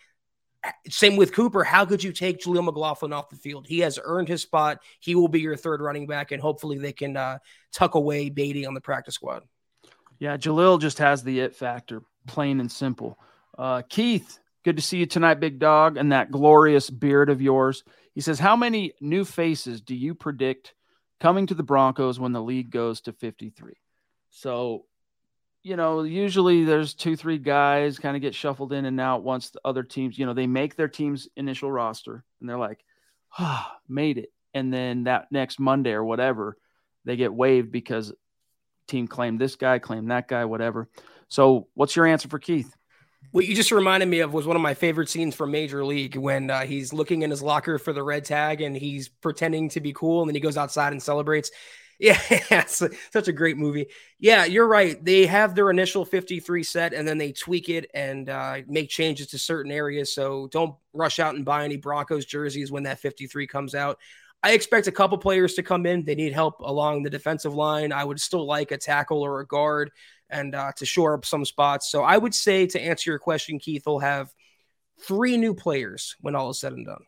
eh, 0.64 0.72
same 0.88 1.16
with 1.16 1.33
Cooper. 1.33 1.62
How 1.62 1.85
could 1.85 2.02
you 2.02 2.12
take 2.12 2.40
Jaleel 2.40 2.64
McLaughlin 2.64 3.12
off 3.12 3.28
the 3.28 3.37
field? 3.37 3.66
He 3.66 3.80
has 3.80 3.98
earned 4.02 4.28
his 4.28 4.42
spot. 4.42 4.83
He 5.00 5.14
will 5.14 5.28
be 5.28 5.40
your 5.40 5.57
third 5.57 5.80
running 5.80 6.07
back, 6.07 6.33
and 6.33 6.42
hopefully 6.42 6.78
they 6.78 6.92
can 6.92 7.16
uh, 7.16 7.38
tuck 7.72 7.94
away 7.94 8.30
Badie 8.30 8.66
on 8.66 8.74
the 8.74 8.80
practice 8.80 9.14
squad. 9.14 9.44
Yeah, 10.18 10.37
Jaleel 10.37 10.80
just 10.80 10.98
has 10.98 11.22
the 11.22 11.40
it 11.40 11.57
factor, 11.57 12.02
plain 12.26 12.61
and 12.61 12.70
simple. 12.70 13.18
Uh, 13.57 13.83
Keith, 13.88 14.38
good 14.64 14.76
to 14.76 14.83
see 14.83 14.98
you 14.98 15.07
tonight, 15.07 15.35
big 15.35 15.59
dog, 15.59 15.96
and 15.96 16.12
that 16.12 16.30
glorious 16.30 16.90
beard 16.90 17.30
of 17.30 17.42
yours. 17.42 17.85
He 18.14 18.20
says, 18.20 18.38
How 18.38 18.57
many 18.57 18.94
new 19.00 19.24
faces 19.24 19.80
do 19.80 19.94
you 19.94 20.14
predict 20.14 20.74
coming 21.20 21.46
to 21.46 21.55
the 21.55 21.62
Broncos 21.62 22.18
when 22.18 22.33
the 22.33 22.42
league 22.42 22.70
goes 22.70 23.00
to 23.03 23.12
53? 23.12 23.74
So, 24.31 24.85
you 25.62 25.77
know, 25.77 26.03
usually 26.03 26.64
there's 26.64 26.94
two, 26.94 27.16
three 27.16 27.38
guys 27.38 27.98
kind 27.98 28.16
of 28.16 28.22
get 28.22 28.35
shuffled 28.35 28.72
in 28.72 28.85
and 28.85 29.00
out 29.00 29.22
once 29.22 29.50
the 29.50 29.61
other 29.64 29.83
teams, 29.83 30.18
you 30.18 30.27
know, 30.27 30.35
they 30.35 30.46
make 30.46 30.77
their 30.77 30.88
team's 30.88 31.29
initial 31.37 31.70
roster 31.70 32.24
and 32.40 32.48
they're 32.48 32.59
like, 32.59 32.85
ah, 33.38 33.77
made 33.88 34.18
it. 34.18 34.33
And 34.53 34.72
then 34.72 35.05
that 35.05 35.31
next 35.31 35.59
Monday 35.59 35.92
or 35.92 36.05
whatever, 36.05 36.57
they 37.05 37.16
get 37.16 37.33
waived 37.33 37.72
because 37.72 38.12
team 38.87 39.09
claimed 39.09 39.40
this 39.40 39.57
guy, 39.57 39.79
claimed 39.79 40.11
that 40.11 40.29
guy, 40.29 40.44
whatever. 40.44 40.88
So, 41.29 41.68
what's 41.74 41.96
your 41.96 42.07
answer 42.07 42.29
for 42.29 42.38
Keith? 42.38 42.74
What 43.30 43.46
you 43.46 43.54
just 43.54 43.72
reminded 43.72 44.08
me 44.08 44.20
of 44.20 44.32
was 44.32 44.46
one 44.46 44.56
of 44.56 44.62
my 44.62 44.74
favorite 44.74 45.08
scenes 45.08 45.34
from 45.34 45.50
Major 45.50 45.84
League 45.84 46.16
when 46.16 46.50
uh, 46.50 46.62
he's 46.62 46.92
looking 46.92 47.22
in 47.22 47.30
his 47.30 47.42
locker 47.42 47.78
for 47.78 47.92
the 47.92 48.02
red 48.02 48.24
tag 48.24 48.60
and 48.60 48.76
he's 48.76 49.08
pretending 49.08 49.68
to 49.70 49.80
be 49.80 49.92
cool, 49.92 50.22
and 50.22 50.28
then 50.28 50.34
he 50.34 50.40
goes 50.40 50.56
outside 50.56 50.92
and 50.92 51.02
celebrates. 51.02 51.50
Yeah, 52.00 52.64
such 52.66 53.28
a 53.28 53.32
great 53.32 53.56
movie. 53.56 53.87
Yeah, 54.18 54.44
you're 54.44 54.66
right. 54.66 55.02
They 55.02 55.26
have 55.26 55.54
their 55.54 55.70
initial 55.70 56.04
53 56.04 56.64
set 56.64 56.92
and 56.92 57.06
then 57.06 57.18
they 57.18 57.30
tweak 57.30 57.68
it 57.68 57.88
and 57.94 58.28
uh, 58.28 58.58
make 58.66 58.90
changes 58.90 59.28
to 59.28 59.38
certain 59.38 59.70
areas. 59.70 60.12
So 60.12 60.48
don't 60.48 60.74
rush 60.92 61.20
out 61.20 61.37
and 61.37 61.44
buy 61.44 61.64
any 61.64 61.76
Broncos 61.76 62.26
jerseys 62.26 62.72
when 62.72 62.82
that 62.82 62.98
53 62.98 63.46
comes 63.46 63.76
out. 63.76 63.98
I 64.42 64.52
expect 64.52 64.88
a 64.88 64.92
couple 64.92 65.16
players 65.18 65.54
to 65.54 65.62
come 65.62 65.87
in. 65.87 66.04
They 66.04 66.16
need 66.16 66.32
help 66.32 66.60
along 66.60 67.02
the 67.04 67.10
defensive 67.10 67.54
line. 67.54 67.92
I 67.92 68.04
would 68.04 68.20
still 68.20 68.44
like 68.44 68.72
a 68.72 68.76
tackle 68.76 69.22
or 69.22 69.40
a 69.40 69.46
guard 69.46 69.90
and 70.34 70.54
uh, 70.54 70.72
to 70.76 70.84
shore 70.84 71.14
up 71.14 71.24
some 71.24 71.44
spots. 71.44 71.90
So 71.90 72.02
I 72.02 72.18
would 72.18 72.34
say 72.34 72.66
to 72.66 72.80
answer 72.80 73.10
your 73.10 73.18
question, 73.18 73.58
Keith, 73.58 73.86
will 73.86 74.00
have 74.00 74.34
three 75.00 75.36
new 75.36 75.54
players 75.54 76.16
when 76.20 76.34
all 76.34 76.50
is 76.50 76.58
said 76.58 76.72
and 76.72 76.84
done. 76.84 77.04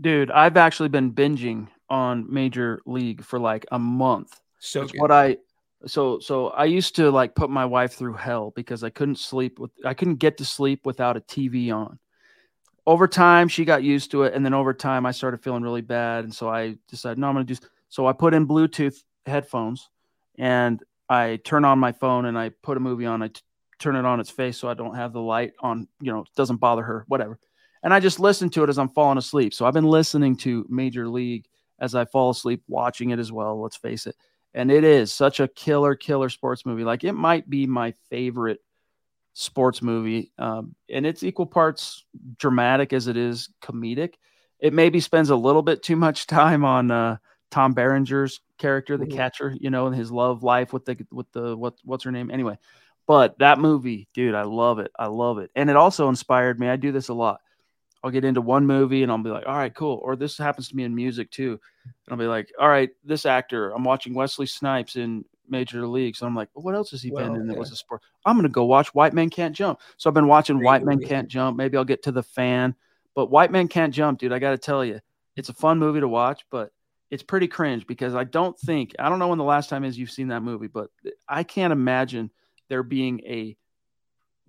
Dude, 0.00 0.30
I've 0.30 0.56
actually 0.56 0.90
been 0.90 1.12
binging 1.12 1.68
on 1.88 2.32
Major 2.32 2.80
League 2.86 3.24
for 3.24 3.38
like 3.38 3.66
a 3.72 3.78
month. 3.78 4.38
So 4.58 4.86
what 4.96 5.10
I 5.10 5.38
so 5.86 6.18
so 6.18 6.48
I 6.48 6.66
used 6.66 6.96
to 6.96 7.10
like 7.10 7.34
put 7.34 7.48
my 7.48 7.64
wife 7.64 7.94
through 7.94 8.14
hell 8.14 8.52
because 8.54 8.84
I 8.84 8.90
couldn't 8.90 9.18
sleep 9.18 9.58
with 9.58 9.70
I 9.84 9.94
couldn't 9.94 10.16
get 10.16 10.36
to 10.38 10.44
sleep 10.44 10.84
without 10.84 11.16
a 11.16 11.20
TV 11.20 11.74
on 11.74 11.98
over 12.86 13.06
time 13.06 13.48
she 13.48 13.64
got 13.64 13.82
used 13.82 14.10
to 14.10 14.24
it 14.24 14.34
and 14.34 14.44
then 14.44 14.54
over 14.54 14.72
time 14.72 15.04
i 15.04 15.10
started 15.10 15.42
feeling 15.42 15.62
really 15.62 15.82
bad 15.82 16.24
and 16.24 16.34
so 16.34 16.48
i 16.48 16.74
decided 16.88 17.18
no 17.18 17.28
i'm 17.28 17.34
going 17.34 17.46
to 17.46 17.54
do 17.54 17.66
so 17.88 18.06
i 18.06 18.12
put 18.12 18.34
in 18.34 18.46
bluetooth 18.46 19.02
headphones 19.26 19.90
and 20.38 20.82
i 21.10 21.36
turn 21.44 21.64
on 21.66 21.78
my 21.78 21.92
phone 21.92 22.24
and 22.24 22.38
i 22.38 22.50
put 22.62 22.78
a 22.78 22.80
movie 22.80 23.04
on 23.04 23.22
i 23.22 23.28
t- 23.28 23.42
turn 23.78 23.96
it 23.96 24.06
on 24.06 24.20
its 24.20 24.30
face 24.30 24.56
so 24.56 24.68
i 24.68 24.74
don't 24.74 24.94
have 24.94 25.12
the 25.12 25.20
light 25.20 25.52
on 25.60 25.86
you 26.00 26.12
know 26.12 26.20
it 26.20 26.28
doesn't 26.36 26.56
bother 26.58 26.82
her 26.82 27.04
whatever. 27.08 27.38
And 27.82 27.92
i 27.92 28.00
just 28.00 28.20
listen 28.20 28.50
to 28.50 28.62
it 28.62 28.68
as 28.70 28.78
i'm 28.78 28.90
falling 28.90 29.18
asleep. 29.18 29.52
So 29.52 29.66
i've 29.66 29.74
been 29.74 29.84
listening 29.84 30.36
to 30.38 30.66
major 30.68 31.08
league 31.08 31.46
as 31.78 31.94
i 31.94 32.04
fall 32.04 32.30
asleep 32.30 32.62
watching 32.68 33.10
it 33.10 33.18
as 33.18 33.32
well 33.32 33.60
let's 33.60 33.76
face 33.76 34.06
it. 34.06 34.16
And 34.54 34.70
it 34.70 34.84
is 34.84 35.12
such 35.12 35.40
a 35.40 35.48
killer 35.48 35.94
killer 35.94 36.28
sports 36.28 36.66
movie. 36.66 36.84
Like 36.84 37.04
it 37.04 37.12
might 37.12 37.48
be 37.48 37.66
my 37.66 37.94
favorite 38.08 38.60
sports 39.32 39.80
movie, 39.80 40.32
um, 40.38 40.74
and 40.90 41.06
it's 41.06 41.22
equal 41.22 41.46
parts 41.46 42.04
dramatic 42.36 42.92
as 42.92 43.06
it 43.06 43.16
is 43.16 43.48
comedic. 43.62 44.14
It 44.58 44.72
maybe 44.72 45.00
spends 45.00 45.30
a 45.30 45.36
little 45.36 45.62
bit 45.62 45.82
too 45.82 45.96
much 45.96 46.26
time 46.38 46.64
on 46.64 46.90
uh, 46.90 47.16
Tom 47.50 47.74
Berenger's 47.74 48.40
character, 48.60 48.96
the 48.96 49.06
mm-hmm. 49.06 49.16
catcher, 49.16 49.56
you 49.58 49.70
know, 49.70 49.86
and 49.86 49.96
his 49.96 50.12
love 50.12 50.42
life 50.42 50.72
with 50.72 50.84
the 50.84 50.96
with 51.10 51.30
the 51.32 51.56
what 51.56 51.74
what's 51.84 52.04
her 52.04 52.12
name 52.12 52.30
anyway. 52.30 52.58
But 53.06 53.38
that 53.38 53.58
movie, 53.58 54.08
dude, 54.14 54.34
I 54.34 54.42
love 54.42 54.78
it. 54.78 54.92
I 54.96 55.06
love 55.06 55.38
it, 55.38 55.50
and 55.56 55.68
it 55.68 55.76
also 55.76 56.08
inspired 56.08 56.60
me. 56.60 56.68
I 56.68 56.76
do 56.76 56.92
this 56.92 57.08
a 57.08 57.14
lot. 57.14 57.40
I'll 58.02 58.10
get 58.10 58.24
into 58.24 58.40
one 58.40 58.66
movie 58.66 59.02
and 59.02 59.12
I'll 59.12 59.18
be 59.18 59.28
like, 59.28 59.46
all 59.46 59.54
right, 59.54 59.74
cool. 59.74 60.00
Or 60.02 60.16
this 60.16 60.38
happens 60.38 60.68
to 60.68 60.76
me 60.76 60.84
in 60.84 60.94
music 60.94 61.30
too. 61.30 61.60
And 61.84 61.92
I'll 62.12 62.16
be 62.16 62.26
like, 62.26 62.50
all 62.58 62.68
right, 62.68 62.88
this 63.04 63.26
actor, 63.26 63.72
I'm 63.72 63.84
watching 63.84 64.14
Wesley 64.14 64.46
Snipes 64.46 64.96
in 64.96 65.24
major 65.50 65.86
League, 65.86 66.16
So 66.16 66.26
I'm 66.26 66.34
like, 66.34 66.48
well, 66.54 66.62
what 66.62 66.74
else 66.74 66.90
has 66.92 67.02
he 67.02 67.10
well, 67.10 67.26
been 67.26 67.40
in 67.40 67.46
that 67.48 67.58
was 67.58 67.72
a 67.72 67.76
sport? 67.76 68.02
I'm 68.24 68.36
going 68.36 68.44
to 68.44 68.48
go 68.48 68.64
watch 68.64 68.94
White 68.94 69.12
Men 69.12 69.28
Can't 69.28 69.54
Jump. 69.54 69.80
So 69.96 70.08
I've 70.08 70.14
been 70.14 70.28
watching 70.28 70.56
Great 70.56 70.66
White 70.66 70.84
Men 70.84 71.00
Can't 71.00 71.28
Jump. 71.28 71.56
Maybe 71.56 71.76
I'll 71.76 71.84
get 71.84 72.04
to 72.04 72.12
the 72.12 72.22
fan, 72.22 72.74
but 73.14 73.30
White 73.30 73.50
Men 73.50 73.68
Can't 73.68 73.92
Jump, 73.92 74.20
dude. 74.20 74.32
I 74.32 74.38
got 74.38 74.52
to 74.52 74.58
tell 74.58 74.84
you, 74.84 75.00
it's 75.36 75.48
a 75.48 75.54
fun 75.54 75.78
movie 75.78 76.00
to 76.00 76.08
watch, 76.08 76.44
but 76.50 76.72
it's 77.10 77.22
pretty 77.22 77.48
cringe 77.48 77.86
because 77.86 78.14
I 78.14 78.24
don't 78.24 78.58
think 78.58 78.94
I 78.98 79.08
don't 79.08 79.18
know 79.18 79.28
when 79.28 79.38
the 79.38 79.44
last 79.44 79.68
time 79.68 79.84
is 79.84 79.98
you've 79.98 80.10
seen 80.10 80.28
that 80.28 80.42
movie, 80.42 80.68
but 80.68 80.90
I 81.28 81.42
can't 81.42 81.72
imagine 81.72 82.30
there 82.68 82.82
being 82.82 83.20
a 83.26 83.56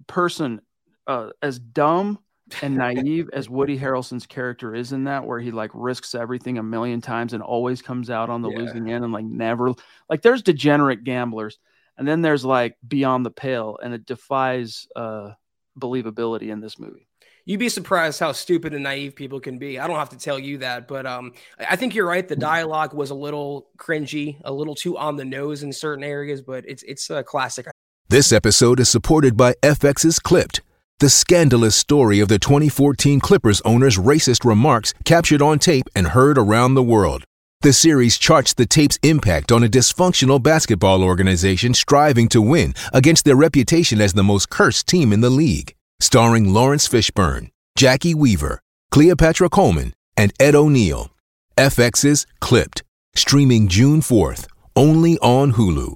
person 0.07 0.61
uh, 1.07 1.29
as 1.41 1.57
dumb 1.57 2.19
and 2.61 2.75
naive 2.75 3.29
as 3.33 3.49
Woody 3.49 3.77
Harrelson's 3.77 4.27
character 4.27 4.75
is 4.75 4.91
in 4.91 5.05
that, 5.05 5.25
where 5.25 5.39
he 5.39 5.51
like 5.51 5.71
risks 5.73 6.13
everything 6.13 6.57
a 6.59 6.63
million 6.63 7.01
times 7.01 7.33
and 7.33 7.41
always 7.41 7.81
comes 7.81 8.09
out 8.09 8.29
on 8.29 8.41
the 8.41 8.49
yeah. 8.49 8.59
losing 8.59 8.91
end 8.91 9.03
and 9.03 9.13
like 9.13 9.25
never 9.25 9.73
like 10.09 10.21
there's 10.21 10.43
degenerate 10.43 11.03
gamblers 11.03 11.57
and 11.97 12.07
then 12.07 12.21
there's 12.21 12.45
like 12.45 12.77
beyond 12.87 13.25
the 13.25 13.31
pale 13.31 13.79
and 13.81 13.93
it 13.93 14.05
defies 14.05 14.87
uh 14.95 15.31
believability 15.79 16.49
in 16.49 16.59
this 16.59 16.77
movie. 16.77 17.07
You'd 17.45 17.59
be 17.59 17.69
surprised 17.69 18.19
how 18.19 18.31
stupid 18.31 18.73
and 18.73 18.83
naive 18.83 19.15
people 19.15 19.39
can 19.39 19.57
be. 19.57 19.79
I 19.79 19.87
don't 19.87 19.97
have 19.97 20.09
to 20.09 20.17
tell 20.17 20.39
you 20.39 20.59
that, 20.59 20.87
but 20.87 21.05
um, 21.05 21.33
I 21.59 21.75
think 21.75 21.95
you're 21.95 22.07
right. 22.07 22.27
The 22.27 22.35
dialogue 22.35 22.93
was 22.93 23.09
a 23.09 23.15
little 23.15 23.67
cringy, 23.77 24.39
a 24.43 24.51
little 24.51 24.75
too 24.75 24.97
on 24.97 25.15
the 25.15 25.25
nose 25.25 25.63
in 25.63 25.73
certain 25.73 26.03
areas, 26.03 26.41
but 26.41 26.63
it's 26.67 26.83
it's 26.83 27.09
a 27.09 27.23
classic. 27.23 27.67
This 28.09 28.31
episode 28.31 28.79
is 28.79 28.89
supported 28.89 29.37
by 29.37 29.53
FX's 29.63 30.19
Clipped 30.19 30.61
the 31.01 31.09
scandalous 31.09 31.75
story 31.75 32.19
of 32.19 32.27
the 32.27 32.37
2014 32.37 33.19
Clippers 33.19 33.59
owner's 33.61 33.97
racist 33.97 34.45
remarks 34.45 34.93
captured 35.03 35.41
on 35.41 35.57
tape 35.57 35.87
and 35.95 36.09
heard 36.09 36.37
around 36.37 36.75
the 36.75 36.83
world. 36.83 37.23
The 37.61 37.73
series 37.73 38.19
charts 38.19 38.53
the 38.53 38.67
tape's 38.67 38.99
impact 39.01 39.51
on 39.51 39.63
a 39.63 39.67
dysfunctional 39.67 40.43
basketball 40.43 41.03
organization 41.03 41.73
striving 41.73 42.27
to 42.29 42.39
win 42.39 42.75
against 42.93 43.25
their 43.25 43.35
reputation 43.35 43.99
as 43.99 44.13
the 44.13 44.21
most 44.21 44.51
cursed 44.51 44.87
team 44.87 45.11
in 45.11 45.21
the 45.21 45.31
league. 45.31 45.73
Starring 46.01 46.51
Laurence 46.51 46.89
Fishburne, 46.89 47.51
Jacki 47.77 48.15
Weaver, 48.15 48.59
Cleopatra 48.89 49.49
Coleman, 49.49 49.93
and 50.17 50.33
Ed 50.39 50.55
O'Neill. 50.55 51.11
FX's 51.59 52.25
Clipped, 52.39 52.81
streaming 53.15 53.67
June 53.67 54.01
4th, 54.01 54.47
only 54.75 55.19
on 55.19 55.53
Hulu. 55.53 55.95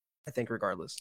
I 0.27 0.31
think, 0.31 0.49
regardless. 0.49 0.97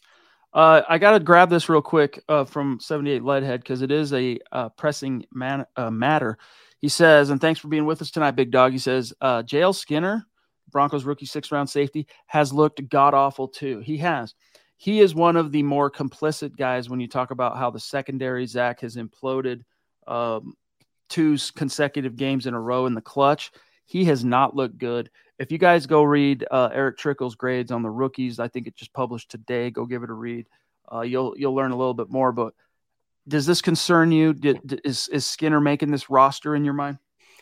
Uh, 0.53 0.83
I 0.89 0.99
got 0.99 1.13
to 1.13 1.21
grab 1.21 1.49
this 1.49 1.69
real 1.69 1.83
quick 1.83 2.23
uh, 2.29 2.45
from 2.45 2.81
78 2.81 3.23
Leadhead 3.23 3.59
because 3.59 3.83
it 3.83 3.93
is 3.93 4.13
a 4.13 4.39
uh, 4.51 4.69
pressing 4.71 5.25
man, 5.33 5.65
uh, 5.77 5.91
matter. 5.91 6.39
He 6.81 6.89
says, 6.89 7.31
and 7.31 7.41
thanks 7.41 7.61
for 7.61 7.69
being 7.69 7.87
with 7.87 8.03
us 8.03 8.11
tonight, 8.11 8.33
Big 8.33 8.51
Dog. 8.51 8.73
He 8.73 8.79
says, 8.79 9.13
uh, 9.21 9.43
Skinner, 9.73 10.27
Broncos 10.71 11.05
rookie 11.05 11.27
six 11.27 11.53
round 11.53 11.71
safety, 11.71 12.07
has 12.27 12.53
looked 12.53 12.89
god 12.89 13.15
awful 13.15 13.49
too. 13.49 13.81
He 13.81 13.99
has. 13.99 14.35
He 14.77 15.01
is 15.01 15.15
one 15.15 15.37
of 15.37 15.53
the 15.53 15.63
more 15.63 15.91
complicit 15.91 16.57
guys 16.57 16.89
when 16.89 17.01
you 17.01 17.07
talk 17.07 17.31
about 17.31 17.59
how 17.59 17.71
the 17.71 17.79
secondary, 17.79 18.47
Zach, 18.47 18.81
has 18.81 18.97
imploded 18.97 19.63
um, 20.07 20.55
two 21.11 21.37
consecutive 21.55 22.17
games 22.17 22.47
in 22.47 22.55
a 22.55 22.61
row 22.61 22.87
in 22.87 22.95
the 22.95 23.03
clutch. 23.03 23.53
He 23.85 24.07
has 24.07 24.25
not 24.25 24.57
looked 24.57 24.79
good 24.79 25.11
if 25.41 25.51
you 25.51 25.57
guys 25.57 25.87
go 25.87 26.03
read 26.03 26.47
uh, 26.51 26.69
Erick 26.71 26.99
Trickel's 26.99 27.35
grades 27.35 27.73
on 27.73 27.83
the 27.83 27.89
rookies, 27.89 28.39
I 28.39 28.47
think 28.47 28.67
it 28.67 28.77
just 28.77 28.93
published 28.93 29.31
today. 29.31 29.71
Go 29.71 29.87
give 29.87 30.03
it 30.03 30.11
a 30.11 30.13
read. 30.13 30.47
Uh, 30.93 31.01
you'll 31.01 31.35
you'll 31.37 31.55
learn 31.55 31.71
a 31.71 31.77
little 31.77 31.95
bit 31.95 32.11
more. 32.11 32.31
But 32.31 32.53
does 33.27 33.47
this 33.47 33.63
concern 33.63 34.13
you? 34.13 34.35
Did, 34.35 34.83
is 34.85 35.09
is 35.09 35.27
Skinner 35.27 35.59
making 35.59 35.91
this 35.91 36.11
roster 36.11 36.55
in 36.55 36.65
your 36.65 36.75
mind? 36.75 36.99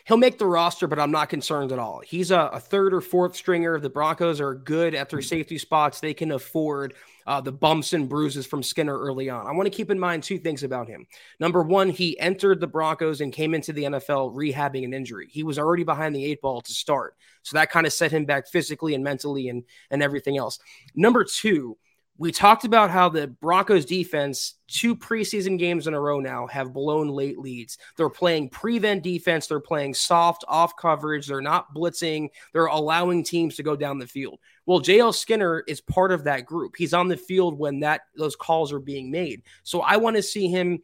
He'll 0.09 0.17
make 0.17 0.39
the 0.39 0.47
roster, 0.47 0.87
but 0.87 0.97
I'm 0.97 1.11
not 1.11 1.29
concerned 1.29 1.71
at 1.71 1.77
all. 1.77 2.01
He's 2.03 2.31
a, 2.31 2.49
a 2.51 2.59
third 2.59 2.95
or 2.95 2.99
fourth 2.99 3.35
stringer. 3.35 3.79
The 3.79 3.91
Broncos 3.91 4.41
are 4.41 4.55
good 4.55 4.95
at 4.95 5.07
their 5.07 5.21
safety 5.21 5.59
spots. 5.59 5.99
They 5.99 6.15
can 6.15 6.31
afford 6.31 6.95
uh, 7.27 7.41
the 7.41 7.51
bumps 7.51 7.93
and 7.93 8.09
bruises 8.09 8.47
from 8.47 8.63
Skinner 8.63 8.97
early 8.97 9.29
on. 9.29 9.45
I 9.45 9.51
want 9.51 9.67
to 9.67 9.69
keep 9.77 9.91
in 9.91 9.99
mind 9.99 10.23
two 10.23 10.39
things 10.39 10.63
about 10.63 10.87
him. 10.87 11.05
Number 11.39 11.61
one, 11.61 11.89
he 11.89 12.19
entered 12.19 12.59
the 12.59 12.65
Broncos 12.65 13.21
and 13.21 13.31
came 13.31 13.53
into 13.53 13.71
the 13.71 13.83
NFL 13.83 14.35
rehabbing 14.35 14.83
an 14.83 14.95
injury. 14.95 15.27
He 15.29 15.43
was 15.43 15.59
already 15.59 15.83
behind 15.83 16.15
the 16.15 16.25
eight 16.25 16.41
ball 16.41 16.61
to 16.61 16.73
start. 16.73 17.15
So 17.43 17.57
that 17.57 17.69
kind 17.69 17.85
of 17.85 17.93
set 17.93 18.11
him 18.11 18.25
back 18.25 18.47
physically 18.47 18.95
and 18.95 19.03
mentally 19.03 19.47
and, 19.47 19.63
and 19.91 20.01
everything 20.01 20.37
else. 20.37 20.57
Number 20.95 21.23
two, 21.23 21.77
we 22.19 22.33
talked 22.33 22.65
about 22.65 22.91
how 22.91 23.07
the 23.07 23.27
Broncos 23.27 23.85
defense, 23.85 24.55
two 24.67 24.93
preseason 24.93 25.57
games 25.57 25.87
in 25.87 25.93
a 25.93 25.99
row 25.99 26.19
now, 26.19 26.47
have 26.47 26.73
blown 26.73 27.07
late 27.07 27.39
leads. 27.39 27.77
They're 27.95 28.09
playing 28.09 28.49
prevent 28.49 29.03
defense. 29.03 29.47
They're 29.47 29.61
playing 29.61 29.93
soft 29.93 30.43
off 30.49 30.75
coverage. 30.75 31.27
They're 31.27 31.39
not 31.39 31.73
blitzing. 31.73 32.27
They're 32.51 32.65
allowing 32.65 33.23
teams 33.23 33.55
to 33.55 33.63
go 33.63 33.77
down 33.77 33.99
the 33.99 34.05
field. 34.05 34.39
Well, 34.65 34.81
JL 34.81 35.15
Skinner 35.15 35.63
is 35.65 35.79
part 35.79 36.11
of 36.11 36.25
that 36.25 36.45
group. 36.45 36.75
He's 36.77 36.93
on 36.93 37.07
the 37.07 37.15
field 37.15 37.57
when 37.57 37.79
that 37.79 38.01
those 38.17 38.35
calls 38.35 38.73
are 38.73 38.81
being 38.81 39.09
made. 39.09 39.43
So 39.63 39.79
I 39.79 39.95
want 39.95 40.17
to 40.17 40.21
see 40.21 40.49
him 40.49 40.79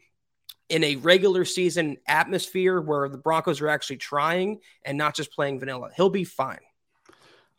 in 0.69 0.85
a 0.85 0.95
regular 0.95 1.43
season 1.43 1.97
atmosphere 2.07 2.79
where 2.79 3.09
the 3.09 3.17
Broncos 3.17 3.59
are 3.59 3.67
actually 3.67 3.97
trying 3.97 4.61
and 4.85 4.97
not 4.97 5.15
just 5.15 5.33
playing 5.33 5.59
vanilla. 5.59 5.89
He'll 5.97 6.09
be 6.09 6.23
fine. 6.23 6.59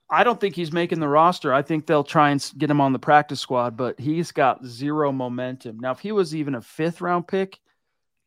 I 0.09 0.23
don't 0.23 0.41
think 0.41 0.55
he's 0.55 0.73
making 0.73 1.01
the 1.01 1.09
roster. 1.09 1.53
I 1.53 1.63
think 1.63 1.87
they'll 1.87 2.05
try 2.05 2.31
and 2.31 2.53
get 2.57 2.71
him 2.71 2.81
on 2.81 2.93
the 2.93 2.99
practice 2.99 3.41
squad, 3.41 3.77
but 3.77 3.99
he's 3.99 4.31
got 4.31 4.65
zero 4.65 5.11
momentum. 5.11 5.81
Now, 5.81 5.91
if 5.91 5.99
he 5.99 6.13
was 6.13 6.35
even 6.35 6.55
a 6.55 6.61
fifth 6.61 7.01
round 7.01 7.27
pick, 7.27 7.59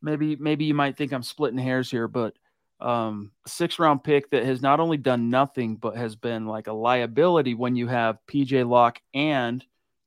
maybe 0.01 0.35
maybe 0.35 0.65
you 0.65 0.73
might 0.73 0.97
think 0.97 1.13
I'm 1.13 1.23
splitting 1.23 1.57
hairs 1.57 1.89
here, 1.89 2.07
but 2.07 2.35
um, 2.81 3.31
six 3.45 3.79
round 3.79 4.03
pick 4.03 4.29
that 4.31 4.45
has 4.45 4.61
not 4.61 4.79
only 4.79 4.97
done 4.97 5.29
nothing 5.29 5.75
but 5.75 5.97
has 5.97 6.15
been 6.15 6.45
like 6.45 6.67
a 6.67 6.73
liability 6.73 7.53
when 7.53 7.75
you 7.75 7.87
have 7.87 8.19
PJ 8.27 8.67
Locke 8.67 9.01
and 9.13 9.63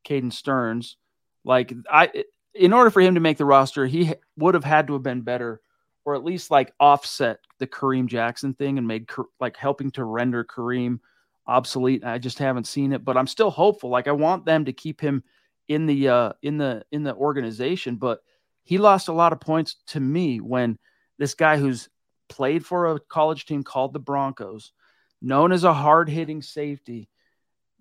Caden 0.06 0.32
Sterns. 0.32 0.96
Like 1.44 1.72
I, 1.90 2.24
in 2.54 2.72
order 2.72 2.90
for 2.90 3.00
him 3.00 3.14
to 3.14 3.20
make 3.20 3.38
the 3.38 3.44
roster, 3.46 3.86
he 3.86 4.12
would 4.36 4.54
have 4.54 4.64
had 4.64 4.86
to 4.86 4.92
have 4.92 5.02
been 5.02 5.22
better, 5.22 5.60
or 6.04 6.14
at 6.14 6.24
least 6.24 6.50
like 6.50 6.74
offset 6.78 7.40
the 7.58 7.66
Kareem 7.66 8.06
Jackson 8.06 8.52
thing 8.52 8.76
and 8.76 8.86
made 8.86 9.08
like 9.40 9.56
helping 9.56 9.90
to 9.92 10.04
render 10.04 10.44
Kareem 10.44 11.00
obsolete. 11.46 12.04
I 12.04 12.18
just 12.18 12.38
haven't 12.38 12.66
seen 12.66 12.92
it, 12.92 13.04
but 13.04 13.16
I'm 13.16 13.26
still 13.26 13.50
hopeful. 13.50 13.90
Like 13.90 14.08
I 14.08 14.12
want 14.12 14.44
them 14.44 14.64
to 14.66 14.72
keep 14.72 15.00
him 15.00 15.22
in 15.68 15.86
the 15.86 16.08
uh, 16.08 16.32
in 16.42 16.58
the 16.58 16.84
in 16.92 17.02
the 17.02 17.14
organization, 17.14 17.96
but 17.96 18.20
he 18.64 18.78
lost 18.78 19.08
a 19.08 19.12
lot 19.12 19.32
of 19.32 19.40
points 19.40 19.76
to 19.88 20.00
me 20.00 20.40
when 20.40 20.78
this 21.18 21.34
guy 21.34 21.56
who's 21.58 21.88
played 22.28 22.64
for 22.64 22.86
a 22.86 23.00
college 23.00 23.46
team 23.46 23.62
called 23.62 23.92
the 23.92 23.98
Broncos, 23.98 24.72
known 25.20 25.52
as 25.52 25.64
a 25.64 25.72
hard 25.72 26.08
hitting 26.08 26.42
safety, 26.42 27.08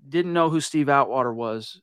didn't 0.08 0.34
know 0.34 0.50
who 0.50 0.60
Steve 0.60 0.90
Atwater 0.90 1.34
was 1.34 1.82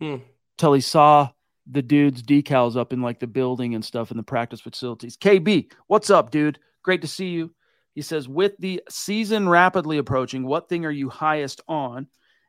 hmm. 0.00 0.16
till 0.56 0.72
he 0.72 0.80
saw 0.80 1.30
the 1.66 1.82
dude's 1.82 2.22
decals 2.22 2.76
up 2.76 2.92
in 2.92 3.02
like 3.02 3.18
the 3.18 3.26
building 3.26 3.74
and 3.74 3.84
stuff 3.84 4.10
in 4.10 4.16
the 4.16 4.22
practice 4.22 4.60
facilities. 4.60 5.16
KB, 5.16 5.70
what's 5.88 6.10
up, 6.10 6.30
dude? 6.30 6.58
Great 6.82 7.02
to 7.02 7.08
see 7.08 7.28
you. 7.28 7.52
He 7.96 8.02
says, 8.02 8.28
with 8.28 8.52
the 8.58 8.82
season 8.90 9.48
rapidly 9.48 9.96
approaching, 9.96 10.44
what 10.44 10.68
thing 10.68 10.84
are 10.84 10.90
you 10.90 11.08
highest 11.08 11.62
on 11.66 12.08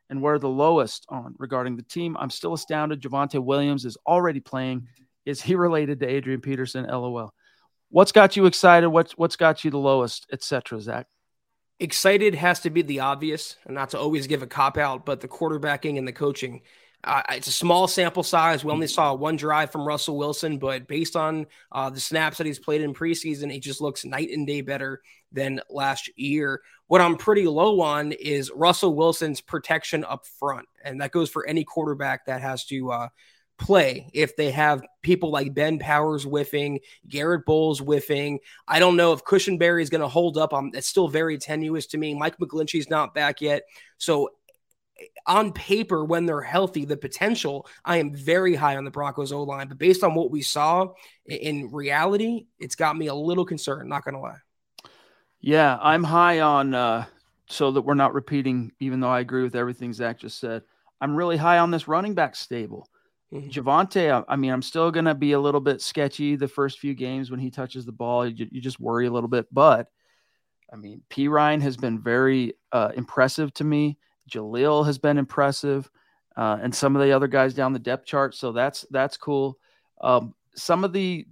and 0.09 0.21
where 0.21 0.39
the 0.39 0.49
lowest 0.49 1.05
on 1.07 1.35
regarding 1.39 1.77
the 1.77 1.83
team? 1.83 2.17
I'm 2.19 2.29
still 2.29 2.53
astounded. 2.53 3.01
Javonte 3.01 3.41
Williams 3.41 3.85
is 3.85 3.97
already 4.05 4.41
playing. 4.41 4.89
Is 5.25 5.41
he 5.41 5.55
related 5.55 6.01
to 6.01 6.05
Adrian 6.05 6.41
Peterson? 6.41 6.85
LOL. 6.85 7.33
What's 7.89 8.11
got 8.11 8.35
you 8.35 8.45
excited? 8.45 8.89
What's 8.89 9.17
what's 9.17 9.37
got 9.37 9.63
you 9.63 9.71
the 9.71 9.77
lowest, 9.77 10.27
etc. 10.33 10.81
Zach? 10.81 11.07
Excited 11.79 12.35
has 12.35 12.59
to 12.59 12.69
be 12.69 12.81
the 12.81 12.99
obvious, 12.99 13.55
and 13.65 13.73
not 13.73 13.91
to 13.91 13.99
always 13.99 14.27
give 14.27 14.43
a 14.43 14.47
cop 14.47 14.77
out, 14.77 15.05
but 15.05 15.21
the 15.21 15.29
quarterbacking 15.29 15.97
and 15.97 16.05
the 16.05 16.11
coaching. 16.11 16.61
Uh, 17.03 17.21
it's 17.29 17.47
a 17.47 17.51
small 17.51 17.87
sample 17.87 18.23
size. 18.23 18.65
We 18.65 18.71
only 18.71 18.87
saw 18.87 19.13
one 19.13 19.35
drive 19.35 19.71
from 19.71 19.87
Russell 19.87 20.17
Wilson, 20.17 20.57
but 20.57 20.87
based 20.87 21.15
on 21.15 21.45
uh, 21.71 21.89
the 21.89 21.99
snaps 21.99 22.37
that 22.37 22.47
he's 22.47 22.59
played 22.59 22.81
in 22.81 22.93
preseason, 22.93 23.51
he 23.51 23.59
just 23.59 23.81
looks 23.81 24.03
night 24.03 24.29
and 24.31 24.47
day 24.47 24.61
better 24.61 25.01
than 25.31 25.61
last 25.69 26.09
year. 26.17 26.61
What 26.87 27.01
I'm 27.01 27.15
pretty 27.15 27.47
low 27.47 27.81
on 27.81 28.13
is 28.13 28.51
Russell 28.53 28.95
Wilson's 28.95 29.41
protection 29.41 30.03
up 30.03 30.25
front, 30.25 30.67
and 30.83 31.01
that 31.01 31.11
goes 31.11 31.29
for 31.29 31.45
any 31.45 31.63
quarterback 31.63 32.25
that 32.25 32.41
has 32.41 32.65
to 32.65 32.91
uh, 32.91 33.07
play. 33.59 34.09
If 34.13 34.35
they 34.35 34.51
have 34.51 34.83
people 35.03 35.29
like 35.29 35.53
Ben 35.53 35.79
Powers 35.79 36.23
whiffing, 36.23 36.79
Garrett 37.07 37.45
Bolles 37.45 37.79
whiffing, 37.79 38.39
I 38.67 38.79
don't 38.79 38.97
know 38.97 39.13
if 39.13 39.23
Cushenberry 39.23 39.81
is 39.81 39.89
going 39.89 40.01
to 40.01 40.07
hold 40.07 40.37
up. 40.37 40.53
Um, 40.53 40.71
it's 40.73 40.87
still 40.87 41.07
very 41.07 41.37
tenuous 41.37 41.85
to 41.87 41.97
me. 41.97 42.15
Mike 42.15 42.37
McGlinchey's 42.39 42.89
not 42.89 43.13
back 43.13 43.39
yet, 43.39 43.63
so 43.97 44.31
on 45.25 45.51
paper, 45.51 46.03
when 46.03 46.25
they're 46.25 46.41
healthy, 46.41 46.85
the 46.85 46.97
potential, 46.97 47.67
I 47.85 47.97
am 47.97 48.13
very 48.13 48.55
high 48.55 48.77
on 48.77 48.85
the 48.85 48.91
Broncos 48.91 49.31
O 49.31 49.43
line. 49.43 49.67
But 49.67 49.77
based 49.77 50.03
on 50.03 50.15
what 50.15 50.31
we 50.31 50.41
saw 50.41 50.93
in 51.25 51.69
reality, 51.71 52.47
it's 52.59 52.75
got 52.75 52.97
me 52.97 53.07
a 53.07 53.13
little 53.13 53.45
concerned, 53.45 53.89
not 53.89 54.03
going 54.03 54.15
to 54.15 54.21
lie. 54.21 54.39
Yeah, 55.39 55.77
I'm 55.81 56.03
high 56.03 56.39
on, 56.39 56.73
uh, 56.73 57.05
so 57.49 57.71
that 57.71 57.81
we're 57.81 57.93
not 57.93 58.13
repeating, 58.13 58.71
even 58.79 58.99
though 58.99 59.09
I 59.09 59.19
agree 59.19 59.43
with 59.43 59.55
everything 59.55 59.93
Zach 59.93 60.19
just 60.19 60.39
said. 60.39 60.63
I'm 60.99 61.15
really 61.15 61.37
high 61.37 61.59
on 61.59 61.71
this 61.71 61.87
running 61.87 62.13
back 62.13 62.35
stable. 62.35 62.89
Mm-hmm. 63.31 63.49
Javonte, 63.49 64.25
I, 64.27 64.35
mean, 64.35 64.51
I'm 64.51 64.61
still 64.61 64.89
going 64.89 65.05
to 65.05 65.15
be 65.15 65.33
a 65.33 65.39
little 65.39 65.61
bit 65.61 65.81
sketchy 65.81 66.35
the 66.35 66.47
first 66.47 66.79
few 66.79 66.93
games 66.93 67.29
when 67.29 67.39
he 67.39 67.51
touches 67.51 67.85
the 67.85 67.91
ball. 67.91 68.27
You, 68.27 68.47
you 68.51 68.61
just 68.61 68.79
worry 68.79 69.05
a 69.05 69.11
little 69.11 69.29
bit. 69.29 69.47
But, 69.51 69.87
I 70.71 70.77
mean, 70.77 71.01
Perine 71.09 71.61
has 71.61 71.77
been 71.77 72.01
very 72.01 72.53
uh, 72.71 72.91
impressive 72.95 73.53
to 73.55 73.63
me. 73.63 73.97
Jaleel 74.27 74.85
has 74.85 74.97
been 74.97 75.17
impressive, 75.17 75.89
uh, 76.35 76.57
and 76.61 76.73
some 76.73 76.95
of 76.95 77.01
the 77.01 77.11
other 77.11 77.27
guys 77.27 77.53
down 77.53 77.73
the 77.73 77.79
depth 77.79 78.05
chart. 78.05 78.35
So 78.35 78.51
that's 78.51 78.85
that's 78.91 79.17
cool. 79.17 79.57
Um, 80.01 80.33
some 80.55 80.83
of 80.83 80.93
the 80.93 81.25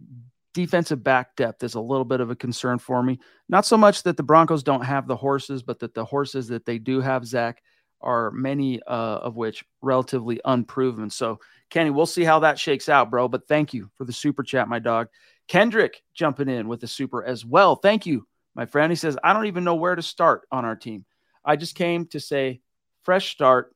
defensive 0.54 1.04
back 1.04 1.36
depth 1.36 1.64
is 1.64 1.76
a 1.76 1.80
little 1.82 2.06
bit 2.06 2.22
of 2.22 2.30
a 2.32 2.36
concern 2.36 2.80
for 2.80 3.04
me. 3.04 3.20
Not 3.50 3.66
so 3.66 3.78
much 3.78 4.04
that 4.04 4.18
the 4.18 4.24
Broncos 4.24 4.64
don't 4.64 4.86
have 4.86 5.06
the 5.06 5.16
horses, 5.16 5.62
but 5.62 5.80
that 5.80 5.94
the 5.94 6.06
horses 6.06 6.48
that 6.48 6.66
they 6.66 6.78
do 6.80 7.02
have, 7.02 7.26
Zach, 7.26 7.62
are 8.02 8.32
many 8.32 8.82
uh, 8.84 9.20
of 9.22 9.36
which 9.36 9.66
relatively 9.82 10.40
unproven. 10.46 11.10
So, 11.10 11.40
Kenny, 11.70 11.90
we'll 11.90 12.06
see 12.06 12.24
how 12.24 12.40
that 12.40 12.58
shakes 12.58 12.88
out, 12.88 13.12
bro. 13.12 13.28
But 13.28 13.48
thank 13.48 13.74
you 13.74 13.90
for 13.96 14.06
the 14.06 14.14
super 14.14 14.44
chat, 14.44 14.70
my 14.70 14.80
dog. 14.80 15.08
Kendrick 15.48 16.02
jumping 16.14 16.50
in 16.50 16.68
with 16.68 16.80
the 16.80 16.88
super 16.88 17.24
as 17.24 17.46
well. 17.46 17.76
Thank 17.76 18.06
you, 18.06 18.26
my 18.56 18.66
friend. 18.66 18.92
He 18.92 18.96
says, 18.96 19.18
I 19.24 19.34
don't 19.34 19.48
even 19.48 19.64
know 19.64 19.76
where 19.76 19.96
to 19.96 20.02
start 20.02 20.48
on 20.52 20.66
our 20.66 20.76
team. 20.76 21.06
I 21.44 21.56
just 21.56 21.76
came 21.76 22.08
to 22.08 22.20
say 22.20 22.62
fresh 23.06 23.32
start, 23.32 23.74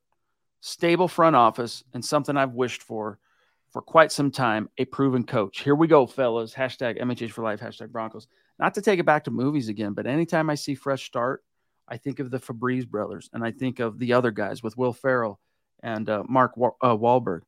stable 0.60 1.08
front 1.08 1.36
office, 1.36 1.82
and 1.94 2.04
something 2.04 2.36
I've 2.36 2.52
wished 2.52 2.82
for 2.82 3.18
for 3.70 3.80
quite 3.80 4.10
some 4.10 4.32
time 4.32 4.68
a 4.78 4.84
proven 4.84 5.24
coach. 5.24 5.60
Here 5.60 5.76
we 5.76 5.86
go, 5.86 6.04
fellas. 6.04 6.52
Hashtag 6.52 7.00
MHH 7.00 7.30
for 7.30 7.42
life, 7.42 7.60
hashtag 7.60 7.90
Broncos. 7.90 8.26
Not 8.58 8.74
to 8.74 8.82
take 8.82 8.98
it 8.98 9.06
back 9.06 9.24
to 9.24 9.30
movies 9.30 9.68
again, 9.68 9.92
but 9.94 10.06
anytime 10.06 10.50
I 10.50 10.56
see 10.56 10.74
fresh 10.74 11.04
start, 11.04 11.44
I 11.88 11.96
think 11.96 12.18
of 12.18 12.30
the 12.30 12.40
Febreze 12.40 12.86
brothers 12.86 13.30
and 13.32 13.44
I 13.44 13.52
think 13.52 13.78
of 13.78 13.98
the 13.98 14.12
other 14.12 14.32
guys 14.32 14.62
with 14.62 14.76
Will 14.76 14.92
Ferrell 14.92 15.40
and 15.82 16.10
uh, 16.10 16.24
Mark 16.28 16.52
uh, 16.58 16.96
Wahlberg. 16.96 17.42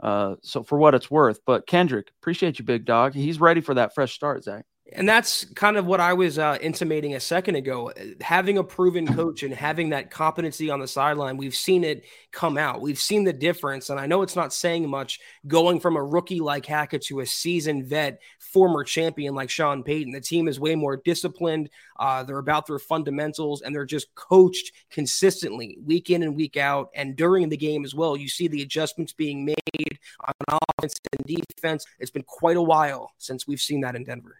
Uh, 0.00 0.36
so 0.42 0.62
for 0.62 0.78
what 0.78 0.94
it's 0.94 1.10
worth, 1.10 1.40
but 1.44 1.66
Kendrick, 1.66 2.10
appreciate 2.20 2.58
you, 2.58 2.64
big 2.64 2.84
dog. 2.84 3.14
He's 3.14 3.40
ready 3.40 3.60
for 3.60 3.74
that 3.74 3.94
fresh 3.94 4.12
start, 4.12 4.44
Zach. 4.44 4.64
And 4.92 5.08
that's 5.08 5.46
kind 5.54 5.78
of 5.78 5.86
what 5.86 5.98
I 5.98 6.12
was 6.12 6.38
uh, 6.38 6.58
intimating 6.60 7.14
a 7.14 7.20
second 7.20 7.54
ago. 7.54 7.90
Having 8.20 8.58
a 8.58 8.64
proven 8.64 9.06
coach 9.06 9.42
and 9.42 9.52
having 9.52 9.88
that 9.90 10.10
competency 10.10 10.68
on 10.70 10.78
the 10.78 10.86
sideline, 10.86 11.38
we've 11.38 11.54
seen 11.54 11.84
it 11.84 12.04
come 12.32 12.58
out. 12.58 12.82
We've 12.82 12.98
seen 12.98 13.24
the 13.24 13.32
difference. 13.32 13.88
And 13.88 13.98
I 13.98 14.04
know 14.04 14.20
it's 14.20 14.36
not 14.36 14.52
saying 14.52 14.88
much 14.90 15.20
going 15.46 15.80
from 15.80 15.96
a 15.96 16.04
rookie 16.04 16.40
like 16.40 16.66
Hackett 16.66 17.00
to 17.04 17.20
a 17.20 17.26
seasoned 17.26 17.86
vet, 17.86 18.20
former 18.38 18.84
champion 18.84 19.34
like 19.34 19.48
Sean 19.48 19.82
Payton. 19.82 20.12
The 20.12 20.20
team 20.20 20.48
is 20.48 20.60
way 20.60 20.74
more 20.74 20.98
disciplined. 20.98 21.70
Uh, 21.98 22.22
they're 22.22 22.36
about 22.36 22.66
their 22.66 22.78
fundamentals 22.78 23.62
and 23.62 23.74
they're 23.74 23.86
just 23.86 24.14
coached 24.16 24.70
consistently 24.90 25.78
week 25.82 26.10
in 26.10 26.22
and 26.22 26.36
week 26.36 26.58
out. 26.58 26.90
And 26.94 27.16
during 27.16 27.48
the 27.48 27.56
game 27.56 27.86
as 27.86 27.94
well, 27.94 28.18
you 28.18 28.28
see 28.28 28.48
the 28.48 28.60
adjustments 28.60 29.14
being 29.14 29.46
made 29.46 29.98
on 30.20 30.58
offense 30.78 30.94
and 31.16 31.26
defense. 31.26 31.86
It's 31.98 32.10
been 32.10 32.22
quite 32.24 32.58
a 32.58 32.62
while 32.62 33.12
since 33.16 33.48
we've 33.48 33.60
seen 33.60 33.80
that 33.80 33.96
in 33.96 34.04
Denver. 34.04 34.36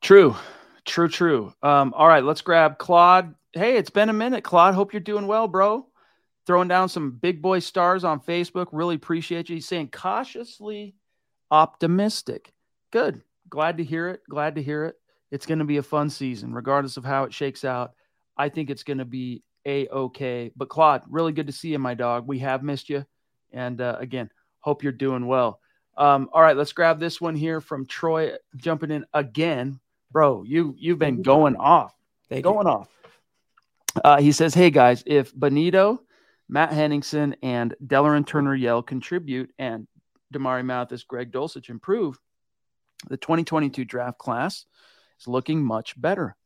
True, 0.00 0.36
true, 0.84 1.08
true. 1.08 1.52
Um, 1.62 1.92
all 1.94 2.08
right, 2.08 2.24
let's 2.24 2.40
grab 2.40 2.78
Claude. 2.78 3.34
Hey, 3.52 3.76
it's 3.76 3.90
been 3.90 4.08
a 4.08 4.14
minute, 4.14 4.44
Claude. 4.44 4.74
Hope 4.74 4.92
you're 4.92 5.00
doing 5.00 5.26
well, 5.26 5.48
bro. 5.48 5.86
Throwing 6.46 6.68
down 6.68 6.88
some 6.88 7.10
big 7.10 7.42
boy 7.42 7.58
stars 7.58 8.04
on 8.04 8.20
Facebook. 8.20 8.68
Really 8.72 8.94
appreciate 8.94 9.48
you. 9.48 9.56
He's 9.56 9.68
saying 9.68 9.90
cautiously 9.90 10.94
optimistic. 11.50 12.52
Good. 12.90 13.22
Glad 13.50 13.78
to 13.78 13.84
hear 13.84 14.08
it. 14.08 14.22
Glad 14.28 14.54
to 14.54 14.62
hear 14.62 14.84
it. 14.86 14.94
It's 15.30 15.46
going 15.46 15.58
to 15.58 15.64
be 15.64 15.76
a 15.76 15.82
fun 15.82 16.08
season, 16.08 16.54
regardless 16.54 16.96
of 16.96 17.04
how 17.04 17.24
it 17.24 17.34
shakes 17.34 17.64
out. 17.64 17.92
I 18.36 18.48
think 18.48 18.70
it's 18.70 18.84
going 18.84 18.98
to 18.98 19.04
be 19.04 19.42
a 19.66 19.88
okay. 19.88 20.52
But 20.56 20.70
Claude, 20.70 21.02
really 21.10 21.32
good 21.32 21.48
to 21.48 21.52
see 21.52 21.70
you, 21.70 21.78
my 21.78 21.94
dog. 21.94 22.26
We 22.26 22.38
have 22.38 22.62
missed 22.62 22.88
you, 22.88 23.04
and 23.52 23.80
uh, 23.80 23.96
again, 23.98 24.30
hope 24.60 24.82
you're 24.82 24.92
doing 24.92 25.26
well. 25.26 25.60
Um, 25.98 26.30
all 26.32 26.40
right, 26.40 26.56
let's 26.56 26.72
grab 26.72 26.98
this 26.98 27.20
one 27.20 27.34
here 27.34 27.60
from 27.60 27.84
Troy 27.84 28.32
jumping 28.56 28.90
in 28.90 29.04
again 29.12 29.80
bro, 30.10 30.42
you 30.42 30.74
you've 30.78 30.98
been 30.98 31.22
going 31.22 31.56
off, 31.56 31.94
Thank 32.28 32.44
going 32.44 32.66
you. 32.66 32.72
off. 32.72 32.88
Uh, 34.04 34.20
he 34.20 34.32
says, 34.32 34.54
"Hey 34.54 34.70
guys, 34.70 35.02
if 35.06 35.34
Bonitto, 35.34 35.98
Matt 36.48 36.72
Henningsen, 36.72 37.36
and 37.42 37.74
Delarrin 37.84 38.26
Turner 38.26 38.54
Yell 38.54 38.82
contribute, 38.82 39.52
and 39.58 39.86
Damari 40.32 40.64
Mathis, 40.64 41.04
Greg 41.04 41.32
Dulcich 41.32 41.70
improve, 41.70 42.18
the 43.08 43.16
2022 43.16 43.84
draft 43.84 44.18
class 44.18 44.66
is 45.20 45.28
looking 45.28 45.62
much 45.62 46.00
better." 46.00 46.36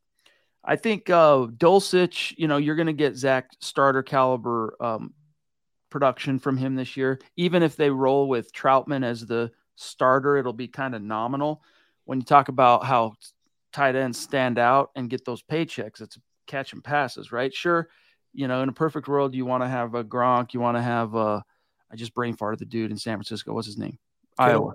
I 0.65 0.77
think 0.77 1.11
uh, 1.11 1.47
Dulcich, 1.47 2.35
you 2.39 2.47
know, 2.47 2.57
you're 2.57 2.77
going 2.77 2.87
to 2.87 2.93
get 2.93 3.17
Zach 3.17 3.51
starter 3.61 4.03
caliber 4.03 4.77
um, 4.81 5.13
production 5.91 6.39
from 6.39 6.57
him 6.57 6.77
this 6.77 6.97
year. 6.97 7.21
Even 7.37 7.63
if 7.63 7.75
they 7.75 7.91
roll 7.91 8.29
with 8.29 8.53
Trautman 8.53 9.05
as 9.05 9.27
the 9.27 9.51
starter, 9.75 10.37
it'll 10.37 10.53
be 10.53 10.69
kind 10.69 10.95
of 10.95 11.03
nominal. 11.03 11.63
When 12.05 12.21
you 12.21 12.25
talk 12.25 12.49
about 12.49 12.85
how 12.85 13.15
tight 13.73 13.97
ends 13.97 14.19
stand 14.19 14.59
out 14.59 14.91
and 14.95 15.11
get 15.11 15.25
those 15.25 15.43
paychecks. 15.43 16.01
It's 16.01 16.19
catch 16.47 16.73
and 16.73 16.83
passes, 16.85 17.33
right? 17.33 17.53
Sure, 17.53 17.89
you 18.33 18.49
know, 18.49 18.63
in 18.63 18.69
a 18.69 18.73
perfect 18.73 19.09
world, 19.09 19.35
you 19.35 19.45
want 19.45 19.63
to 19.63 19.69
have 19.69 19.95
a 19.95 20.05
Gronk, 20.05 20.55
you 20.55 20.61
want 20.61 20.77
to 20.77 20.83
have 20.83 21.15
a, 21.15 21.45
I 21.91 21.97
just 21.97 22.15
brain 22.15 22.37
farted 22.37 22.59
the 22.59 22.65
dude 22.65 22.91
in 22.91 22.97
San 22.97 23.17
Francisco. 23.17 23.53
What's 23.53 23.67
his 23.67 23.79
name? 23.79 23.99
Kittle. 24.39 24.55
Iowa. 24.55 24.73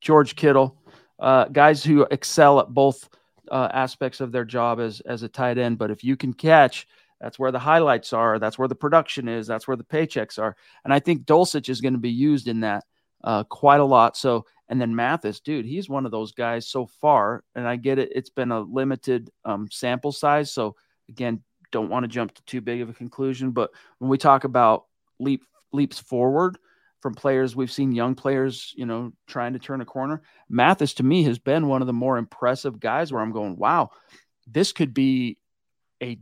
George 0.00 0.36
Kittle. 0.36 0.76
Uh, 1.18 1.44
guys 1.46 1.82
who 1.82 2.02
excel 2.10 2.60
at 2.60 2.68
both 2.68 3.08
uh, 3.50 3.68
aspects 3.72 4.20
of 4.20 4.32
their 4.32 4.44
job 4.44 4.80
as 4.80 5.00
as 5.00 5.22
a 5.22 5.28
tight 5.28 5.58
end. 5.58 5.78
But 5.78 5.90
if 5.90 6.04
you 6.04 6.16
can 6.16 6.32
catch, 6.32 6.86
that's 7.20 7.38
where 7.38 7.50
the 7.50 7.58
highlights 7.58 8.12
are. 8.12 8.38
That's 8.38 8.58
where 8.58 8.68
the 8.68 8.74
production 8.74 9.28
is. 9.28 9.46
That's 9.46 9.66
where 9.66 9.76
the 9.76 9.84
paychecks 9.84 10.38
are. 10.38 10.56
And 10.84 10.92
I 10.92 11.00
think 11.00 11.24
Dulcich 11.24 11.68
is 11.68 11.80
going 11.80 11.94
to 11.94 11.98
be 11.98 12.10
used 12.10 12.46
in 12.46 12.60
that 12.60 12.84
uh, 13.24 13.44
quite 13.44 13.80
a 13.80 13.84
lot. 13.84 14.16
So 14.16 14.46
and 14.68 14.80
then 14.80 14.94
Mathis, 14.94 15.40
dude, 15.40 15.64
he's 15.64 15.88
one 15.88 16.04
of 16.04 16.12
those 16.12 16.32
guys 16.32 16.68
so 16.68 16.86
far. 16.86 17.42
And 17.54 17.66
I 17.66 17.76
get 17.76 17.98
it; 17.98 18.12
it's 18.14 18.30
been 18.30 18.52
a 18.52 18.60
limited 18.60 19.30
um, 19.44 19.68
sample 19.70 20.12
size. 20.12 20.52
So 20.52 20.76
again, 21.08 21.42
don't 21.70 21.90
want 21.90 22.04
to 22.04 22.08
jump 22.08 22.34
to 22.34 22.42
too 22.44 22.60
big 22.60 22.80
of 22.80 22.88
a 22.88 22.94
conclusion. 22.94 23.52
But 23.52 23.70
when 23.98 24.10
we 24.10 24.18
talk 24.18 24.44
about 24.44 24.84
leap 25.18 25.42
leaps 25.72 25.98
forward 25.98 26.58
from 27.00 27.14
players, 27.14 27.56
we've 27.56 27.72
seen 27.72 27.92
young 27.92 28.14
players, 28.14 28.74
you 28.76 28.86
know, 28.86 29.12
trying 29.26 29.54
to 29.54 29.58
turn 29.58 29.80
a 29.80 29.86
corner. 29.86 30.22
Mathis 30.48 30.94
to 30.94 31.02
me 31.02 31.22
has 31.24 31.38
been 31.38 31.68
one 31.68 31.80
of 31.80 31.86
the 31.86 31.92
more 31.92 32.18
impressive 32.18 32.78
guys. 32.78 33.12
Where 33.12 33.22
I'm 33.22 33.32
going, 33.32 33.56
wow, 33.56 33.90
this 34.46 34.72
could 34.72 34.92
be 34.92 35.38
a 36.02 36.18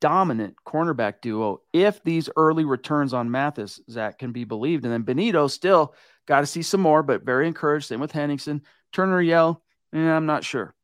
dominant 0.00 0.56
cornerback 0.66 1.20
duo 1.22 1.62
if 1.72 2.02
these 2.04 2.28
early 2.36 2.64
returns 2.64 3.14
on 3.14 3.30
Mathis, 3.30 3.80
Zach, 3.90 4.18
can 4.18 4.32
be 4.32 4.44
believed. 4.44 4.84
And 4.84 4.92
then 4.92 5.04
Bonitto 5.04 5.50
still 5.50 5.94
Got 6.26 6.40
to 6.40 6.46
see 6.46 6.62
some 6.62 6.80
more, 6.80 7.02
but 7.02 7.24
very 7.24 7.46
encouraged. 7.46 7.86
Same 7.86 8.00
with 8.00 8.12
Henningsen. 8.12 8.62
Turner 8.92 9.20
Yell, 9.20 9.62
eh, 9.92 9.98
I'm 9.98 10.26
not 10.26 10.44
sure. 10.44 10.74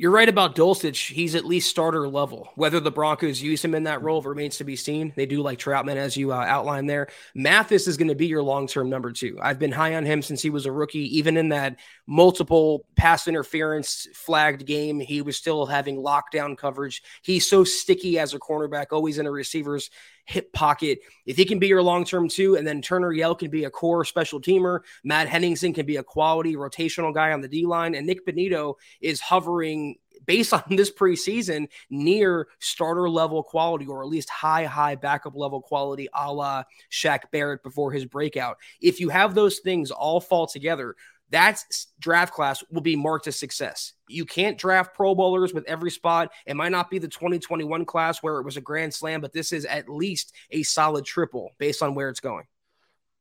You're 0.00 0.12
right 0.12 0.30
about 0.30 0.56
Dulcich. 0.56 1.12
He's 1.12 1.34
at 1.34 1.44
least 1.44 1.68
starter 1.68 2.08
level. 2.08 2.48
Whether 2.54 2.80
the 2.80 2.90
Broncos 2.90 3.42
use 3.42 3.62
him 3.62 3.74
in 3.74 3.82
that 3.82 4.00
role 4.00 4.22
remains 4.22 4.56
to 4.56 4.64
be 4.64 4.74
seen. 4.74 5.12
They 5.14 5.26
do 5.26 5.42
like 5.42 5.58
Trautman, 5.58 5.96
as 5.96 6.16
you 6.16 6.32
uh, 6.32 6.36
outlined 6.36 6.88
there. 6.88 7.08
Mathis 7.34 7.86
is 7.86 7.98
going 7.98 8.08
to 8.08 8.14
be 8.14 8.26
your 8.26 8.42
long 8.42 8.66
term 8.66 8.88
number 8.88 9.12
two. 9.12 9.38
I've 9.42 9.58
been 9.58 9.72
high 9.72 9.96
on 9.96 10.06
him 10.06 10.22
since 10.22 10.40
he 10.40 10.48
was 10.48 10.64
a 10.64 10.72
rookie. 10.72 11.18
Even 11.18 11.36
in 11.36 11.50
that 11.50 11.76
multiple 12.10 12.84
pass 12.96 13.28
interference 13.28 14.08
flagged 14.14 14.66
game, 14.66 14.98
he 14.98 15.22
was 15.22 15.36
still 15.36 15.64
having 15.64 15.96
lockdown 15.96 16.58
coverage. 16.58 17.04
He's 17.22 17.48
so 17.48 17.62
sticky 17.62 18.18
as 18.18 18.34
a 18.34 18.40
cornerback, 18.40 18.86
always 18.90 19.18
in 19.18 19.26
a 19.26 19.30
receiver's 19.30 19.90
hip 20.24 20.52
pocket. 20.52 20.98
If 21.24 21.36
he 21.36 21.44
can 21.44 21.60
be 21.60 21.68
your 21.68 21.84
long 21.84 22.04
term 22.04 22.28
two, 22.28 22.56
and 22.56 22.66
then 22.66 22.82
Turner 22.82 23.12
Yell 23.12 23.36
can 23.36 23.48
be 23.48 23.62
a 23.62 23.70
core 23.70 24.04
special 24.04 24.40
teamer, 24.40 24.80
Matt 25.04 25.28
Henningsen 25.28 25.72
can 25.72 25.86
be 25.86 25.98
a 25.98 26.02
quality 26.02 26.56
rotational 26.56 27.14
guy 27.14 27.30
on 27.30 27.42
the 27.42 27.48
D 27.48 27.64
line, 27.64 27.94
and 27.94 28.08
Nik 28.08 28.26
Bonitto 28.26 28.74
is 29.00 29.20
hovering 29.20 29.94
based 30.26 30.52
on 30.52 30.64
this 30.70 30.90
preseason 30.90 31.68
near 31.90 32.48
starter 32.58 33.08
level 33.08 33.44
quality 33.44 33.86
or 33.86 34.02
at 34.02 34.08
least 34.08 34.28
high, 34.30 34.64
high 34.64 34.96
backup 34.96 35.36
level 35.36 35.62
quality 35.62 36.08
a 36.12 36.32
la 36.32 36.64
Shaq 36.90 37.30
Barrett 37.30 37.62
before 37.62 37.92
his 37.92 38.04
breakout. 38.04 38.56
If 38.80 38.98
you 38.98 39.10
have 39.10 39.36
those 39.36 39.60
things 39.60 39.92
all 39.92 40.20
fall 40.20 40.48
together, 40.48 40.96
that 41.30 41.62
draft 42.00 42.34
class 42.34 42.62
will 42.70 42.80
be 42.80 42.96
marked 42.96 43.26
as 43.26 43.36
success. 43.36 43.92
You 44.08 44.24
can't 44.24 44.58
draft 44.58 44.94
Pro 44.94 45.14
Bowlers 45.14 45.54
with 45.54 45.64
every 45.68 45.90
spot. 45.90 46.32
It 46.44 46.56
might 46.56 46.72
not 46.72 46.90
be 46.90 46.98
the 46.98 47.08
2021 47.08 47.84
class 47.84 48.22
where 48.22 48.38
it 48.38 48.44
was 48.44 48.56
a 48.56 48.60
grand 48.60 48.92
slam, 48.92 49.20
but 49.20 49.32
this 49.32 49.52
is 49.52 49.64
at 49.64 49.88
least 49.88 50.34
a 50.50 50.62
solid 50.62 51.04
triple 51.04 51.50
based 51.58 51.82
on 51.82 51.94
where 51.94 52.08
it's 52.08 52.20
going. 52.20 52.44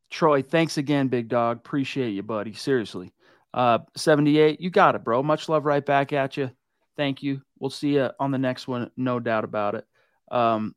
Troy, 0.09 0.41
thanks 0.41 0.77
again, 0.77 1.07
big 1.07 1.27
dog. 1.27 1.57
Appreciate 1.57 2.11
you, 2.11 2.23
buddy. 2.23 2.53
Seriously. 2.53 3.13
Uh, 3.53 3.79
78, 3.95 4.59
you 4.59 4.69
got 4.69 4.95
it, 4.95 5.03
bro. 5.03 5.21
Much 5.21 5.49
love 5.49 5.65
right 5.65 5.85
back 5.85 6.13
at 6.13 6.35
you. 6.35 6.49
Thank 6.97 7.21
you. 7.21 7.41
We'll 7.59 7.69
see 7.69 7.95
you 7.95 8.09
on 8.19 8.31
the 8.31 8.37
next 8.37 8.67
one, 8.67 8.89
no 8.97 9.19
doubt 9.19 9.43
about 9.43 9.75
it. 9.75 9.85
Um, 10.31 10.75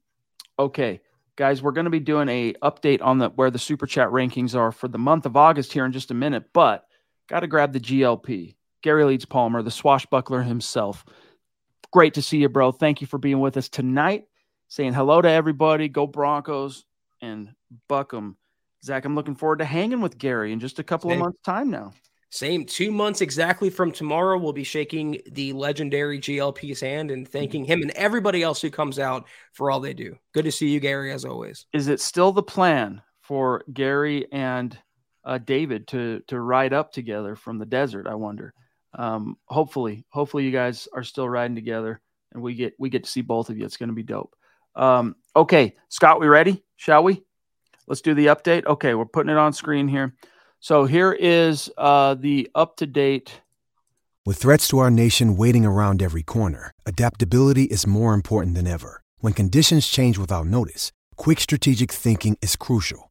okay, 0.59 1.01
guys, 1.37 1.63
we're 1.63 1.73
going 1.73 1.85
to 1.87 1.91
be 1.91 2.01
doing 2.01 2.29
a 2.29 2.53
update 2.63 3.03
on 3.03 3.19
the 3.19 3.31
where 3.31 3.51
the 3.51 3.59
super 3.59 3.87
chat 3.87 4.09
rankings 4.09 4.55
are 4.55 4.73
for 4.73 4.89
the 4.89 4.99
month 4.99 5.27
of 5.27 5.37
August 5.37 5.73
here 5.73 5.85
in 5.85 5.93
just 5.93 6.11
a 6.11 6.15
minute, 6.15 6.45
but 6.53 6.87
Got 7.29 7.41
to 7.41 7.47
grab 7.47 7.73
the 7.73 7.81
GLP. 7.81 8.57
Gary 8.83 9.05
Leeds 9.05 9.25
Palmer, 9.25 9.63
the 9.63 9.71
swashbuckler 9.71 10.43
himself. 10.43 11.05
Great 11.93 12.15
to 12.15 12.23
see 12.23 12.39
you, 12.39 12.49
bro. 12.49 12.73
Thank 12.73 13.01
you 13.01 13.07
for 13.07 13.19
being 13.19 13.41
with 13.41 13.57
us 13.57 13.69
tonight. 13.69 14.25
Saying 14.69 14.95
hello 14.95 15.21
to 15.21 15.31
everybody. 15.31 15.89
Go 15.89 16.07
Broncos 16.07 16.85
and 17.21 17.51
buck 17.89 18.11
them. 18.11 18.37
Zach, 18.85 19.05
I'm 19.05 19.15
looking 19.15 19.37
forward 19.37 19.61
to 19.61 19.65
hanging 19.65 20.01
with 20.01 20.19
Gary 20.19 20.53
in 20.53 20.59
just 20.59 20.79
a 20.79 20.83
couple 20.83 21.11
Same. 21.11 21.19
of 21.19 21.25
months' 21.25 21.43
time 21.45 21.71
now. 21.71 21.93
Same 22.31 22.65
two 22.65 22.91
months 22.91 23.21
exactly 23.21 23.69
from 23.69 23.93
tomorrow. 23.93 24.39
We'll 24.39 24.55
be 24.55 24.65
shaking 24.65 25.21
the 25.33 25.53
legendary 25.53 26.19
GLP's 26.19 26.81
hand 26.81 27.11
and 27.11 27.29
thanking 27.29 27.67
him 27.67 27.83
and 27.83 27.91
everybody 27.91 28.43
else 28.43 28.63
who 28.63 28.71
comes 28.71 28.99
out 28.99 29.27
for 29.53 29.71
all 29.71 29.81
they 29.81 29.93
do. 29.93 30.17
Good 30.33 30.47
to 30.47 30.51
see 30.51 30.69
you, 30.71 30.81
Gary, 30.81 31.13
as 31.13 31.27
always. 31.27 31.67
Is 31.75 31.89
it 31.89 32.01
still 32.01 32.33
the 32.33 32.43
plan 32.43 33.03
for 33.21 33.63
Gary 33.71 34.33
and 34.33 34.77
uh, 35.25 35.39
David 35.39 35.89
to 35.89 36.23
to 36.29 36.41
ride 36.41 36.73
up 36.73 36.93
together 36.93 37.37
from 37.37 37.59
the 37.59 37.67
desert. 37.67 38.07
I 38.07 38.15
wonder. 38.15 38.55
Um, 38.95 39.37
hopefully, 39.47 40.05
hopefully 40.11 40.45
you 40.45 40.51
guys 40.51 40.89
are 40.93 41.05
still 41.05 41.29
riding 41.29 41.55
together, 41.55 42.01
and 42.33 42.43
we 42.43 42.55
get 42.55 42.75
we 42.79 42.91
get 42.91 43.05
to 43.05 43.11
see 43.11 43.23
both 43.23 43.49
of 43.49 43.59
you. 43.59 43.65
It's 43.65 43.77
going 43.77 43.89
to 43.89 43.95
be 43.95 44.03
dope. 44.03 44.35
Um, 44.75 45.17
okay, 45.35 45.77
Scott, 45.89 46.21
we 46.21 46.27
ready? 46.27 46.63
Shall 46.77 47.05
we? 47.05 47.23
Let's 47.87 48.01
do 48.01 48.15
the 48.15 48.27
update. 48.27 48.67
Okay, 48.67 48.95
we're 48.95 49.05
putting 49.05 49.31
it 49.31 49.39
on 49.39 49.53
screen 49.53 49.89
here. 49.89 50.15
So 50.61 50.85
here 50.85 51.13
is 51.13 51.71
uh, 51.77 52.15
the 52.15 52.51
up 52.55 52.77
to 52.77 52.87
date. 52.87 53.41
With 54.25 54.39
threats 54.39 54.69
to 54.69 54.79
our 54.79 54.91
nation 54.91 55.37
waiting 55.37 55.67
around 55.67 56.01
every 56.01 56.23
corner, 56.23 56.71
adaptability 56.87 57.65
is 57.65 57.87
more 57.87 58.15
important 58.15 58.55
than 58.55 58.69
ever. 58.69 59.03
When 59.19 59.33
conditions 59.33 59.89
change 59.89 60.17
without 60.17 60.47
notice 60.47 60.93
Quick 61.17 61.39
strategic 61.39 61.93
thinking 61.93 62.37
is 62.43 62.57
crucial, 62.57 63.11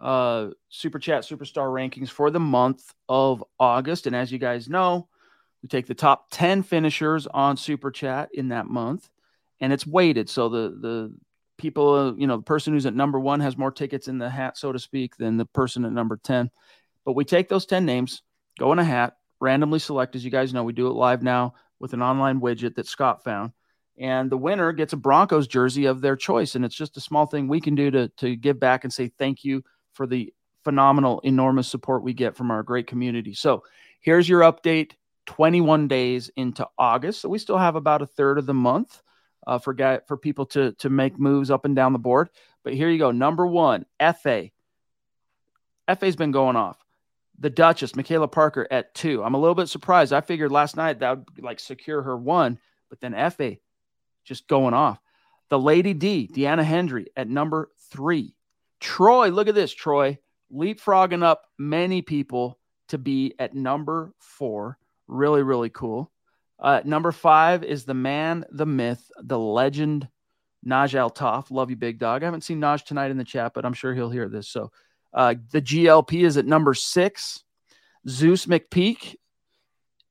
Uh, 0.00 0.48
Super 0.68 0.98
Chat 0.98 1.22
Superstar 1.22 1.68
rankings 1.68 2.08
for 2.08 2.30
the 2.30 2.40
month 2.40 2.94
of 3.08 3.42
August. 3.58 4.06
And 4.06 4.14
as 4.14 4.30
you 4.30 4.38
guys 4.38 4.68
know, 4.68 5.08
we 5.62 5.68
take 5.68 5.86
the 5.86 5.94
top 5.94 6.26
10 6.30 6.62
finishers 6.62 7.26
on 7.26 7.56
Super 7.56 7.90
Chat 7.90 8.30
in 8.32 8.48
that 8.48 8.66
month, 8.66 9.08
and 9.60 9.72
it's 9.72 9.86
weighted. 9.86 10.30
So 10.30 10.48
the, 10.48 10.78
the 10.80 11.14
people, 11.56 11.94
uh, 11.94 12.12
you 12.14 12.26
know, 12.26 12.36
the 12.36 12.42
person 12.42 12.72
who's 12.72 12.86
at 12.86 12.94
number 12.94 13.18
one 13.18 13.40
has 13.40 13.58
more 13.58 13.72
tickets 13.72 14.06
in 14.08 14.18
the 14.18 14.30
hat, 14.30 14.56
so 14.56 14.72
to 14.72 14.78
speak, 14.78 15.16
than 15.16 15.36
the 15.36 15.46
person 15.46 15.84
at 15.84 15.92
number 15.92 16.16
10. 16.22 16.50
But 17.04 17.14
we 17.14 17.24
take 17.24 17.48
those 17.48 17.66
10 17.66 17.84
names, 17.84 18.22
go 18.58 18.72
in 18.72 18.78
a 18.78 18.84
hat, 18.84 19.16
randomly 19.40 19.80
select. 19.80 20.14
As 20.14 20.24
you 20.24 20.30
guys 20.30 20.54
know, 20.54 20.62
we 20.62 20.72
do 20.72 20.86
it 20.86 20.92
live 20.92 21.22
now 21.22 21.54
with 21.80 21.92
an 21.92 22.02
online 22.02 22.40
widget 22.40 22.76
that 22.76 22.86
Scott 22.86 23.24
found. 23.24 23.52
And 23.98 24.30
the 24.30 24.36
winner 24.36 24.72
gets 24.72 24.92
a 24.92 24.96
Broncos 24.96 25.48
jersey 25.48 25.86
of 25.86 26.00
their 26.00 26.14
choice. 26.14 26.54
And 26.54 26.64
it's 26.64 26.74
just 26.74 26.96
a 26.96 27.00
small 27.00 27.26
thing 27.26 27.48
we 27.48 27.60
can 27.60 27.74
do 27.74 27.90
to, 27.90 28.08
to 28.18 28.36
give 28.36 28.60
back 28.60 28.84
and 28.84 28.92
say 28.92 29.10
thank 29.18 29.44
you 29.44 29.64
for 29.98 30.06
the 30.06 30.32
phenomenal, 30.62 31.18
enormous 31.20 31.68
support 31.68 32.04
we 32.04 32.14
get 32.14 32.36
from 32.36 32.52
our 32.52 32.62
great 32.62 32.86
community. 32.86 33.34
So 33.34 33.64
here's 34.00 34.28
your 34.28 34.42
update 34.42 34.92
21 35.26 35.88
days 35.88 36.30
into 36.36 36.66
August. 36.78 37.20
So 37.20 37.28
we 37.28 37.40
still 37.40 37.58
have 37.58 37.74
about 37.74 38.00
a 38.00 38.06
third 38.06 38.38
of 38.38 38.46
the 38.46 38.54
month 38.54 39.02
uh, 39.44 39.58
for, 39.58 39.74
guy, 39.74 39.98
for 40.06 40.16
people 40.16 40.46
to, 40.46 40.72
to 40.74 40.88
make 40.88 41.18
moves 41.18 41.50
up 41.50 41.64
and 41.64 41.74
down 41.74 41.92
the 41.92 41.98
board. 41.98 42.30
But 42.62 42.74
here 42.74 42.88
you 42.88 42.98
go. 42.98 43.10
Number 43.10 43.44
one, 43.44 43.86
FA. 43.98 44.50
FA's 45.98 46.16
been 46.16 46.30
going 46.30 46.54
off. 46.54 46.78
The 47.40 47.50
Duchess, 47.50 47.96
Michaela 47.96 48.28
Parker 48.28 48.68
at 48.70 48.94
two. 48.94 49.24
I'm 49.24 49.34
a 49.34 49.40
little 49.40 49.56
bit 49.56 49.68
surprised. 49.68 50.12
I 50.12 50.20
figured 50.20 50.52
last 50.52 50.76
night 50.76 51.00
that 51.00 51.18
would 51.18 51.44
like 51.44 51.58
secure 51.58 52.02
her 52.02 52.16
one, 52.16 52.60
but 52.88 53.00
then 53.00 53.30
FA 53.32 53.56
just 54.24 54.46
going 54.46 54.74
off. 54.74 55.00
The 55.48 55.58
Lady 55.58 55.92
D, 55.92 56.30
Deanna 56.32 56.62
Hendry 56.62 57.08
at 57.16 57.28
number 57.28 57.70
three. 57.90 58.36
Troy, 58.80 59.28
look 59.28 59.48
at 59.48 59.54
this, 59.54 59.72
Troy, 59.72 60.18
leapfrogging 60.52 61.22
up 61.22 61.44
many 61.58 62.02
people 62.02 62.58
to 62.88 62.98
be 62.98 63.34
at 63.38 63.54
number 63.54 64.12
four. 64.18 64.78
Really, 65.06 65.42
really 65.42 65.70
cool. 65.70 66.10
Uh, 66.58 66.80
number 66.84 67.12
five 67.12 67.62
is 67.62 67.84
the 67.84 67.94
man, 67.94 68.44
the 68.50 68.66
myth, 68.66 69.10
the 69.18 69.38
legend, 69.38 70.08
Naj 70.66 71.14
Toff. 71.14 71.50
Love 71.50 71.70
you, 71.70 71.76
big 71.76 71.98
dog. 71.98 72.22
I 72.22 72.26
haven't 72.26 72.42
seen 72.42 72.60
Naj 72.60 72.84
tonight 72.84 73.10
in 73.10 73.16
the 73.16 73.24
chat, 73.24 73.52
but 73.54 73.64
I'm 73.64 73.74
sure 73.74 73.94
he'll 73.94 74.10
hear 74.10 74.28
this. 74.28 74.48
So 74.48 74.72
uh, 75.14 75.34
the 75.50 75.62
GLP 75.62 76.24
is 76.24 76.36
at 76.36 76.46
number 76.46 76.74
six. 76.74 77.44
Zeus 78.08 78.46
McPeak 78.46 79.16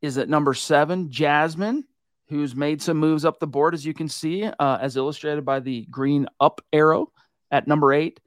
is 0.01 0.17
at 0.17 0.29
number 0.29 0.53
seven. 0.53 1.11
Jasmine, 1.11 1.83
who's 2.29 2.55
made 2.55 2.81
some 2.81 2.97
moves 2.97 3.25
up 3.25 3.39
the 3.39 3.47
board, 3.47 3.73
as 3.73 3.85
you 3.85 3.93
can 3.93 4.07
see, 4.07 4.45
uh, 4.45 4.77
as 4.81 4.95
illustrated 4.95 5.43
by 5.43 5.59
the 5.59 5.85
green 5.89 6.27
up 6.39 6.61
arrow 6.71 7.11
at 7.51 7.67
number 7.67 7.93
eight. 7.93 8.19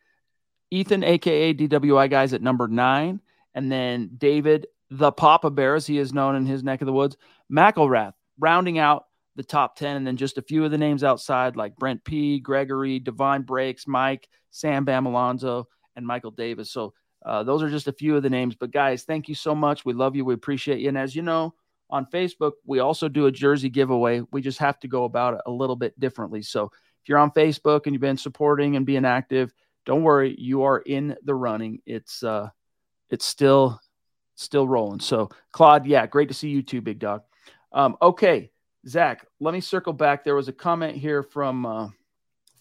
Ethan, 0.70 1.04
aka 1.04 1.54
DWI 1.54 2.08
guys, 2.10 2.32
at 2.32 2.42
number 2.42 2.68
nine, 2.68 3.20
and 3.54 3.70
then 3.70 4.10
David, 4.16 4.66
the 4.90 5.12
Papa 5.12 5.50
Bear, 5.50 5.74
as 5.74 5.86
he 5.86 5.98
is 5.98 6.12
known 6.12 6.36
in 6.36 6.46
his 6.46 6.62
neck 6.62 6.80
of 6.80 6.86
the 6.86 6.92
woods, 6.92 7.16
McElrath, 7.50 8.12
rounding 8.38 8.78
out 8.78 9.06
the 9.36 9.42
top 9.42 9.76
10, 9.76 9.96
and 9.96 10.06
then 10.06 10.16
just 10.16 10.38
a 10.38 10.42
few 10.42 10.64
of 10.64 10.70
the 10.70 10.78
names 10.78 11.04
outside, 11.04 11.56
like 11.56 11.76
Brent 11.76 12.04
P., 12.04 12.40
Gregory, 12.40 12.98
Divine 12.98 13.42
Breaks, 13.42 13.86
Mike, 13.86 14.28
Sam 14.50 14.84
Bam 14.84 15.06
Alonzo, 15.06 15.68
and 15.96 16.06
Michael 16.06 16.30
Davis. 16.32 16.70
So 16.70 16.94
uh, 17.24 17.42
those 17.42 17.62
are 17.62 17.70
just 17.70 17.88
a 17.88 17.92
few 17.92 18.16
of 18.16 18.22
the 18.22 18.30
names. 18.30 18.54
But 18.54 18.72
guys, 18.72 19.04
thank 19.04 19.28
you 19.28 19.34
so 19.34 19.54
much. 19.54 19.84
We 19.84 19.92
love 19.92 20.16
you. 20.16 20.24
We 20.24 20.34
appreciate 20.34 20.80
you. 20.80 20.88
And 20.88 20.98
as 20.98 21.14
you 21.14 21.22
know, 21.22 21.54
on 21.90 22.06
Facebook, 22.06 22.52
we 22.64 22.78
also 22.78 23.08
do 23.08 23.26
a 23.26 23.32
jersey 23.32 23.68
giveaway. 23.68 24.22
We 24.30 24.40
just 24.40 24.58
have 24.58 24.78
to 24.80 24.88
go 24.88 25.04
about 25.04 25.34
it 25.34 25.40
a 25.46 25.50
little 25.50 25.76
bit 25.76 25.98
differently. 25.98 26.42
So 26.42 26.64
if 27.02 27.08
you're 27.08 27.18
on 27.18 27.30
Facebook 27.32 27.86
and 27.86 27.94
you've 27.94 28.00
been 28.00 28.16
supporting 28.16 28.76
and 28.76 28.86
being 28.86 29.04
active, 29.04 29.52
don't 29.86 30.02
worry, 30.02 30.34
you 30.38 30.64
are 30.64 30.78
in 30.78 31.16
the 31.24 31.34
running. 31.34 31.80
It's 31.86 32.22
uh 32.22 32.50
it's 33.08 33.24
still 33.24 33.80
still 34.36 34.66
rolling. 34.66 35.00
So 35.00 35.30
Claude, 35.52 35.86
yeah, 35.86 36.06
great 36.06 36.28
to 36.28 36.34
see 36.34 36.48
you 36.48 36.62
too, 36.62 36.80
big 36.80 36.98
dog. 36.98 37.22
Um, 37.72 37.96
okay, 38.00 38.50
Zach, 38.86 39.26
let 39.38 39.52
me 39.52 39.60
circle 39.60 39.92
back. 39.92 40.24
There 40.24 40.34
was 40.34 40.48
a 40.48 40.52
comment 40.52 40.96
here 40.96 41.22
from 41.22 41.66
uh, 41.66 41.88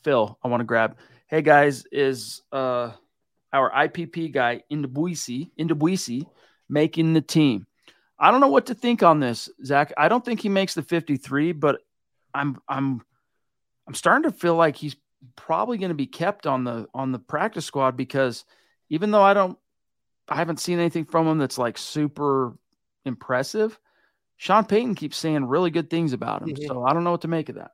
Phil. 0.04 0.38
I 0.44 0.48
want 0.48 0.62
to 0.62 0.66
grab. 0.66 0.98
Hey 1.28 1.42
guys, 1.42 1.86
is 1.92 2.42
uh 2.52 2.92
our 3.52 3.72
IPP 3.72 4.32
guy 4.32 4.64
Indabuisi, 4.72 5.52
Indabuisi 5.60 6.26
making 6.68 7.14
the 7.14 7.22
team? 7.22 7.66
I 8.20 8.32
don't 8.32 8.42
know 8.42 8.50
what 8.50 8.66
to 8.68 8.76
think 8.76 9.02
on 9.02 9.20
this, 9.20 9.50
Zach. 9.64 9.94
I 9.98 10.10
don't 10.10 10.24
think 10.24 10.42
he 10.42 10.50
makes 10.50 10.74
the 10.74 10.84
53, 10.84 11.54
but 11.54 11.82
I'm 12.34 12.60
I'm 12.68 13.02
I'm 13.88 13.94
starting 13.94 14.30
to 14.30 14.38
feel 14.38 14.56
like 14.56 14.76
he's 14.76 14.96
probably 15.36 15.78
going 15.78 15.90
to 15.90 15.96
be 15.96 16.08
kept 16.08 16.48
on 16.48 16.64
the 16.64 16.88
on 16.94 17.12
the 17.12 17.20
practice 17.20 17.66
squad 17.66 17.98
because 17.98 18.46
even 18.90 19.12
though 19.12 19.22
I 19.22 19.34
don't 19.34 19.58
I 20.28 20.36
haven't 20.36 20.60
seen 20.60 20.80
anything 20.80 21.06
from 21.06 21.28
him 21.28 21.38
that's 21.40 21.58
like 21.58 21.78
super 21.78 22.58
impressive, 23.06 23.78
Sean 24.38 24.66
Payton 24.66 24.96
keeps 24.96 25.18
saying 25.18 25.46
really 25.46 25.72
good 25.72 25.90
things 25.90 26.14
about 26.14 26.44
him. 26.44 26.50
Mhm. 26.50 26.68
So 26.68 26.84
I 26.84 26.94
don't 26.94 27.04
know 27.04 27.12
what 27.12 27.22
to 27.22 27.28
make 27.28 27.50
of 27.50 27.56
that. 27.56 27.72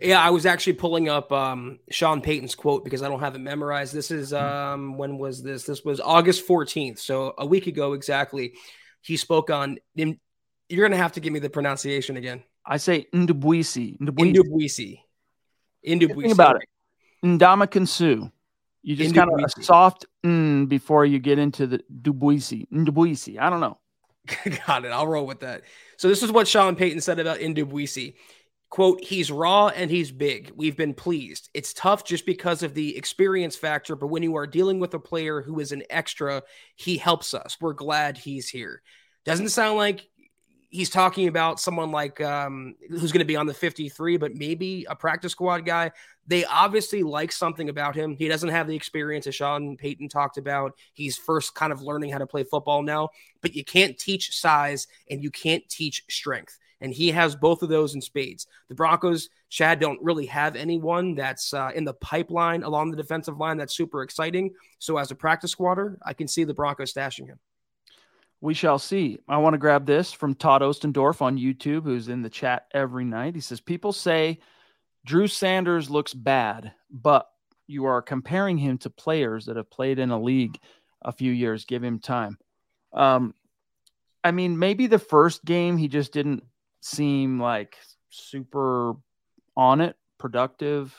Yeah, 0.00 0.20
I 0.20 0.30
was 0.30 0.46
actually 0.46 0.72
pulling 0.72 1.08
up 1.08 1.30
um, 1.30 1.78
Sean 1.90 2.20
Payton's 2.20 2.56
quote 2.56 2.82
because 2.82 3.02
I 3.02 3.08
don't 3.08 3.20
have 3.20 3.36
it 3.36 3.40
memorized. 3.40 3.94
This 3.94 4.10
is 4.10 4.32
Mm-hmm. 4.32 4.44
um, 4.74 4.98
when 4.98 5.18
was 5.18 5.42
this? 5.42 5.64
This 5.64 5.84
was 5.84 6.00
August 6.00 6.46
14th, 6.46 6.98
so 6.98 7.34
a 7.38 7.46
week 7.46 7.66
ago 7.68 7.92
exactly. 7.92 8.54
He 9.02 9.16
spoke 9.16 9.50
on. 9.50 9.78
You're 9.94 10.88
gonna 10.88 10.96
have 10.96 11.12
to 11.12 11.20
give 11.20 11.32
me 11.32 11.38
the 11.38 11.50
pronunciation 11.50 12.16
again. 12.16 12.42
I 12.64 12.78
say 12.78 13.06
Ndubuisi. 13.14 13.98
Ndubuisi. 14.00 14.34
Indubuisi. 14.34 15.00
Indubuisi. 15.86 16.20
Think 16.22 16.32
about 16.34 16.56
it. 16.56 16.68
Ndamukong 17.26 17.88
Suh. 17.88 18.28
You 18.82 18.94
just 18.94 19.14
kind 19.16 19.30
of 19.32 19.40
a 19.40 19.62
soft 19.62 20.06
mm 20.24 20.68
before 20.68 21.04
you 21.04 21.18
get 21.18 21.38
into 21.38 21.66
the 21.66 21.80
Dubuisi. 21.92 22.68
Ndubuisi. 22.70 23.38
I 23.38 23.50
don't 23.50 23.60
know. 23.60 23.78
Got 24.66 24.84
it. 24.84 24.92
I'll 24.92 25.08
roll 25.08 25.26
with 25.26 25.40
that. 25.40 25.62
So 25.96 26.08
this 26.08 26.22
is 26.22 26.30
what 26.30 26.46
Sean 26.46 26.76
Payton 26.76 27.00
said 27.00 27.18
about 27.18 27.38
Indubuisi. 27.38 28.14
Quote, 28.68 29.02
he's 29.02 29.30
raw 29.30 29.68
and 29.68 29.90
he's 29.90 30.10
big. 30.10 30.52
We've 30.54 30.76
been 30.76 30.94
pleased. 30.94 31.50
It's 31.54 31.72
tough 31.72 32.04
just 32.04 32.26
because 32.26 32.62
of 32.62 32.74
the 32.74 32.96
experience 32.96 33.56
factor, 33.56 33.96
but 33.96 34.08
when 34.08 34.22
you 34.22 34.36
are 34.36 34.46
dealing 34.46 34.80
with 34.80 34.94
a 34.94 34.98
player 34.98 35.40
who 35.40 35.60
is 35.60 35.72
an 35.72 35.84
extra, 35.88 36.42
he 36.74 36.96
helps 36.96 37.32
us. 37.32 37.56
We're 37.60 37.74
glad 37.74 38.18
he's 38.18 38.48
here. 38.48 38.82
Doesn't 39.24 39.50
sound 39.50 39.76
like 39.76 40.08
he's 40.76 40.90
talking 40.90 41.26
about 41.26 41.58
someone 41.58 41.90
like 41.90 42.20
um, 42.20 42.74
who's 42.90 43.10
going 43.10 43.20
to 43.20 43.24
be 43.24 43.34
on 43.34 43.46
the 43.46 43.54
53, 43.54 44.18
but 44.18 44.34
maybe 44.34 44.86
a 44.90 44.94
practice 44.94 45.32
squad 45.32 45.64
guy. 45.64 45.90
They 46.26 46.44
obviously 46.44 47.02
like 47.02 47.32
something 47.32 47.70
about 47.70 47.96
him. 47.96 48.14
He 48.14 48.28
doesn't 48.28 48.50
have 48.50 48.66
the 48.66 48.76
experience 48.76 49.26
as 49.26 49.34
Sean 49.34 49.78
Payton 49.78 50.10
talked 50.10 50.36
about. 50.36 50.76
He's 50.92 51.16
first 51.16 51.54
kind 51.54 51.72
of 51.72 51.80
learning 51.80 52.10
how 52.10 52.18
to 52.18 52.26
play 52.26 52.44
football 52.44 52.82
now, 52.82 53.08
but 53.40 53.54
you 53.54 53.64
can't 53.64 53.98
teach 53.98 54.38
size 54.38 54.86
and 55.10 55.22
you 55.22 55.30
can't 55.30 55.66
teach 55.70 56.04
strength. 56.10 56.58
And 56.82 56.92
he 56.92 57.10
has 57.10 57.34
both 57.34 57.62
of 57.62 57.70
those 57.70 57.94
in 57.94 58.02
spades. 58.02 58.46
The 58.68 58.74
Broncos, 58.74 59.30
Chad, 59.48 59.80
don't 59.80 60.02
really 60.02 60.26
have 60.26 60.56
anyone 60.56 61.14
that's 61.14 61.54
uh, 61.54 61.70
in 61.74 61.84
the 61.84 61.94
pipeline 61.94 62.64
along 62.64 62.90
the 62.90 62.98
defensive 62.98 63.38
line 63.38 63.56
that's 63.56 63.74
super 63.74 64.02
exciting. 64.02 64.50
So, 64.78 64.98
as 64.98 65.10
a 65.10 65.14
practice 65.14 65.52
squatter, 65.52 65.96
I 66.04 66.12
can 66.12 66.28
see 66.28 66.44
the 66.44 66.52
Broncos 66.52 66.92
stashing 66.92 67.28
him. 67.28 67.38
We 68.40 68.54
shall 68.54 68.78
see. 68.78 69.18
I 69.28 69.38
want 69.38 69.54
to 69.54 69.58
grab 69.58 69.86
this 69.86 70.12
from 70.12 70.34
Todd 70.34 70.62
Ostendorf 70.62 71.22
on 71.22 71.38
YouTube, 71.38 71.84
who's 71.84 72.08
in 72.08 72.22
the 72.22 72.30
chat 72.30 72.66
every 72.72 73.04
night. 73.04 73.34
He 73.34 73.40
says, 73.40 73.60
People 73.60 73.92
say 73.92 74.40
Drew 75.04 75.26
Sanders 75.26 75.88
looks 75.88 76.12
bad, 76.12 76.72
but 76.90 77.28
you 77.66 77.86
are 77.86 78.02
comparing 78.02 78.58
him 78.58 78.78
to 78.78 78.90
players 78.90 79.46
that 79.46 79.56
have 79.56 79.70
played 79.70 79.98
in 79.98 80.10
a 80.10 80.20
league 80.20 80.58
a 81.02 81.12
few 81.12 81.32
years. 81.32 81.64
Give 81.64 81.82
him 81.82 81.98
time. 81.98 82.38
Um, 82.92 83.34
I 84.22 84.32
mean, 84.32 84.58
maybe 84.58 84.86
the 84.86 84.98
first 84.98 85.44
game 85.44 85.76
he 85.76 85.88
just 85.88 86.12
didn't 86.12 86.44
seem 86.80 87.40
like 87.40 87.76
super 88.10 88.94
on 89.56 89.80
it, 89.80 89.96
productive. 90.18 90.94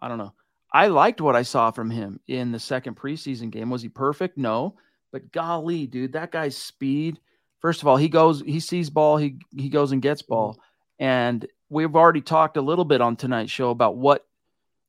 I 0.00 0.08
don't 0.08 0.18
know. 0.18 0.34
I 0.72 0.88
liked 0.88 1.20
what 1.20 1.36
I 1.36 1.42
saw 1.42 1.70
from 1.70 1.90
him 1.90 2.20
in 2.26 2.52
the 2.52 2.58
second 2.58 2.96
preseason 2.96 3.50
game. 3.50 3.70
Was 3.70 3.82
he 3.82 3.88
perfect? 3.88 4.36
No. 4.36 4.76
But 5.16 5.32
golly, 5.32 5.86
dude, 5.86 6.12
that 6.12 6.30
guy's 6.30 6.58
speed. 6.58 7.18
First 7.60 7.80
of 7.80 7.88
all, 7.88 7.96
he 7.96 8.10
goes, 8.10 8.42
he 8.42 8.60
sees 8.60 8.90
ball, 8.90 9.16
he 9.16 9.38
he 9.56 9.70
goes 9.70 9.92
and 9.92 10.02
gets 10.02 10.20
ball, 10.20 10.60
and 10.98 11.46
we've 11.70 11.96
already 11.96 12.20
talked 12.20 12.58
a 12.58 12.60
little 12.60 12.84
bit 12.84 13.00
on 13.00 13.16
tonight's 13.16 13.50
show 13.50 13.70
about 13.70 13.96
what 13.96 14.26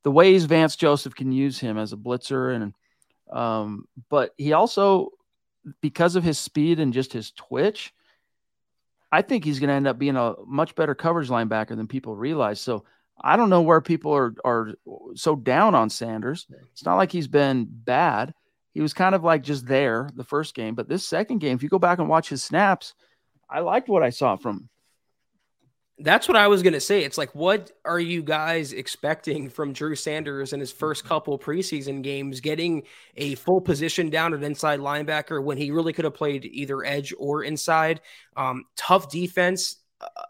the 0.03 0.11
ways 0.11 0.43
Vance 0.43 0.75
Joseph 0.75 1.15
can 1.15 1.31
use 1.31 1.57
him 1.57 1.77
as 1.77 1.93
a 1.93 1.95
blitzer, 1.95 2.53
and 2.53 2.73
um, 3.31 3.87
but 4.09 4.33
he 4.37 4.51
also, 4.51 5.11
because 5.79 6.17
of 6.17 6.25
his 6.25 6.37
speed 6.37 6.81
and 6.81 6.91
just 6.91 7.13
his 7.13 7.31
twitch, 7.31 7.93
I 9.09 9.21
think 9.21 9.45
he's 9.45 9.61
going 9.61 9.69
to 9.69 9.75
end 9.75 9.87
up 9.87 9.97
being 9.97 10.17
a 10.17 10.33
much 10.45 10.75
better 10.75 10.93
coverage 10.93 11.29
linebacker 11.29 11.77
than 11.77 11.87
people 11.87 12.17
realize. 12.17 12.59
So 12.59 12.83
I 13.17 13.37
don't 13.37 13.49
know 13.49 13.61
where 13.61 13.79
people 13.79 14.13
are 14.13 14.35
are 14.43 14.73
so 15.15 15.37
down 15.37 15.73
on 15.73 15.89
Sanders. 15.89 16.47
It's 16.73 16.83
not 16.83 16.97
like 16.97 17.13
he's 17.13 17.29
been 17.29 17.65
bad. 17.69 18.33
He 18.77 18.81
was 18.81 18.93
kind 18.93 19.15
of 19.15 19.23
like 19.23 19.41
just 19.41 19.65
there 19.65 20.07
the 20.13 20.23
first 20.23 20.53
game, 20.53 20.75
but 20.75 20.87
this 20.87 21.09
second 21.09 21.39
game, 21.39 21.55
if 21.55 21.63
you 21.63 21.67
go 21.67 21.79
back 21.79 21.97
and 21.97 22.07
watch 22.07 22.29
his 22.29 22.43
snaps, 22.43 22.93
I 23.49 23.61
liked 23.61 23.89
what 23.89 24.03
I 24.03 24.11
saw 24.11 24.35
from. 24.35 24.69
That's 25.97 26.27
what 26.27 26.37
I 26.37 26.47
was 26.47 26.61
going 26.61 26.73
to 26.73 26.79
say. 26.79 27.03
It's 27.03 27.17
like, 27.17 27.33
what 27.33 27.71
are 27.85 27.99
you 27.99 28.21
guys 28.21 28.73
expecting 28.73 29.49
from 29.49 29.73
Drew 29.73 29.95
Sanders 29.95 30.53
in 30.53 30.59
his 30.59 30.71
first 30.71 31.05
couple 31.05 31.39
preseason 31.39 32.03
games, 32.03 32.39
getting 32.39 32.83
a 33.15 33.33
full 33.33 33.61
position 33.61 34.11
down 34.11 34.35
at 34.35 34.43
inside 34.43 34.79
linebacker 34.79 35.43
when 35.43 35.57
he 35.57 35.71
really 35.71 35.91
could 35.91 36.05
have 36.05 36.13
played 36.13 36.45
either 36.45 36.85
edge 36.85 37.15
or 37.17 37.43
inside? 37.43 38.01
Um, 38.35 38.65
tough 38.75 39.09
defense 39.09 39.77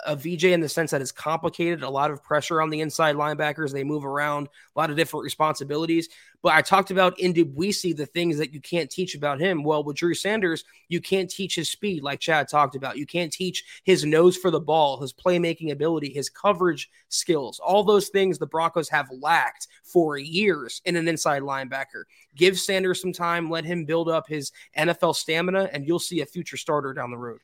a 0.05 0.15
VJ 0.15 0.45
in 0.45 0.61
the 0.61 0.69
sense 0.69 0.91
that 0.91 1.01
it's 1.01 1.11
complicated, 1.11 1.83
a 1.83 1.89
lot 1.89 2.09
of 2.09 2.23
pressure 2.23 2.61
on 2.61 2.69
the 2.69 2.79
inside 2.79 3.15
linebackers. 3.15 3.73
They 3.73 3.83
move 3.83 4.05
around, 4.05 4.47
a 4.47 4.79
lot 4.79 4.89
of 4.89 4.95
different 4.95 5.25
responsibilities. 5.25 6.07
But 6.41 6.53
I 6.53 6.61
talked 6.61 6.91
about 6.91 7.17
Ndubuisi 7.17 7.95
the 7.95 8.05
things 8.05 8.37
that 8.37 8.53
you 8.53 8.61
can't 8.61 8.89
teach 8.89 9.15
about 9.15 9.41
him. 9.41 9.63
Well, 9.63 9.83
with 9.83 9.97
Drew 9.97 10.13
Sanders, 10.13 10.63
you 10.87 11.01
can't 11.01 11.29
teach 11.29 11.55
his 11.55 11.69
speed, 11.69 12.03
like 12.03 12.21
Chad 12.21 12.47
talked 12.47 12.75
about. 12.75 12.97
You 12.97 13.05
can't 13.05 13.33
teach 13.33 13.65
his 13.83 14.05
nose 14.05 14.37
for 14.37 14.51
the 14.51 14.59
ball, 14.59 15.01
his 15.01 15.11
playmaking 15.11 15.71
ability, 15.71 16.13
his 16.13 16.29
coverage 16.29 16.89
skills. 17.09 17.59
All 17.59 17.83
those 17.83 18.07
things 18.07 18.37
the 18.37 18.47
Broncos 18.47 18.87
have 18.89 19.09
lacked 19.11 19.67
for 19.83 20.17
years 20.17 20.81
in 20.85 20.95
an 20.95 21.09
inside 21.09 21.41
linebacker. 21.41 22.03
Give 22.35 22.57
Sanders 22.57 23.01
some 23.01 23.13
time, 23.13 23.49
let 23.49 23.65
him 23.65 23.83
build 23.83 24.07
up 24.07 24.29
his 24.29 24.53
NFL 24.77 25.15
stamina, 25.15 25.69
and 25.73 25.85
you'll 25.85 25.99
see 25.99 26.21
a 26.21 26.25
future 26.25 26.57
starter 26.57 26.93
down 26.93 27.11
the 27.11 27.17
road. 27.17 27.41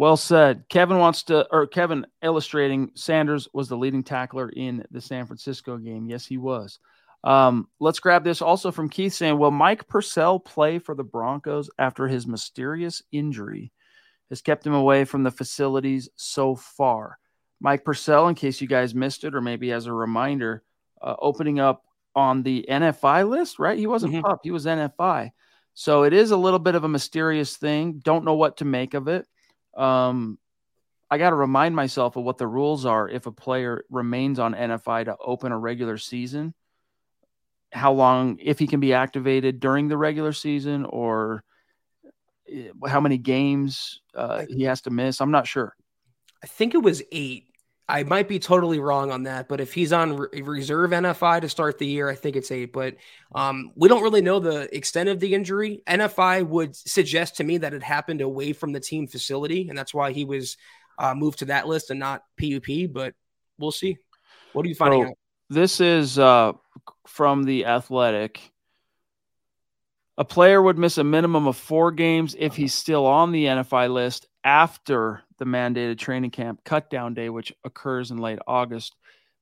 Well 0.00 0.16
said. 0.16 0.64
Kevin 0.70 0.96
wants 0.96 1.24
to, 1.24 1.46
or 1.52 1.66
Kevin 1.66 2.06
illustrating 2.22 2.90
Sanders 2.94 3.46
was 3.52 3.68
the 3.68 3.76
leading 3.76 4.02
tackler 4.02 4.48
in 4.48 4.82
the 4.90 5.02
San 5.02 5.26
Francisco 5.26 5.76
game. 5.76 6.08
Yes, 6.08 6.24
he 6.24 6.38
was. 6.38 6.78
Um, 7.22 7.68
let's 7.80 8.00
grab 8.00 8.24
this 8.24 8.40
also 8.40 8.70
from 8.70 8.88
Keith 8.88 9.12
saying, 9.12 9.36
Will 9.36 9.50
Mike 9.50 9.86
Purcell 9.88 10.38
play 10.38 10.78
for 10.78 10.94
the 10.94 11.04
Broncos 11.04 11.68
after 11.78 12.08
his 12.08 12.26
mysterious 12.26 13.02
injury 13.12 13.72
has 14.30 14.40
kept 14.40 14.66
him 14.66 14.72
away 14.72 15.04
from 15.04 15.22
the 15.22 15.30
facilities 15.30 16.08
so 16.16 16.56
far? 16.56 17.18
Mike 17.60 17.84
Purcell, 17.84 18.28
in 18.28 18.34
case 18.34 18.62
you 18.62 18.68
guys 18.68 18.94
missed 18.94 19.24
it, 19.24 19.34
or 19.34 19.42
maybe 19.42 19.70
as 19.70 19.84
a 19.84 19.92
reminder, 19.92 20.62
uh, 21.02 21.16
opening 21.18 21.60
up 21.60 21.84
on 22.14 22.42
the 22.42 22.64
NFI 22.70 23.28
list, 23.28 23.58
right? 23.58 23.78
He 23.78 23.86
wasn't 23.86 24.14
mm-hmm. 24.14 24.22
pup, 24.22 24.40
he 24.44 24.50
was 24.50 24.64
NFI. 24.64 25.32
So 25.74 26.04
it 26.04 26.14
is 26.14 26.30
a 26.30 26.38
little 26.38 26.58
bit 26.58 26.74
of 26.74 26.84
a 26.84 26.88
mysterious 26.88 27.58
thing. 27.58 28.00
Don't 28.02 28.24
know 28.24 28.32
what 28.32 28.56
to 28.56 28.64
make 28.64 28.94
of 28.94 29.06
it 29.06 29.26
um, 29.76 30.38
I 31.10 31.18
got 31.18 31.30
to 31.30 31.36
remind 31.36 31.74
myself 31.74 32.16
of 32.16 32.24
what 32.24 32.38
the 32.38 32.46
rules 32.46 32.86
are 32.86 33.08
if 33.08 33.26
a 33.26 33.32
player 33.32 33.84
remains 33.90 34.38
on 34.38 34.54
NFI 34.54 35.06
to 35.06 35.16
open 35.18 35.50
a 35.50 35.58
regular 35.58 35.98
season. 35.98 36.54
How 37.72 37.92
long, 37.92 38.38
if 38.40 38.58
he 38.58 38.66
can 38.66 38.80
be 38.80 38.94
activated 38.94 39.60
during 39.60 39.88
the 39.88 39.96
regular 39.96 40.32
season, 40.32 40.84
or 40.84 41.44
eh, 42.50 42.68
how 42.86 43.00
many 43.00 43.18
games 43.18 44.00
uh, 44.14 44.44
he 44.48 44.64
has 44.64 44.82
to 44.82 44.90
miss. 44.90 45.20
I'm 45.20 45.30
not 45.30 45.46
sure. 45.46 45.76
I 46.42 46.46
think 46.46 46.74
it 46.74 46.82
was 46.82 47.02
eight. 47.12 47.49
I 47.90 48.04
might 48.04 48.28
be 48.28 48.38
totally 48.38 48.78
wrong 48.78 49.10
on 49.10 49.24
that, 49.24 49.48
but 49.48 49.60
if 49.60 49.74
he's 49.74 49.92
on 49.92 50.16
re- 50.16 50.42
reserve 50.42 50.92
NFI 50.92 51.40
to 51.40 51.48
start 51.48 51.78
the 51.78 51.86
year, 51.86 52.08
I 52.08 52.14
think 52.14 52.36
it's 52.36 52.52
eight. 52.52 52.72
But 52.72 52.96
um, 53.34 53.72
we 53.74 53.88
don't 53.88 54.02
really 54.02 54.22
know 54.22 54.38
the 54.38 54.74
extent 54.74 55.08
of 55.08 55.18
the 55.18 55.34
injury. 55.34 55.82
NFI 55.88 56.46
would 56.46 56.76
suggest 56.76 57.36
to 57.36 57.44
me 57.44 57.58
that 57.58 57.74
it 57.74 57.82
happened 57.82 58.20
away 58.20 58.52
from 58.52 58.72
the 58.72 58.78
team 58.78 59.08
facility, 59.08 59.68
and 59.68 59.76
that's 59.76 59.92
why 59.92 60.12
he 60.12 60.24
was 60.24 60.56
uh, 60.98 61.14
moved 61.14 61.40
to 61.40 61.46
that 61.46 61.66
list 61.66 61.90
and 61.90 61.98
not 61.98 62.22
PUP. 62.40 62.92
But 62.92 63.14
we'll 63.58 63.72
see. 63.72 63.98
What 64.52 64.64
are 64.64 64.68
you 64.68 64.76
finding 64.76 65.02
so, 65.02 65.08
out? 65.08 65.14
This 65.48 65.80
is 65.80 66.16
uh, 66.16 66.52
from 67.08 67.42
the 67.42 67.66
Athletic. 67.66 68.40
A 70.16 70.24
player 70.24 70.62
would 70.62 70.78
miss 70.78 70.96
a 70.96 71.04
minimum 71.04 71.48
of 71.48 71.56
four 71.56 71.90
games 71.90 72.36
if 72.38 72.54
he's 72.54 72.74
still 72.74 73.06
on 73.06 73.32
the 73.32 73.46
NFI 73.46 73.92
list 73.92 74.26
after 74.44 75.22
the 75.38 75.44
mandated 75.44 75.98
training 75.98 76.30
camp 76.30 76.64
cutdown 76.64 77.14
day, 77.14 77.28
which 77.28 77.52
occurs 77.64 78.10
in 78.10 78.18
late 78.18 78.38
August. 78.46 78.94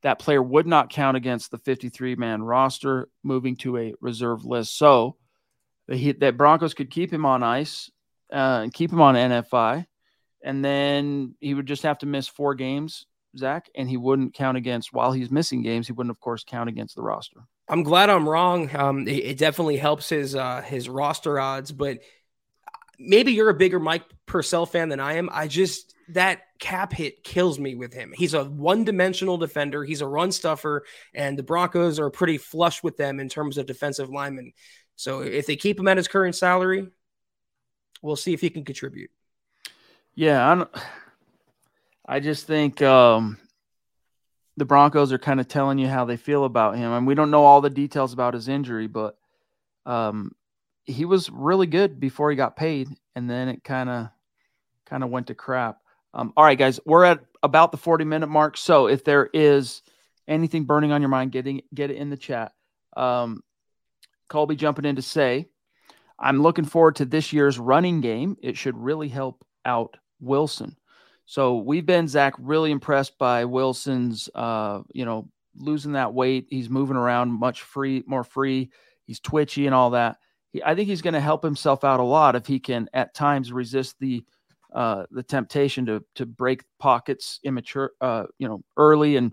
That 0.02 0.20
player 0.20 0.42
would 0.42 0.66
not 0.66 0.90
count 0.90 1.16
against 1.16 1.50
the 1.50 1.58
53 1.58 2.14
man 2.16 2.42
roster, 2.42 3.08
moving 3.22 3.56
to 3.56 3.76
a 3.76 3.94
reserve 4.00 4.44
list. 4.44 4.76
So 4.78 5.16
the, 5.88 6.12
that 6.12 6.36
Broncos 6.36 6.74
could 6.74 6.90
keep 6.90 7.12
him 7.12 7.26
on 7.26 7.42
ice 7.42 7.90
uh, 8.32 8.60
and 8.62 8.72
keep 8.72 8.92
him 8.92 9.00
on 9.00 9.14
NFI. 9.14 9.86
And 10.44 10.64
then 10.64 11.34
he 11.40 11.54
would 11.54 11.66
just 11.66 11.82
have 11.82 11.98
to 11.98 12.06
miss 12.06 12.28
four 12.28 12.54
games, 12.54 13.06
Zach, 13.36 13.68
and 13.74 13.88
he 13.88 13.96
wouldn't 13.96 14.34
count 14.34 14.56
against, 14.56 14.92
while 14.92 15.10
he's 15.10 15.32
missing 15.32 15.62
games, 15.62 15.88
he 15.88 15.92
wouldn't, 15.92 16.12
of 16.12 16.20
course, 16.20 16.44
count 16.44 16.68
against 16.68 16.94
the 16.94 17.02
roster. 17.02 17.40
I'm 17.68 17.82
glad 17.82 18.08
I'm 18.08 18.28
wrong. 18.28 18.74
Um, 18.74 19.08
it, 19.08 19.24
it, 19.24 19.38
definitely 19.38 19.76
helps 19.76 20.08
his 20.08 20.34
uh, 20.34 20.62
his 20.62 20.88
roster 20.88 21.38
odds, 21.38 21.70
but 21.70 21.98
maybe 22.98 23.32
you're 23.32 23.50
a 23.50 23.54
bigger 23.54 23.78
Mike 23.78 24.04
Purcell 24.26 24.66
fan 24.66 24.88
than 24.88 25.00
I 25.00 25.14
am. 25.14 25.28
I 25.32 25.48
just 25.48 25.94
that 26.10 26.42
cap 26.58 26.92
hit 26.92 27.22
kills 27.22 27.58
me 27.58 27.74
with 27.74 27.92
him. 27.92 28.12
He's 28.16 28.34
a 28.34 28.44
one-dimensional 28.44 29.36
defender. 29.36 29.84
He's 29.84 30.00
a 30.00 30.06
run 30.06 30.32
stuffer, 30.32 30.84
and 31.14 31.38
the 31.38 31.42
Broncos 31.42 32.00
are 32.00 32.10
pretty 32.10 32.38
flush 32.38 32.82
with 32.82 32.96
them 32.96 33.20
in 33.20 33.28
terms 33.28 33.58
of 33.58 33.66
defensive 33.66 34.08
linemen. 34.08 34.52
So 34.96 35.20
if 35.20 35.46
they 35.46 35.56
keep 35.56 35.78
him 35.78 35.88
at 35.88 35.96
his 35.96 36.08
current 36.08 36.34
salary, 36.34 36.88
we'll 38.02 38.16
see 38.16 38.32
if 38.32 38.40
he 38.40 38.50
can 38.50 38.64
contribute. 38.64 39.10
Yeah, 40.14 40.50
I'm, 40.50 40.66
i 42.06 42.18
just 42.18 42.46
think 42.46 42.82
um, 42.82 43.38
the 44.56 44.64
Broncos 44.64 45.12
are 45.12 45.18
kind 45.18 45.38
of 45.38 45.46
telling 45.46 45.78
you 45.78 45.86
how 45.86 46.04
they 46.04 46.16
feel 46.16 46.44
about 46.44 46.76
him, 46.76 46.90
and 46.90 47.06
we 47.06 47.14
don't 47.14 47.30
know 47.30 47.44
all 47.44 47.60
the 47.60 47.70
details 47.70 48.12
about 48.12 48.34
his 48.34 48.48
injury, 48.48 48.88
but 48.88 49.16
um, 49.86 50.32
he 50.88 51.04
was 51.04 51.30
really 51.30 51.66
good 51.66 52.00
before 52.00 52.30
he 52.30 52.36
got 52.36 52.56
paid, 52.56 52.88
and 53.14 53.28
then 53.28 53.48
it 53.48 53.62
kind 53.62 53.88
of 53.88 54.08
kind 54.86 55.04
of 55.04 55.10
went 55.10 55.28
to 55.28 55.34
crap. 55.34 55.78
Um, 56.14 56.32
all 56.36 56.44
right, 56.44 56.58
guys, 56.58 56.80
we're 56.86 57.04
at 57.04 57.20
about 57.42 57.70
the 57.70 57.76
40 57.78 58.04
minute 58.04 58.28
mark. 58.28 58.56
So 58.56 58.88
if 58.88 59.04
there 59.04 59.28
is 59.32 59.82
anything 60.26 60.64
burning 60.64 60.90
on 60.90 61.02
your 61.02 61.10
mind, 61.10 61.32
getting 61.32 61.60
get 61.74 61.90
it 61.90 61.96
in 61.96 62.10
the 62.10 62.16
chat. 62.16 62.52
Um, 62.96 63.42
Colby 64.28 64.56
jumping 64.56 64.84
in 64.84 64.96
to 64.96 65.02
say, 65.02 65.48
I'm 66.18 66.42
looking 66.42 66.64
forward 66.64 66.96
to 66.96 67.04
this 67.04 67.32
year's 67.32 67.58
running 67.58 68.00
game. 68.00 68.36
It 68.42 68.56
should 68.56 68.76
really 68.76 69.08
help 69.08 69.44
out 69.64 69.96
Wilson. 70.20 70.76
So 71.26 71.58
we've 71.58 71.86
been 71.86 72.08
Zach 72.08 72.34
really 72.38 72.70
impressed 72.70 73.18
by 73.18 73.44
Wilson's, 73.44 74.30
uh, 74.34 74.80
you 74.92 75.04
know, 75.04 75.28
losing 75.54 75.92
that 75.92 76.14
weight. 76.14 76.46
He's 76.48 76.70
moving 76.70 76.96
around 76.96 77.32
much 77.32 77.62
free, 77.62 78.02
more 78.06 78.24
free. 78.24 78.70
He's 79.04 79.20
twitchy 79.20 79.66
and 79.66 79.74
all 79.74 79.90
that. 79.90 80.16
I 80.64 80.74
think 80.74 80.88
he's 80.88 81.02
going 81.02 81.14
to 81.14 81.20
help 81.20 81.42
himself 81.42 81.84
out 81.84 82.00
a 82.00 82.04
lot 82.04 82.36
if 82.36 82.46
he 82.46 82.58
can 82.58 82.88
at 82.92 83.14
times 83.14 83.52
resist 83.52 83.96
the 84.00 84.24
uh, 84.74 85.04
the 85.10 85.22
temptation 85.22 85.86
to 85.86 86.04
to 86.14 86.26
break 86.26 86.62
pockets 86.78 87.40
immature, 87.44 87.92
uh, 88.00 88.24
you 88.38 88.46
know, 88.46 88.62
early 88.76 89.16
and 89.16 89.32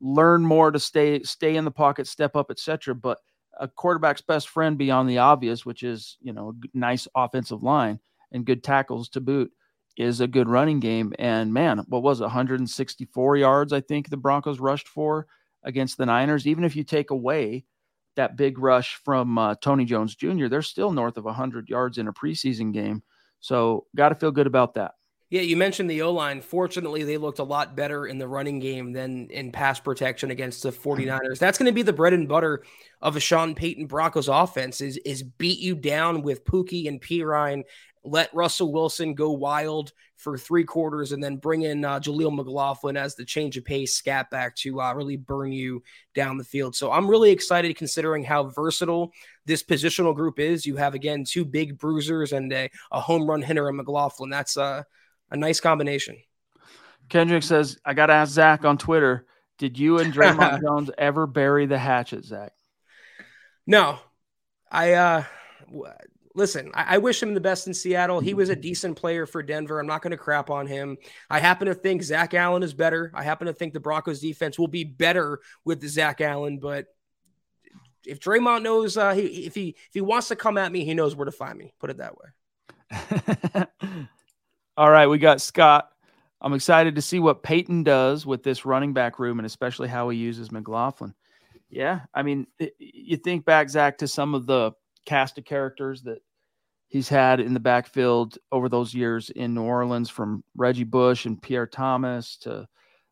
learn 0.00 0.44
more 0.44 0.70
to 0.70 0.78
stay 0.78 1.22
stay 1.22 1.56
in 1.56 1.64
the 1.64 1.70
pocket, 1.70 2.06
step 2.06 2.36
up, 2.36 2.50
etc. 2.50 2.94
But 2.94 3.18
a 3.58 3.68
quarterback's 3.68 4.22
best 4.22 4.48
friend 4.48 4.78
beyond 4.78 5.08
the 5.08 5.18
obvious, 5.18 5.66
which 5.66 5.82
is 5.82 6.16
you 6.20 6.32
know 6.32 6.54
nice 6.72 7.08
offensive 7.14 7.62
line 7.62 7.98
and 8.32 8.44
good 8.44 8.62
tackles 8.62 9.08
to 9.10 9.20
boot, 9.20 9.50
is 9.96 10.20
a 10.20 10.28
good 10.28 10.48
running 10.48 10.80
game. 10.80 11.12
And 11.18 11.52
man, 11.52 11.84
what 11.88 12.02
was 12.02 12.20
it, 12.20 12.24
164 12.24 13.36
yards? 13.36 13.72
I 13.72 13.80
think 13.80 14.08
the 14.08 14.16
Broncos 14.16 14.60
rushed 14.60 14.88
for 14.88 15.26
against 15.64 15.98
the 15.98 16.06
Niners. 16.06 16.46
Even 16.46 16.64
if 16.64 16.76
you 16.76 16.84
take 16.84 17.10
away 17.10 17.64
that 18.16 18.36
big 18.36 18.58
rush 18.58 18.98
from 19.04 19.38
uh, 19.38 19.54
Tony 19.60 19.84
Jones 19.84 20.14
Jr., 20.14 20.48
they're 20.48 20.62
still 20.62 20.92
north 20.92 21.16
of 21.16 21.24
100 21.24 21.68
yards 21.68 21.98
in 21.98 22.08
a 22.08 22.12
preseason 22.12 22.72
game. 22.72 23.02
So, 23.40 23.86
got 23.96 24.10
to 24.10 24.14
feel 24.14 24.30
good 24.30 24.46
about 24.46 24.74
that. 24.74 24.92
Yeah, 25.30 25.42
you 25.42 25.56
mentioned 25.56 25.88
the 25.88 26.02
O 26.02 26.12
line. 26.12 26.40
Fortunately, 26.40 27.04
they 27.04 27.16
looked 27.16 27.38
a 27.38 27.44
lot 27.44 27.76
better 27.76 28.04
in 28.04 28.18
the 28.18 28.26
running 28.26 28.58
game 28.58 28.92
than 28.92 29.28
in 29.30 29.52
pass 29.52 29.78
protection 29.78 30.32
against 30.32 30.64
the 30.64 30.72
49ers. 30.72 31.38
That's 31.38 31.56
going 31.56 31.68
to 31.68 31.72
be 31.72 31.82
the 31.82 31.92
bread 31.92 32.12
and 32.12 32.28
butter 32.28 32.64
of 33.00 33.14
a 33.14 33.20
Sean 33.20 33.54
Payton 33.54 33.86
Broncos 33.86 34.26
offense 34.26 34.80
is 34.80 34.96
is 34.98 35.22
beat 35.22 35.60
you 35.60 35.76
down 35.76 36.22
with 36.22 36.44
Pookie 36.44 36.88
and 36.88 37.00
Perine 37.00 37.62
let 38.04 38.34
Russell 38.34 38.72
Wilson 38.72 39.14
go 39.14 39.30
wild 39.32 39.92
for 40.16 40.36
three 40.36 40.64
quarters 40.64 41.12
and 41.12 41.22
then 41.22 41.36
bring 41.36 41.62
in 41.62 41.84
uh, 41.84 41.98
Jaleel 41.98 42.34
McLaughlin 42.34 42.96
as 42.96 43.14
the 43.14 43.24
change 43.24 43.56
of 43.56 43.64
pace 43.64 43.94
scat 43.94 44.30
back 44.30 44.54
to 44.56 44.80
uh, 44.80 44.92
really 44.94 45.16
burn 45.16 45.52
you 45.52 45.82
down 46.14 46.38
the 46.38 46.44
field. 46.44 46.74
So 46.74 46.92
I'm 46.92 47.08
really 47.08 47.30
excited 47.30 47.76
considering 47.76 48.24
how 48.24 48.44
versatile 48.44 49.12
this 49.46 49.62
positional 49.62 50.14
group 50.14 50.38
is. 50.38 50.66
You 50.66 50.76
have, 50.76 50.94
again, 50.94 51.24
two 51.24 51.44
big 51.44 51.78
bruisers 51.78 52.32
and 52.32 52.52
a, 52.52 52.70
a 52.90 53.00
home 53.00 53.28
run 53.28 53.42
hitter 53.42 53.68
in 53.68 53.76
McLaughlin. 53.76 54.30
That's 54.30 54.56
a, 54.56 54.84
a 55.30 55.36
nice 55.36 55.60
combination. 55.60 56.16
Kendrick 57.08 57.42
says, 57.42 57.78
I 57.84 57.94
got 57.94 58.06
to 58.06 58.12
ask 58.12 58.32
Zach 58.32 58.64
on 58.64 58.78
Twitter, 58.78 59.26
did 59.58 59.78
you 59.78 59.98
and 59.98 60.12
Dre'Mont 60.12 60.60
Jones 60.62 60.90
ever 60.96 61.26
bury 61.26 61.66
the 61.66 61.78
hatchet, 61.78 62.24
Zach? 62.24 62.52
No, 63.66 63.98
I, 64.70 64.92
uh, 64.92 65.24
listen, 66.34 66.70
I, 66.74 66.94
I, 66.94 66.98
wish 66.98 67.22
him 67.22 67.34
the 67.34 67.40
best 67.40 67.66
in 67.66 67.74
Seattle. 67.74 68.20
He 68.20 68.34
was 68.34 68.48
a 68.48 68.56
decent 68.56 68.96
player 68.96 69.26
for 69.26 69.42
Denver. 69.42 69.80
I'm 69.80 69.86
not 69.86 70.02
going 70.02 70.12
to 70.12 70.16
crap 70.16 70.50
on 70.50 70.66
him. 70.66 70.96
I 71.28 71.40
happen 71.40 71.66
to 71.66 71.74
think 71.74 72.02
Zach 72.02 72.34
Allen 72.34 72.62
is 72.62 72.74
better. 72.74 73.10
I 73.14 73.22
happen 73.22 73.46
to 73.46 73.52
think 73.52 73.72
the 73.72 73.80
Broncos 73.80 74.20
defense 74.20 74.58
will 74.58 74.68
be 74.68 74.84
better 74.84 75.40
with 75.64 75.80
the 75.80 75.88
Zach 75.88 76.20
Allen, 76.20 76.58
but 76.58 76.86
if 78.06 78.20
Dre'Mont 78.20 78.62
knows 78.62 78.96
uh, 78.96 79.14
he, 79.14 79.22
if 79.46 79.54
he 79.54 79.70
if 79.70 79.92
he 79.92 80.00
wants 80.00 80.28
to 80.28 80.36
come 80.36 80.56
at 80.56 80.72
me, 80.72 80.84
he 80.84 80.94
knows 80.94 81.14
where 81.14 81.26
to 81.26 81.32
find 81.32 81.58
me. 81.58 81.74
Put 81.78 81.90
it 81.90 81.98
that 81.98 82.14
way. 82.16 83.66
All 84.76 84.90
right, 84.90 85.06
we 85.06 85.18
got 85.18 85.40
Scott. 85.40 85.90
I'm 86.40 86.54
excited 86.54 86.94
to 86.94 87.02
see 87.02 87.18
what 87.18 87.42
Payton 87.42 87.82
does 87.82 88.24
with 88.24 88.42
this 88.42 88.64
running 88.64 88.94
back 88.94 89.18
room 89.18 89.38
and 89.38 89.44
especially 89.44 89.88
how 89.88 90.08
he 90.08 90.18
uses 90.18 90.50
McLaughlin. 90.50 91.14
Yeah, 91.68 92.00
I 92.14 92.22
mean, 92.22 92.46
it, 92.58 92.74
you 92.78 93.16
think 93.16 93.44
back, 93.44 93.68
Zach, 93.68 93.98
to 93.98 94.08
some 94.08 94.34
of 94.34 94.46
the 94.46 94.72
cast 95.06 95.38
of 95.38 95.44
characters 95.44 96.02
that 96.02 96.22
he's 96.88 97.08
had 97.08 97.40
in 97.40 97.54
the 97.54 97.60
backfield 97.60 98.38
over 98.50 98.68
those 98.68 98.94
years 98.94 99.30
in 99.30 99.54
New 99.54 99.62
Orleans, 99.62 100.10
from 100.10 100.44
Reggie 100.56 100.84
Bush 100.84 101.26
and 101.26 101.40
Pierre 101.40 101.66
Thomas 101.66 102.36
to 102.38 102.68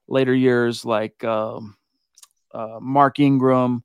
later 0.08 0.34
years 0.34 0.84
like 0.84 1.22
um, 1.24 1.76
uh, 2.52 2.78
Mark 2.80 3.20
Ingram, 3.20 3.84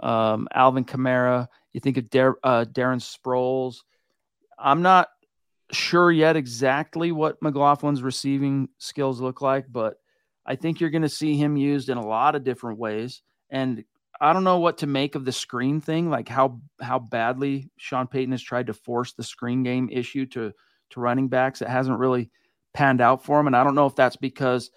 um, 0.00 0.48
Alvin 0.52 0.84
Kamara. 0.84 1.48
You 1.72 1.80
think 1.80 1.96
of 1.96 2.10
Dar- 2.10 2.38
uh, 2.42 2.64
Darren 2.64 3.00
Sproles. 3.00 3.78
I'm 4.58 4.82
not 4.82 5.08
sure 5.72 6.10
yet 6.10 6.36
exactly 6.36 7.12
what 7.12 7.40
McLaughlin's 7.40 8.02
receiving 8.02 8.68
skills 8.78 9.20
look 9.20 9.40
like, 9.40 9.66
but 9.70 9.96
I 10.44 10.56
think 10.56 10.80
you're 10.80 10.90
going 10.90 11.02
to 11.02 11.08
see 11.08 11.36
him 11.36 11.56
used 11.56 11.88
in 11.88 11.96
a 11.96 12.06
lot 12.06 12.34
of 12.34 12.44
different 12.44 12.78
ways. 12.78 13.22
And 13.50 13.84
I 14.20 14.32
don't 14.32 14.44
know 14.44 14.58
what 14.58 14.78
to 14.78 14.86
make 14.86 15.14
of 15.14 15.24
the 15.24 15.32
screen 15.32 15.80
thing, 15.80 16.10
like 16.10 16.28
how 16.28 16.60
how 16.80 16.98
badly 16.98 17.70
Sean 17.78 18.06
Payton 18.06 18.32
has 18.32 18.42
tried 18.42 18.66
to 18.66 18.74
force 18.74 19.12
the 19.12 19.22
screen 19.22 19.62
game 19.62 19.88
issue 19.90 20.26
to 20.26 20.52
to 20.90 21.00
running 21.00 21.28
backs. 21.28 21.62
It 21.62 21.68
hasn't 21.68 21.98
really 21.98 22.30
panned 22.74 23.00
out 23.00 23.24
for 23.24 23.40
him, 23.40 23.46
and 23.46 23.56
I 23.56 23.64
don't 23.64 23.74
know 23.74 23.86
if 23.86 23.96
that's 23.96 24.16
because 24.16 24.70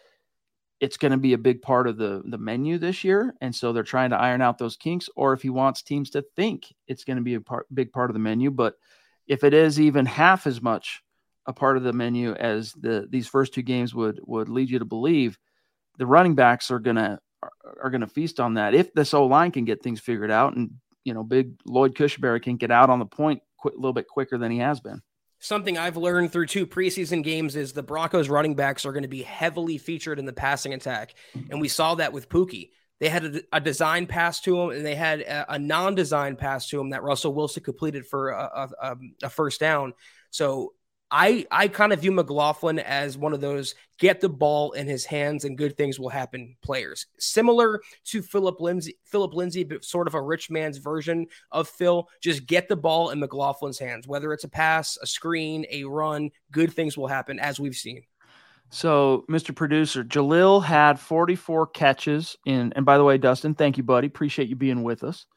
it's 0.80 0.98
going 0.98 1.12
to 1.12 1.18
be 1.18 1.34
a 1.34 1.38
big 1.38 1.62
part 1.62 1.88
of 1.88 1.98
the 1.98 2.22
the 2.26 2.38
menu 2.38 2.78
this 2.78 3.04
year, 3.04 3.34
and 3.42 3.54
so 3.54 3.74
they're 3.74 3.84
trying 3.84 4.12
to 4.12 4.20
iron 4.20 4.42
out 4.42 4.58
those 4.58 4.78
kinks, 4.78 5.10
or 5.16 5.34
if 5.34 5.42
he 5.42 5.50
wants 5.50 5.82
teams 5.82 6.10
to 6.12 6.24
think 6.36 6.74
it's 6.88 7.04
going 7.04 7.18
to 7.18 7.24
be 7.24 7.36
a 7.36 7.42
part, 7.42 7.68
big 7.74 7.92
part 7.92 8.10
of 8.10 8.14
the 8.14 8.20
menu. 8.20 8.50
But 8.50 8.76
if 9.28 9.44
it 9.44 9.54
is 9.54 9.80
even 9.80 10.06
half 10.06 10.48
as 10.48 10.62
much 10.62 11.02
a 11.46 11.54
part 11.54 11.76
of 11.76 11.84
the 11.84 11.94
menu 11.94 12.34
as 12.34 12.72
the 12.74 13.08
these 13.10 13.28
first 13.28 13.54
two 13.54 13.62
games 13.62 13.94
would 13.94 14.20
would 14.26 14.48
lead 14.48 14.70
you 14.70 14.80
to 14.80 14.86
believe, 14.86 15.38
the 15.98 16.06
running 16.06 16.36
backs 16.36 16.72
are 16.72 16.80
going 16.80 16.96
to 16.96 17.20
are 17.82 17.90
going 17.90 18.02
to 18.02 18.08
feast 18.08 18.40
on 18.40 18.56
that. 18.56 18.74
If 18.74 18.94
this 18.94 19.14
O 19.14 19.26
line 19.26 19.52
can 19.52 19.66
get 19.66 19.82
things 19.82 20.00
figured 20.00 20.32
out, 20.32 20.56
and 20.56 20.72
you 21.04 21.14
know, 21.14 21.24
big 21.24 21.54
Lloyd 21.66 21.96
Cushenberry 21.96 22.42
can 22.42 22.58
get 22.58 22.72
out 22.72 22.90
on 22.90 23.00
the 23.00 23.06
point 23.06 23.42
a 23.66 23.70
little 23.70 23.94
bit 23.94 24.08
quicker 24.08 24.38
than 24.38 24.52
he 24.52 24.60
has 24.60 24.80
been. 24.80 25.02
Something 25.40 25.78
I've 25.78 25.98
learned 25.98 26.32
through 26.32 26.48
two 26.48 26.66
preseason 26.66 27.24
games 27.24 27.56
is 27.56 27.74
the 27.74 27.84
Broncos 27.84 28.30
running 28.30 28.56
backs 28.56 28.86
are 28.86 28.94
going 28.94 29.04
to 29.04 29.10
be 29.10 29.24
heavily 29.24 29.78
featured 29.78 30.20
in 30.20 30.26
the 30.26 30.34
passing 30.34 30.74
attack, 30.74 31.16
and 31.50 31.60
we 31.60 31.68
saw 31.68 31.96
that 31.96 32.14
with 32.14 32.30
Pookie. 32.30 32.70
They 33.00 33.10
had 33.10 33.26
a, 33.26 33.42
a 33.52 33.60
design 33.60 34.08
pass 34.08 34.40
to 34.42 34.62
him, 34.62 34.70
and 34.70 34.86
they 34.86 34.96
had 34.96 35.20
a, 35.22 35.56
a 35.56 35.60
non-design 35.60 36.38
pass 36.38 36.70
to 36.70 36.80
him 36.80 36.92
that 36.92 37.04
Russell 37.04 37.34
Wilson 37.34 37.64
completed 37.64 38.06
for 38.06 38.30
a, 38.30 38.96
a 39.22 39.30
first 39.30 39.60
down. 39.60 39.94
So 40.30 40.74
I 41.16 41.46
I 41.52 41.68
kind 41.68 41.94
of 41.94 42.02
view 42.02 42.12
McLaughlin 42.12 42.80
as 42.80 43.20
one 43.20 43.34
of 43.34 43.40
those 43.40 43.76
get 44.00 44.20
the 44.20 44.30
ball 44.30 44.72
in 44.72 44.88
his 44.88 45.06
hands 45.06 45.46
and 45.46 45.56
good 45.56 45.78
things 45.78 46.00
will 46.00 46.10
happen 46.10 46.56
players. 46.64 47.06
Similar 47.20 47.82
to 48.06 48.24
Phillip 48.24 48.60
Lindsay, 48.60 48.98
Phillip 49.06 49.36
Lindsay, 49.36 49.64
but 49.64 49.86
sort 49.86 50.08
of 50.08 50.16
a 50.16 50.22
rich 50.22 50.50
man's 50.50 50.80
version 50.80 51.28
of 51.52 51.70
Phil. 51.70 52.10
Just 52.20 52.48
get 52.48 52.68
the 52.68 52.76
ball 52.76 53.12
in 53.12 53.22
McLaughlin's 53.22 53.78
hands, 53.78 54.08
whether 54.08 54.34
it's 54.34 54.44
a 54.44 54.50
pass, 54.50 54.98
a 55.04 55.06
screen, 55.06 55.68
a 55.70 55.84
run, 55.84 56.32
good 56.52 56.74
things 56.74 56.98
will 56.98 57.08
happen 57.08 57.40
as 57.40 57.60
we've 57.60 57.76
seen. 57.76 58.02
So, 58.72 59.24
Mr. 59.30 59.56
Producer, 59.56 60.04
Jaleel 60.04 60.64
had 60.64 61.00
44 61.00 61.68
catches 61.68 62.36
in, 62.48 62.74
and 62.76 62.88
by 62.88 62.98
the 62.98 63.04
way, 63.04 63.20
Dustin, 63.20 63.54
thank 63.54 63.78
you, 63.78 63.84
buddy. 63.84 64.08
Appreciate 64.08 64.50
you 64.50 64.56
being 64.56 64.82
with 64.82 65.04
us 65.04 65.28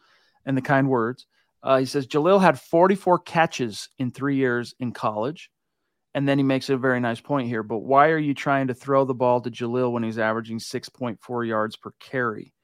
and 0.47 0.57
the 0.57 0.63
kind 0.63 0.89
words. 0.89 1.27
Uh, 1.63 1.77
he 1.77 1.85
says 1.85 2.07
Jaleel 2.07 2.41
had 2.41 2.59
44 2.59 3.19
catches 3.19 3.91
in 3.99 4.11
three 4.11 4.37
years 4.37 4.75
in 4.81 4.93
college. 4.93 5.51
And 6.17 6.27
then 6.27 6.39
he 6.39 6.45
makes 6.45 6.71
a 6.71 6.79
very 6.79 6.99
nice 6.99 7.21
point 7.21 7.47
here. 7.47 7.63
But 7.63 7.81
why 7.81 8.09
are 8.09 8.19
you 8.19 8.33
trying 8.33 8.69
to 8.69 8.75
throw 8.75 9.05
the 9.05 9.13
ball 9.13 9.43
to 9.43 9.51
Jaleel 9.51 9.93
when 9.93 10.03
he's 10.03 10.19
averaging 10.19 10.61
6.4 10.61 11.47
yards 11.47 11.77
per 11.77 11.93
carry 12.01 12.55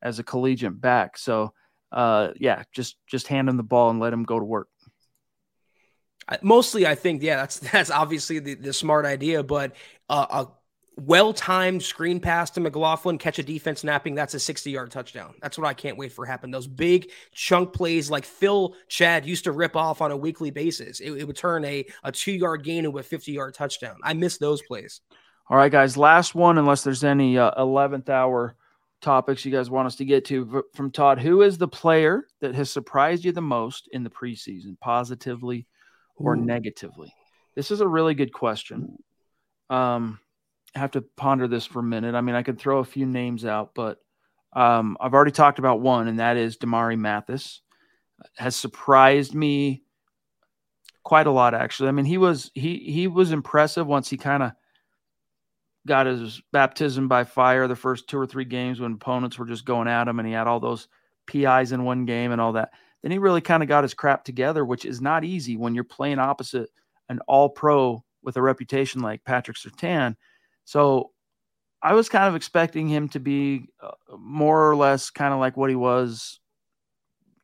as 0.00 0.18
a 0.18 0.24
collegiate 0.24 0.80
back? 0.80 1.18
So, 1.18 1.52
uh, 1.92 2.30
yeah, 2.36 2.62
just 2.72 2.96
just 3.06 3.28
hand 3.28 3.50
him 3.50 3.58
the 3.58 3.62
ball 3.62 3.90
and 3.90 4.00
let 4.00 4.14
him 4.14 4.22
go 4.24 4.38
to 4.38 4.44
work. 4.46 4.68
Mostly, 6.40 6.86
I 6.86 6.94
think, 6.94 7.22
yeah, 7.22 7.36
that's 7.36 7.58
that's 7.72 7.90
obviously 7.90 8.38
the, 8.38 8.54
the 8.54 8.72
smart 8.72 9.04
idea. 9.04 9.42
But 9.42 9.76
uh, 10.08 10.26
a 10.30 10.46
well 10.96 11.32
timed 11.32 11.82
screen 11.82 12.20
pass 12.20 12.50
to 12.50 12.60
McLaughlin, 12.60 13.18
catch 13.18 13.38
a 13.38 13.42
defense 13.42 13.80
snapping. 13.80 14.14
That's 14.14 14.34
a 14.34 14.40
60 14.40 14.70
yard 14.70 14.90
touchdown. 14.90 15.34
That's 15.40 15.58
what 15.58 15.66
I 15.66 15.74
can't 15.74 15.96
wait 15.96 16.12
for 16.12 16.26
happen. 16.26 16.50
Those 16.50 16.66
big 16.66 17.10
chunk 17.32 17.72
plays 17.72 18.10
like 18.10 18.24
Phil 18.24 18.74
Chad 18.88 19.26
used 19.26 19.44
to 19.44 19.52
rip 19.52 19.76
off 19.76 20.00
on 20.00 20.10
a 20.10 20.16
weekly 20.16 20.50
basis. 20.50 21.00
It, 21.00 21.12
it 21.12 21.24
would 21.26 21.36
turn 21.36 21.64
a, 21.64 21.84
a 22.04 22.12
two 22.12 22.32
yard 22.32 22.64
gain 22.64 22.84
into 22.84 22.98
a 22.98 23.02
50 23.02 23.32
yard 23.32 23.54
touchdown. 23.54 23.96
I 24.02 24.14
miss 24.14 24.38
those 24.38 24.62
plays. 24.62 25.00
All 25.48 25.56
right, 25.56 25.72
guys. 25.72 25.96
Last 25.96 26.34
one, 26.34 26.58
unless 26.58 26.84
there's 26.84 27.04
any 27.04 27.38
uh, 27.38 27.50
11th 27.62 28.08
hour 28.08 28.56
topics 29.00 29.44
you 29.44 29.52
guys 29.52 29.68
want 29.68 29.86
us 29.86 29.96
to 29.96 30.04
get 30.04 30.24
to 30.26 30.64
from 30.74 30.90
Todd. 30.90 31.18
Who 31.18 31.42
is 31.42 31.58
the 31.58 31.68
player 31.68 32.26
that 32.40 32.54
has 32.54 32.70
surprised 32.70 33.24
you 33.24 33.32
the 33.32 33.42
most 33.42 33.88
in 33.92 34.04
the 34.04 34.10
preseason, 34.10 34.78
positively 34.78 35.66
or 36.16 36.36
Ooh. 36.36 36.44
negatively? 36.44 37.12
This 37.54 37.70
is 37.70 37.80
a 37.80 37.88
really 37.88 38.14
good 38.14 38.32
question. 38.32 38.96
Um, 39.68 40.20
have 40.74 40.92
to 40.92 41.02
ponder 41.16 41.48
this 41.48 41.66
for 41.66 41.80
a 41.80 41.84
minute. 41.84 42.14
I 42.14 42.20
mean, 42.20 42.34
I 42.34 42.42
could 42.42 42.58
throw 42.58 42.78
a 42.78 42.84
few 42.84 43.06
names 43.06 43.44
out, 43.44 43.72
but 43.74 43.98
um, 44.54 44.96
I've 45.00 45.14
already 45.14 45.32
talked 45.32 45.58
about 45.58 45.80
one, 45.80 46.08
and 46.08 46.18
that 46.18 46.36
is 46.36 46.56
Damari 46.56 46.98
Mathis. 46.98 47.60
Has 48.36 48.54
surprised 48.54 49.34
me 49.34 49.82
quite 51.02 51.26
a 51.26 51.32
lot, 51.32 51.54
actually. 51.54 51.88
I 51.88 51.92
mean, 51.92 52.04
he 52.04 52.18
was 52.18 52.50
he 52.54 52.78
he 52.78 53.08
was 53.08 53.32
impressive 53.32 53.86
once 53.86 54.08
he 54.08 54.16
kind 54.16 54.42
of 54.42 54.52
got 55.86 56.06
his 56.06 56.40
baptism 56.52 57.08
by 57.08 57.24
fire 57.24 57.66
the 57.66 57.74
first 57.74 58.08
two 58.08 58.18
or 58.18 58.26
three 58.26 58.44
games 58.44 58.78
when 58.78 58.92
opponents 58.92 59.38
were 59.38 59.46
just 59.46 59.64
going 59.64 59.88
at 59.88 60.06
him, 60.06 60.18
and 60.20 60.28
he 60.28 60.34
had 60.34 60.46
all 60.46 60.60
those 60.60 60.88
PIs 61.26 61.72
in 61.72 61.84
one 61.84 62.04
game 62.04 62.32
and 62.32 62.40
all 62.40 62.52
that. 62.52 62.70
Then 63.02 63.10
he 63.10 63.18
really 63.18 63.40
kind 63.40 63.62
of 63.62 63.68
got 63.68 63.82
his 63.82 63.94
crap 63.94 64.24
together, 64.24 64.64
which 64.64 64.84
is 64.84 65.00
not 65.00 65.24
easy 65.24 65.56
when 65.56 65.74
you're 65.74 65.84
playing 65.84 66.20
opposite 66.20 66.70
an 67.08 67.18
All 67.26 67.48
Pro 67.48 68.04
with 68.22 68.36
a 68.36 68.42
reputation 68.42 69.00
like 69.00 69.24
Patrick 69.24 69.56
Surtain 69.56 70.14
so 70.64 71.10
I 71.82 71.94
was 71.94 72.08
kind 72.08 72.28
of 72.28 72.36
expecting 72.36 72.88
him 72.88 73.08
to 73.10 73.20
be 73.20 73.68
uh, 73.80 73.90
more 74.16 74.70
or 74.70 74.76
less 74.76 75.10
kind 75.10 75.34
of 75.34 75.40
like 75.40 75.56
what 75.56 75.70
he 75.70 75.76
was 75.76 76.38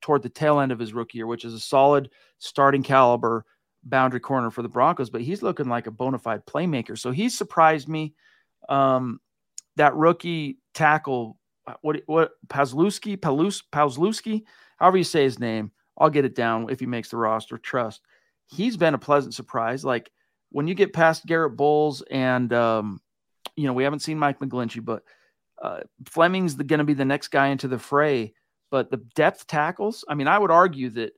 toward 0.00 0.22
the 0.22 0.28
tail 0.28 0.60
end 0.60 0.70
of 0.70 0.78
his 0.78 0.94
rookie 0.94 1.18
year, 1.18 1.26
which 1.26 1.44
is 1.44 1.54
a 1.54 1.60
solid 1.60 2.10
starting 2.38 2.84
caliber 2.84 3.44
boundary 3.82 4.20
corner 4.20 4.50
for 4.50 4.62
the 4.62 4.68
Broncos. 4.68 5.10
But 5.10 5.22
he's 5.22 5.42
looking 5.42 5.68
like 5.68 5.88
a 5.88 5.90
bona 5.90 6.18
fide 6.18 6.46
playmaker. 6.46 6.96
So 6.96 7.10
he 7.10 7.28
surprised 7.28 7.88
me. 7.88 8.14
Um, 8.68 9.20
that 9.76 9.94
rookie 9.94 10.58
tackle, 10.74 11.38
what 11.82 12.02
what 12.06 12.32
Palczewski, 12.48 13.20
Palus, 13.20 13.62
however 13.72 14.96
you 14.98 15.04
say 15.04 15.22
his 15.22 15.38
name, 15.38 15.72
I'll 15.96 16.10
get 16.10 16.24
it 16.24 16.34
down 16.34 16.70
if 16.70 16.80
he 16.80 16.86
makes 16.86 17.10
the 17.10 17.16
roster. 17.16 17.58
Trust. 17.58 18.02
He's 18.46 18.76
been 18.76 18.94
a 18.94 18.98
pleasant 18.98 19.34
surprise. 19.34 19.84
Like 19.84 20.10
when 20.50 20.68
you 20.68 20.74
get 20.74 20.92
past 20.92 21.26
Garrett 21.26 21.56
Bolles 21.56 22.02
and 22.10 22.52
um, 22.52 23.00
you 23.58 23.66
know, 23.66 23.72
we 23.72 23.82
haven't 23.82 24.00
seen 24.00 24.20
Mike 24.20 24.38
McGlinchey, 24.38 24.84
but 24.84 25.02
uh, 25.60 25.80
Fleming's 26.06 26.54
going 26.54 26.78
to 26.78 26.84
be 26.84 26.94
the 26.94 27.04
next 27.04 27.28
guy 27.28 27.48
into 27.48 27.66
the 27.66 27.78
fray. 27.78 28.32
But 28.70 28.90
the 28.90 28.98
depth 29.16 29.48
tackles, 29.48 30.04
I 30.08 30.14
mean, 30.14 30.28
I 30.28 30.38
would 30.38 30.52
argue 30.52 30.90
that 30.90 31.12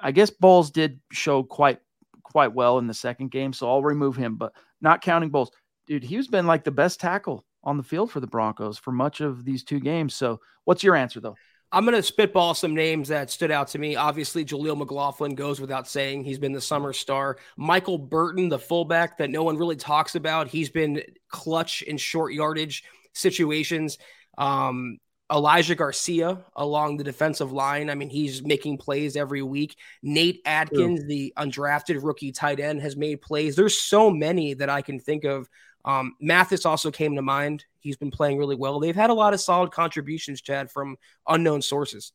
I 0.00 0.12
guess 0.12 0.28
Bolles 0.28 0.70
did 0.70 1.00
show 1.10 1.42
quite 1.42 1.80
quite 2.22 2.52
well 2.52 2.78
in 2.78 2.86
the 2.86 2.94
second 2.94 3.30
game, 3.30 3.54
so 3.54 3.68
I'll 3.68 3.82
remove 3.82 4.16
him. 4.16 4.36
But 4.36 4.52
not 4.82 5.00
counting 5.00 5.30
Bolles, 5.30 5.52
dude, 5.86 6.04
he's 6.04 6.28
been 6.28 6.46
like 6.46 6.64
the 6.64 6.70
best 6.70 7.00
tackle 7.00 7.46
on 7.62 7.78
the 7.78 7.82
field 7.82 8.10
for 8.10 8.20
the 8.20 8.26
Broncos 8.26 8.76
for 8.76 8.92
much 8.92 9.22
of 9.22 9.44
these 9.46 9.64
two 9.64 9.80
games. 9.80 10.14
So, 10.14 10.40
what's 10.64 10.82
your 10.82 10.96
answer 10.96 11.20
though? 11.20 11.36
I'm 11.74 11.84
going 11.84 11.96
to 11.96 12.02
spitball 12.04 12.54
some 12.54 12.72
names 12.72 13.08
that 13.08 13.30
stood 13.30 13.50
out 13.50 13.66
to 13.68 13.78
me. 13.78 13.96
Obviously, 13.96 14.44
Jaleel 14.44 14.78
McLaughlin 14.78 15.34
goes 15.34 15.60
without 15.60 15.88
saying. 15.88 16.22
He's 16.22 16.38
been 16.38 16.52
the 16.52 16.60
summer 16.60 16.92
star. 16.92 17.36
Michael 17.56 17.98
Burton, 17.98 18.48
the 18.48 18.60
fullback 18.60 19.18
that 19.18 19.28
no 19.28 19.42
one 19.42 19.56
really 19.56 19.74
talks 19.74 20.14
about, 20.14 20.46
he's 20.46 20.70
been 20.70 21.02
clutch 21.28 21.82
in 21.82 21.96
short 21.96 22.32
yardage 22.32 22.84
situations. 23.12 23.98
Um, 24.38 24.98
Elijah 25.32 25.74
Garcia 25.74 26.44
along 26.54 26.96
the 26.96 27.04
defensive 27.04 27.50
line. 27.50 27.90
I 27.90 27.96
mean, 27.96 28.08
he's 28.08 28.44
making 28.44 28.78
plays 28.78 29.16
every 29.16 29.42
week. 29.42 29.76
Nate 30.00 30.42
Adkins, 30.44 31.06
the 31.06 31.32
undrafted 31.36 32.04
rookie 32.04 32.30
tight 32.30 32.60
end, 32.60 32.82
has 32.82 32.96
made 32.96 33.20
plays. 33.20 33.56
There's 33.56 33.80
so 33.80 34.10
many 34.10 34.54
that 34.54 34.70
I 34.70 34.80
can 34.80 35.00
think 35.00 35.24
of 35.24 35.48
Um, 35.84 36.16
Mathis 36.20 36.64
also 36.64 36.90
came 36.90 37.14
to 37.16 37.22
mind. 37.22 37.64
He's 37.80 37.96
been 37.96 38.10
playing 38.10 38.38
really 38.38 38.56
well. 38.56 38.80
They've 38.80 38.94
had 38.94 39.10
a 39.10 39.14
lot 39.14 39.34
of 39.34 39.40
solid 39.40 39.70
contributions, 39.70 40.40
Chad, 40.40 40.70
from 40.70 40.96
unknown 41.28 41.62
sources. 41.62 42.12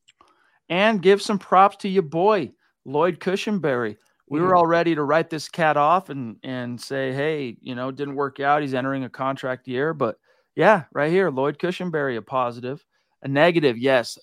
And 0.70 1.02
give 1.02 1.22
some 1.22 1.40
props 1.40 1.78
to 1.78 1.90
your 1.90 2.04
boy, 2.04 2.52
Lloyd 2.86 3.20
Cushenberry. 3.20 3.98
We 4.30 4.42
were 4.42 4.56
all 4.56 4.68
ready 4.68 4.94
to 4.94 5.04
write 5.04 5.32
this 5.32 5.50
cat 5.50 5.76
off 5.76 6.10
and 6.10 6.38
and 6.44 6.80
say, 6.80 7.12
hey, 7.12 7.58
you 7.62 7.74
know, 7.74 7.90
didn't 7.90 8.16
work 8.16 8.40
out. 8.40 8.62
He's 8.62 8.76
entering 8.76 9.04
a 9.04 9.10
contract 9.10 9.68
year, 9.68 9.94
but 9.94 10.18
yeah, 10.56 10.84
right 10.94 11.12
here, 11.12 11.32
Lloyd 11.32 11.58
Cushenberry, 11.58 12.18
a 12.18 12.22
positive, 12.22 12.86
a 13.24 13.28
negative. 13.28 13.78
Yes, 13.78 14.20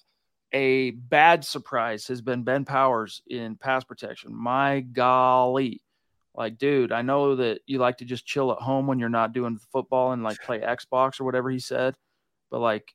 a 0.53 0.91
bad 0.93 1.45
surprise 1.45 2.07
has 2.07 2.21
been 2.21 2.45
Ben 2.45 2.65
Powers 2.65 3.23
in 3.27 3.57
pass 3.57 3.85
protection. 3.85 4.35
My 4.35 4.81
golly, 4.81 5.83
like, 6.37 6.59
dude, 6.59 6.93
I 6.93 7.03
know 7.03 7.35
that 7.37 7.61
you 7.67 7.79
like 7.79 7.97
to 7.99 8.05
just 8.05 8.27
chill 8.27 8.53
at 8.53 8.59
home 8.59 8.87
when 8.87 8.99
you're 8.99 9.09
not 9.09 9.33
doing 9.33 9.59
football 9.73 10.13
and 10.13 10.23
like 10.23 10.39
play 10.43 10.61
Xbox 10.61 11.19
or 11.19 11.25
whatever 11.25 11.51
he 11.51 11.59
said, 11.59 11.97
but 12.51 12.61
like 12.61 12.93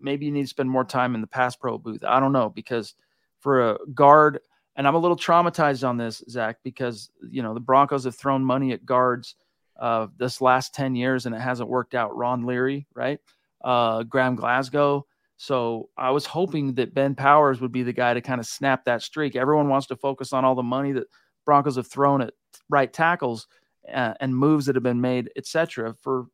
maybe 0.00 0.26
you 0.26 0.32
need 0.32 0.42
to 0.42 0.48
spend 0.48 0.68
more 0.68 0.84
time 0.84 1.14
in 1.14 1.20
the 1.20 1.26
pass 1.26 1.54
pro 1.54 1.78
booth. 1.78 2.02
I 2.04 2.18
don't 2.18 2.32
know 2.32 2.50
because 2.50 2.94
for 3.38 3.70
a 3.70 3.78
guard 3.94 4.40
and 4.76 4.88
I'm 4.88 4.96
a 4.96 4.98
little 4.98 5.16
traumatized 5.16 5.88
on 5.88 5.96
this, 5.96 6.22
Zach, 6.28 6.58
because 6.64 7.10
you 7.30 7.42
know 7.42 7.54
the 7.54 7.60
Broncos 7.60 8.04
have 8.04 8.16
thrown 8.16 8.44
money 8.44 8.72
at 8.72 8.84
guards 8.84 9.36
uh, 9.78 10.08
this 10.16 10.40
last 10.40 10.74
ten 10.74 10.96
years 10.96 11.26
and 11.26 11.34
it 11.34 11.40
hasn't 11.40 11.68
worked 11.68 11.94
out. 11.94 12.16
Ron 12.16 12.44
Leary, 12.44 12.88
right? 12.92 13.20
Uh, 13.62 14.02
Graham 14.02 14.34
Glasgow. 14.34 15.06
So 15.36 15.90
I 15.96 16.10
was 16.10 16.26
hoping 16.26 16.74
that 16.74 16.94
Ben 16.94 17.14
Powers 17.14 17.60
would 17.60 17.72
be 17.72 17.82
the 17.82 17.92
guy 17.92 18.14
to 18.14 18.20
kind 18.20 18.40
of 18.40 18.46
snap 18.46 18.84
that 18.84 19.02
streak. 19.02 19.36
Everyone 19.36 19.68
wants 19.68 19.88
to 19.88 19.96
focus 19.96 20.32
on 20.32 20.44
all 20.44 20.54
the 20.54 20.62
money 20.62 20.92
that 20.92 21.06
Broncos 21.44 21.76
have 21.76 21.86
thrown 21.86 22.20
at 22.20 22.34
right 22.68 22.92
tackles 22.92 23.46
uh, 23.92 24.14
and 24.20 24.36
moves 24.36 24.66
that 24.66 24.76
have 24.76 24.82
been 24.82 25.00
made, 25.00 25.30
etc., 25.36 25.94
for 26.00 26.26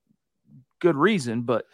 good 0.81 0.97
reason. 0.97 1.43
But 1.43 1.65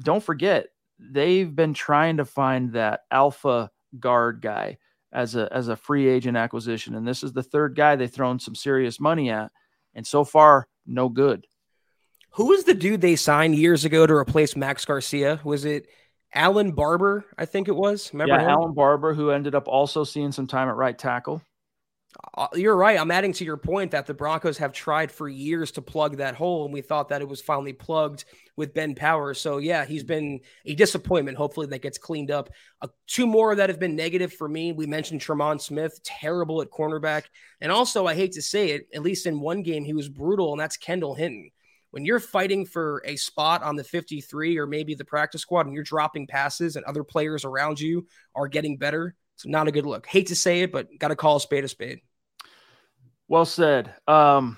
don't 0.00 0.22
forget, 0.22 0.68
they've 0.98 1.54
been 1.54 1.74
trying 1.74 2.18
to 2.18 2.24
find 2.24 2.72
that 2.72 3.00
alpha 3.10 3.70
guard 3.98 4.40
guy 4.40 4.78
as 5.12 5.36
a 5.36 5.52
as 5.52 5.68
a 5.68 5.76
free 5.76 6.08
agent 6.08 6.36
acquisition, 6.36 6.94
and 6.94 7.06
this 7.06 7.22
is 7.22 7.32
the 7.32 7.42
third 7.42 7.76
guy 7.76 7.96
they've 7.96 8.10
thrown 8.10 8.38
some 8.38 8.54
serious 8.54 8.98
money 8.98 9.30
at, 9.30 9.50
and 9.94 10.06
so 10.06 10.24
far 10.24 10.68
no 10.86 11.08
good. 11.08 11.46
Who 12.32 12.46
was 12.46 12.64
the 12.64 12.74
dude 12.74 13.02
they 13.02 13.16
signed 13.16 13.56
years 13.56 13.84
ago 13.84 14.06
to 14.06 14.14
replace 14.14 14.56
Max 14.56 14.86
Garcia? 14.86 15.40
Was 15.44 15.66
it 15.66 15.86
Allen 16.34 16.72
Barbre? 16.72 17.24
I 17.36 17.44
think 17.44 17.68
it 17.68 17.76
was. 17.76 18.10
Remember 18.14 18.34
yeah, 18.34 18.42
him? 18.42 18.50
Allen 18.50 18.74
Barbre, 18.74 19.14
who 19.14 19.30
ended 19.30 19.54
up 19.54 19.68
also 19.68 20.02
seeing 20.02 20.32
some 20.32 20.46
time 20.46 20.68
at 20.68 20.76
right 20.76 20.98
tackle. 20.98 21.42
Uh, 22.34 22.48
you're 22.54 22.76
right. 22.76 22.98
I'm 22.98 23.10
adding 23.10 23.32
to 23.34 23.44
your 23.44 23.56
point 23.56 23.90
that 23.92 24.06
the 24.06 24.14
Broncos 24.14 24.58
have 24.58 24.72
tried 24.72 25.10
for 25.10 25.28
years 25.28 25.70
to 25.72 25.82
plug 25.82 26.18
that 26.18 26.34
hole, 26.34 26.64
and 26.64 26.72
we 26.72 26.80
thought 26.80 27.08
that 27.08 27.22
it 27.22 27.28
was 27.28 27.40
finally 27.40 27.72
plugged 27.72 28.24
with 28.56 28.74
Ben 28.74 28.94
Powers. 28.94 29.40
So 29.40 29.58
yeah, 29.58 29.84
he's 29.84 30.04
been 30.04 30.40
a 30.66 30.74
disappointment. 30.74 31.38
Hopefully 31.38 31.66
that 31.68 31.82
gets 31.82 31.98
cleaned 31.98 32.30
up. 32.30 32.50
Uh, 32.80 32.88
two 33.06 33.26
more 33.26 33.54
that 33.54 33.70
have 33.70 33.80
been 33.80 33.96
negative 33.96 34.32
for 34.32 34.48
me. 34.48 34.72
We 34.72 34.86
mentioned 34.86 35.20
Tremon 35.20 35.60
Smith, 35.60 36.02
terrible 36.04 36.60
at 36.60 36.70
cornerback, 36.70 37.24
and 37.60 37.72
also 37.72 38.06
I 38.06 38.14
hate 38.14 38.32
to 38.32 38.42
say 38.42 38.70
it, 38.70 38.88
at 38.94 39.02
least 39.02 39.26
in 39.26 39.40
one 39.40 39.62
game 39.62 39.84
he 39.84 39.94
was 39.94 40.08
brutal, 40.08 40.52
and 40.52 40.60
that's 40.60 40.76
Kendall 40.76 41.14
Hinton. 41.14 41.50
When 41.92 42.06
you're 42.06 42.20
fighting 42.20 42.64
for 42.64 43.02
a 43.04 43.16
spot 43.16 43.62
on 43.62 43.76
the 43.76 43.84
53 43.84 44.56
or 44.58 44.66
maybe 44.66 44.94
the 44.94 45.04
practice 45.04 45.42
squad, 45.42 45.66
and 45.66 45.74
you're 45.74 45.84
dropping 45.84 46.26
passes, 46.26 46.76
and 46.76 46.84
other 46.84 47.04
players 47.04 47.44
around 47.44 47.80
you 47.80 48.06
are 48.34 48.48
getting 48.48 48.78
better, 48.78 49.14
it's 49.42 49.50
not 49.50 49.66
a 49.66 49.72
good 49.72 49.86
look. 49.86 50.06
Hate 50.06 50.28
to 50.28 50.36
say 50.36 50.62
it, 50.62 50.70
but 50.70 50.96
got 50.98 51.08
to 51.08 51.16
call 51.16 51.36
a 51.36 51.40
spade 51.40 51.64
a 51.64 51.68
spade. 51.68 52.00
Well 53.26 53.44
said. 53.44 53.92
Um, 54.06 54.56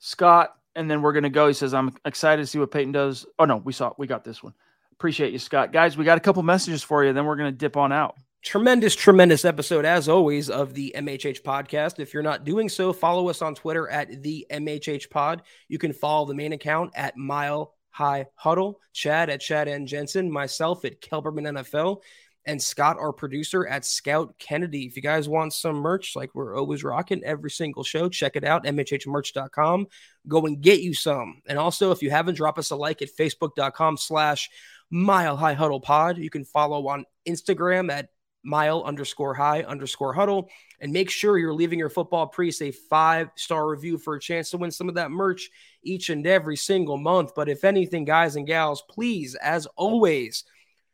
Scott, 0.00 0.54
and 0.74 0.90
then 0.90 1.00
we're 1.00 1.12
going 1.12 1.22
to 1.22 1.30
go. 1.30 1.46
He 1.46 1.54
says, 1.54 1.74
I'm 1.74 1.94
excited 2.04 2.42
to 2.42 2.46
see 2.46 2.58
what 2.58 2.72
Payton 2.72 2.92
does. 2.92 3.24
Oh, 3.38 3.44
no, 3.44 3.58
we 3.58 3.72
saw, 3.72 3.92
we 3.96 4.08
got 4.08 4.24
this 4.24 4.42
one. 4.42 4.54
Appreciate 4.92 5.32
you, 5.32 5.38
Scott. 5.38 5.72
Guys, 5.72 5.96
we 5.96 6.04
got 6.04 6.18
a 6.18 6.20
couple 6.20 6.42
messages 6.42 6.82
for 6.82 7.04
you. 7.04 7.12
Then 7.12 7.24
we're 7.24 7.36
going 7.36 7.52
to 7.52 7.56
dip 7.56 7.76
on 7.76 7.92
out. 7.92 8.16
Tremendous, 8.42 8.96
tremendous 8.96 9.44
episode, 9.44 9.84
as 9.84 10.08
always, 10.08 10.50
of 10.50 10.74
the 10.74 10.92
MHH 10.96 11.42
podcast. 11.42 12.00
If 12.00 12.12
you're 12.12 12.22
not 12.22 12.44
doing 12.44 12.68
so, 12.68 12.92
follow 12.92 13.28
us 13.28 13.42
on 13.42 13.54
Twitter 13.54 13.88
at 13.88 14.22
the 14.22 14.44
MHH 14.50 15.08
pod. 15.10 15.42
You 15.68 15.78
can 15.78 15.92
follow 15.92 16.26
the 16.26 16.34
main 16.34 16.52
account 16.52 16.92
at 16.96 17.16
Mile 17.16 17.74
High 17.90 18.26
Huddle, 18.34 18.80
Chad 18.92 19.30
at 19.30 19.40
Chad 19.40 19.68
and 19.68 19.86
Jensen, 19.86 20.30
myself 20.30 20.84
at 20.84 21.00
Kelberman 21.00 21.58
NFL 21.58 22.02
and 22.48 22.60
Scott, 22.60 22.96
our 22.98 23.12
producer 23.12 23.66
at 23.66 23.84
Scout 23.84 24.34
Kennedy. 24.38 24.86
If 24.86 24.96
you 24.96 25.02
guys 25.02 25.28
want 25.28 25.52
some 25.52 25.76
merch, 25.76 26.16
like 26.16 26.34
we're 26.34 26.56
always 26.58 26.82
rocking 26.82 27.22
every 27.22 27.50
single 27.50 27.84
show, 27.84 28.08
check 28.08 28.36
it 28.36 28.42
out, 28.42 28.64
mhhmerch.com. 28.64 29.86
Go 30.26 30.46
and 30.46 30.58
get 30.58 30.80
you 30.80 30.94
some. 30.94 31.42
And 31.46 31.58
also, 31.58 31.90
if 31.90 32.00
you 32.00 32.08
haven't, 32.08 32.36
drop 32.36 32.58
us 32.58 32.70
a 32.70 32.76
like 32.76 33.02
at 33.02 33.10
facebook.com 33.14 33.98
slash 33.98 34.48
mile 34.90 35.36
high 35.36 35.52
huddle 35.52 35.78
pod. 35.78 36.16
You 36.16 36.30
can 36.30 36.46
follow 36.46 36.88
on 36.88 37.04
Instagram 37.28 37.92
at 37.92 38.08
mile 38.42 38.82
underscore 38.82 39.34
high 39.34 39.62
underscore 39.64 40.14
huddle. 40.14 40.48
And 40.80 40.90
make 40.90 41.10
sure 41.10 41.36
you're 41.36 41.52
leaving 41.52 41.78
your 41.78 41.90
football 41.90 42.28
priest 42.28 42.62
a 42.62 42.70
five 42.70 43.28
star 43.36 43.68
review 43.68 43.98
for 43.98 44.14
a 44.14 44.20
chance 44.20 44.50
to 44.50 44.56
win 44.56 44.70
some 44.70 44.88
of 44.88 44.94
that 44.94 45.10
merch 45.10 45.50
each 45.82 46.08
and 46.08 46.26
every 46.26 46.56
single 46.56 46.96
month. 46.96 47.32
But 47.36 47.50
if 47.50 47.62
anything, 47.62 48.06
guys 48.06 48.36
and 48.36 48.46
gals, 48.46 48.82
please, 48.88 49.34
as 49.34 49.66
always, 49.76 50.44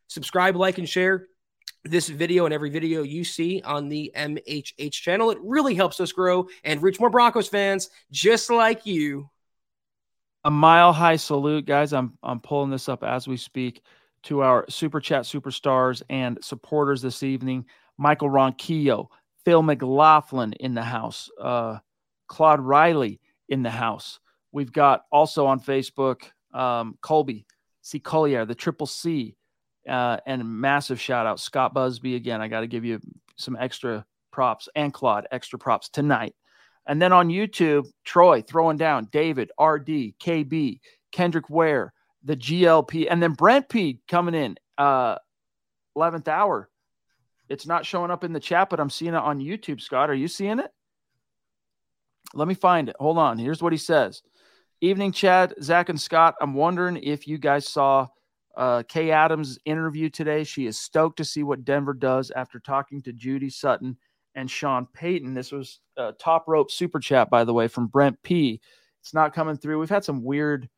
subscribe, 0.07 0.57
like, 0.57 0.79
and 0.79 0.89
share 0.89 1.27
this 1.85 2.09
video 2.09 2.45
and 2.45 2.53
every 2.53 2.69
video 2.69 3.03
you 3.03 3.23
see 3.23 3.61
on 3.63 3.87
the 3.89 4.11
MHH 4.15 4.91
channel. 4.91 5.31
It 5.31 5.37
really 5.41 5.75
helps 5.75 5.99
us 5.99 6.11
grow 6.11 6.47
and 6.63 6.81
reach 6.81 6.99
more 6.99 7.09
Broncos 7.09 7.47
fans 7.47 7.89
just 8.11 8.49
like 8.49 8.85
you. 8.85 9.29
A 10.43 10.51
mile 10.51 10.93
high 10.93 11.15
salute, 11.15 11.65
guys. 11.65 11.93
I'm 11.93 12.17
I'm 12.21 12.39
pulling 12.39 12.69
this 12.69 12.89
up 12.89 13.03
as 13.03 13.27
we 13.27 13.37
speak 13.37 13.81
to 14.23 14.41
our 14.41 14.65
super 14.69 14.99
chat 14.99 15.23
superstars 15.23 16.01
and 16.09 16.37
supporters 16.41 17.01
this 17.01 17.23
evening. 17.23 17.65
Michael 17.97 18.29
Ronquillo, 18.29 19.07
Phil 19.43 19.63
McLaughlin 19.63 20.53
in 20.53 20.73
the 20.73 20.83
house, 20.83 21.29
uh, 21.39 21.77
Claude 22.27 22.59
Riley 22.59 23.19
in 23.49 23.63
the 23.63 23.69
house. 23.69 24.19
We've 24.51 24.71
got 24.71 25.05
also 25.11 25.45
on 25.45 25.59
Facebook 25.59 26.23
um, 26.53 26.97
Colby 27.01 27.45
C. 27.81 27.99
Collier, 27.99 28.45
the 28.45 28.55
Triple 28.55 28.87
C, 28.87 29.35
uh, 29.87 30.17
and 30.25 30.43
massive 30.45 30.99
shout 30.99 31.25
out, 31.25 31.39
Scott 31.39 31.73
Busby. 31.73 32.15
Again, 32.15 32.41
I 32.41 32.47
got 32.47 32.61
to 32.61 32.67
give 32.67 32.85
you 32.85 32.99
some 33.37 33.57
extra 33.59 34.05
props 34.31 34.67
and 34.75 34.93
Claude, 34.93 35.27
extra 35.31 35.59
props 35.59 35.89
tonight. 35.89 36.35
And 36.87 37.01
then 37.01 37.13
on 37.13 37.29
YouTube, 37.29 37.87
Troy 38.03 38.41
throwing 38.41 38.77
down 38.77 39.07
David, 39.11 39.51
RD, 39.59 40.13
KB, 40.19 40.79
Kendrick 41.11 41.49
Ware, 41.49 41.93
the 42.23 42.35
GLP, 42.35 43.07
and 43.09 43.21
then 43.21 43.33
Brent 43.33 43.69
P 43.69 43.99
coming 44.07 44.35
in, 44.35 44.55
uh, 44.77 45.17
11th 45.97 46.27
hour. 46.27 46.69
It's 47.47 47.67
not 47.67 47.85
showing 47.85 48.11
up 48.11 48.23
in 48.23 48.33
the 48.33 48.39
chat, 48.39 48.69
but 48.69 48.79
I'm 48.79 48.89
seeing 48.89 49.13
it 49.13 49.17
on 49.17 49.39
YouTube, 49.39 49.81
Scott. 49.81 50.09
Are 50.09 50.15
you 50.15 50.27
seeing 50.27 50.59
it? 50.59 50.71
Let 52.33 52.47
me 52.47 52.53
find 52.53 52.89
it. 52.89 52.95
Hold 52.99 53.17
on. 53.17 53.37
Here's 53.37 53.61
what 53.61 53.73
he 53.73 53.77
says 53.77 54.21
Evening, 54.81 55.11
Chad, 55.11 55.53
Zach, 55.61 55.89
and 55.89 55.99
Scott. 55.99 56.35
I'm 56.41 56.53
wondering 56.53 56.97
if 56.97 57.27
you 57.27 57.37
guys 57.37 57.67
saw 57.67 58.07
uh, 58.57 58.83
Kay 58.87 59.11
Adams' 59.11 59.59
interview 59.65 60.09
today. 60.09 60.43
She 60.43 60.65
is 60.65 60.77
stoked 60.77 61.17
to 61.17 61.25
see 61.25 61.43
what 61.43 61.65
Denver 61.65 61.93
does 61.93 62.31
after 62.31 62.59
talking 62.59 63.01
to 63.03 63.13
Judy 63.13 63.49
Sutton 63.49 63.97
and 64.35 64.49
Sean 64.49 64.87
Payton. 64.93 65.33
This 65.33 65.51
was 65.51 65.79
a 65.97 66.11
top 66.13 66.45
rope 66.47 66.71
super 66.71 66.99
chat, 66.99 67.29
by 67.29 67.43
the 67.43 67.53
way, 67.53 67.67
from 67.67 67.87
Brent 67.87 68.21
P. 68.23 68.61
It's 69.01 69.13
not 69.13 69.33
coming 69.33 69.57
through. 69.57 69.79
We've 69.79 69.89
had 69.89 70.03
some 70.03 70.23
weird 70.23 70.69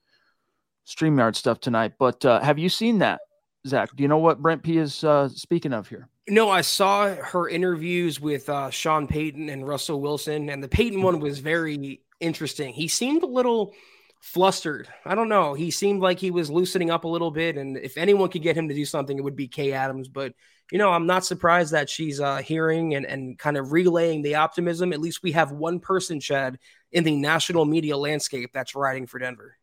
StreamYard 0.86 1.36
stuff 1.36 1.60
tonight, 1.60 1.94
but 2.00 2.24
uh, 2.26 2.40
have 2.42 2.60
you 2.60 2.70
seen 2.70 3.00
that, 3.00 3.22
Zach? 3.66 3.90
Do 3.96 4.04
you 4.04 4.10
know 4.10 4.18
what 4.18 4.42
Brent 4.42 4.64
P 4.64 4.78
is 4.78 5.04
uh, 5.04 5.30
speaking 5.30 5.74
of 5.74 5.88
here? 5.88 6.10
No, 6.30 6.50
I 6.50 6.62
saw 6.62 7.16
her 7.16 7.48
interviews 7.48 8.20
with 8.20 8.50
uh, 8.50 8.70
Sean 8.70 9.08
Payton 9.08 9.50
and 9.50 9.66
Russell 9.66 10.02
Wilson, 10.02 10.50
and 10.50 10.62
the 10.62 10.68
Payton 10.68 11.02
one 11.02 11.20
was 11.20 11.40
very 11.40 12.02
interesting. 12.20 12.74
He 12.74 12.88
seemed 12.88 13.24
a 13.24 13.28
little 13.28 13.74
flustered. 14.22 14.88
I 15.06 15.16
don't 15.16 15.30
know. 15.30 15.54
He 15.54 15.72
seemed 15.72 16.02
like 16.02 16.20
he 16.20 16.32
was 16.32 16.50
loosening 16.50 16.92
up 16.92 17.04
a 17.04 17.08
little 17.08 17.32
bit, 17.32 17.58
and 17.58 17.78
if 17.78 17.98
anyone 17.98 18.30
could 18.30 18.42
get 18.42 18.58
him 18.58 18.68
to 18.70 18.76
do 18.76 18.86
something, 18.86 19.18
it 19.18 19.24
would 19.24 19.36
be 19.36 19.48
Kay 19.48 19.74
Adams. 19.74 20.08
But 20.08 20.34
you 20.72 20.78
know, 20.78 20.92
I'm 20.92 21.08
not 21.08 21.26
surprised 21.26 21.72
that 21.72 21.90
she's 21.90 22.20
uh, 22.20 22.38
hearing 22.38 22.96
and 22.96 23.06
and 23.06 23.38
kind 23.38 23.58
of 23.58 23.72
relaying 23.72 24.22
the 24.22 24.36
optimism. 24.36 24.92
At 24.94 25.00
least 25.00 25.24
we 25.24 25.32
have 25.34 25.52
one 25.52 25.80
person, 25.80 26.20
Chad, 26.20 26.60
in 26.92 27.04
the 27.04 27.16
national 27.16 27.66
media 27.66 27.98
landscape 27.98 28.52
that's 28.54 28.76
riding 28.76 29.08
for 29.08 29.20
Denver. 29.20 29.58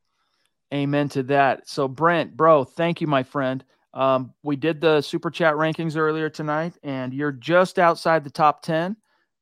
Amen 0.72 1.09
to 1.11 1.22
that. 1.24 1.68
So 1.68 1.86
Brent, 1.86 2.36
bro, 2.36 2.64
thank 2.64 3.00
you, 3.00 3.07
my 3.07 3.22
friend. 3.22 3.64
Um, 3.92 4.32
we 4.42 4.57
did 4.57 4.80
the 4.80 5.02
super 5.02 5.30
chat 5.30 5.55
rankings 5.55 5.96
earlier 5.96 6.28
tonight, 6.28 6.74
and 6.82 7.14
you're 7.14 7.32
just 7.32 7.78
outside 7.78 8.24
the 8.24 8.30
top 8.30 8.62
ten 8.62 8.96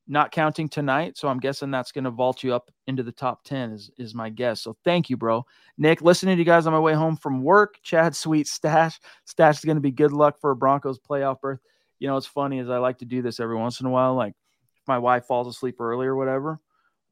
not 0.08 0.32
counting 0.32 0.68
tonight. 0.68 1.16
So 1.16 1.28
I'm 1.28 1.38
guessing 1.38 1.70
that's 1.70 1.92
going 1.92 2.04
to 2.04 2.10
vault 2.10 2.42
you 2.42 2.54
up 2.54 2.70
into 2.86 3.02
the 3.02 3.12
top 3.12 3.44
10 3.44 3.72
is, 3.72 3.90
is 3.98 4.14
my 4.14 4.30
guess. 4.30 4.60
So 4.60 4.76
thank 4.84 5.08
you, 5.08 5.16
bro. 5.16 5.44
Nick, 5.78 6.02
listening 6.02 6.36
to 6.36 6.40
you 6.40 6.44
guys 6.44 6.66
on 6.66 6.72
my 6.72 6.80
way 6.80 6.94
home 6.94 7.16
from 7.16 7.42
work. 7.42 7.76
Chad, 7.82 8.16
sweet 8.16 8.46
stash. 8.46 8.98
Stash 9.24 9.58
is 9.58 9.64
going 9.64 9.76
to 9.76 9.82
be 9.82 9.90
good 9.90 10.12
luck 10.12 10.40
for 10.40 10.50
a 10.50 10.56
Broncos 10.56 10.98
playoff 10.98 11.40
berth. 11.40 11.60
You 11.98 12.08
know, 12.08 12.16
it's 12.16 12.26
funny 12.26 12.58
as 12.58 12.68
I 12.68 12.78
like 12.78 12.98
to 12.98 13.04
do 13.04 13.22
this 13.22 13.38
every 13.38 13.56
once 13.56 13.80
in 13.80 13.86
a 13.86 13.90
while. 13.90 14.14
Like 14.14 14.34
if 14.76 14.88
my 14.88 14.98
wife 14.98 15.26
falls 15.26 15.46
asleep 15.46 15.80
early 15.80 16.06
or 16.06 16.16
whatever, 16.16 16.58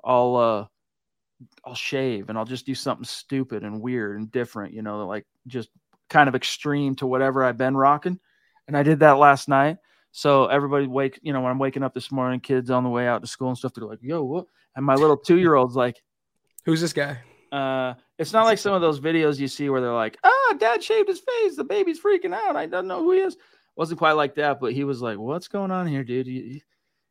I'll, 0.03 0.37
uh, 0.37 0.67
I'll 1.65 1.75
shave 1.75 2.29
and 2.29 2.37
I'll 2.37 2.45
just 2.45 2.67
do 2.67 2.75
something 2.75 3.05
stupid 3.05 3.63
and 3.63 3.81
weird 3.81 4.19
and 4.19 4.31
different, 4.31 4.75
you 4.75 4.83
know, 4.83 5.07
like 5.07 5.27
just 5.47 5.71
kind 6.09 6.29
of 6.29 6.35
extreme 6.35 6.97
to 6.97 7.07
whatever 7.07 7.45
I've 7.45 7.57
been 7.57 7.77
rocking. 7.77 8.19
And 8.67 8.77
I 8.77 8.83
did 8.83 9.01
that 9.01 9.13
last 9.13 9.49
night. 9.49 9.79
So 10.13 10.47
everybody 10.47 10.87
wake, 10.87 11.19
you 11.23 11.33
know, 11.33 11.41
when 11.41 11.51
I'm 11.51 11.59
waking 11.59 11.83
up 11.83 11.95
this 11.95 12.11
morning, 12.11 12.41
kids 12.41 12.71
on 12.71 12.85
the 12.85 12.91
way 12.91 13.07
out 13.07 13.23
to 13.23 13.29
school 13.29 13.49
and 13.49 13.59
stuff, 13.59 13.75
they're 13.75 13.85
like, 13.85 14.03
yo, 14.03 14.23
what? 14.23 14.47
And 14.75 14.85
my 14.85 14.95
little 14.95 15.17
two 15.17 15.39
year 15.39 15.55
old's 15.55 15.77
like, 15.77 16.03
Who's 16.65 16.81
this 16.81 16.93
guy? 16.93 17.19
uh, 17.53 17.95
it's 18.19 18.33
not 18.33 18.45
like 18.45 18.59
some 18.59 18.75
of 18.75 18.81
those 18.81 19.01
videos 19.01 19.39
you 19.39 19.49
see 19.49 19.69
where 19.71 19.81
they're 19.81 19.93
like, 19.93 20.19
ah, 20.23 20.55
dad 20.59 20.83
shaved 20.83 21.09
his 21.09 21.21
face. 21.21 21.57
The 21.57 21.65
baby's 21.65 22.01
freaking 22.01 22.35
out. 22.35 22.57
I 22.57 22.67
don't 22.67 22.87
know 22.87 23.03
who 23.03 23.13
he 23.13 23.21
is. 23.21 23.37
Wasn't 23.77 23.99
quite 23.99 24.13
like 24.13 24.35
that, 24.37 24.61
but 24.61 24.73
he 24.73 24.85
was 24.85 25.01
like, 25.01 25.19
what's 25.19 25.49
going 25.49 25.71
on 25.71 25.87
here, 25.87 26.05
dude? 26.05 26.27
You, 26.27 26.61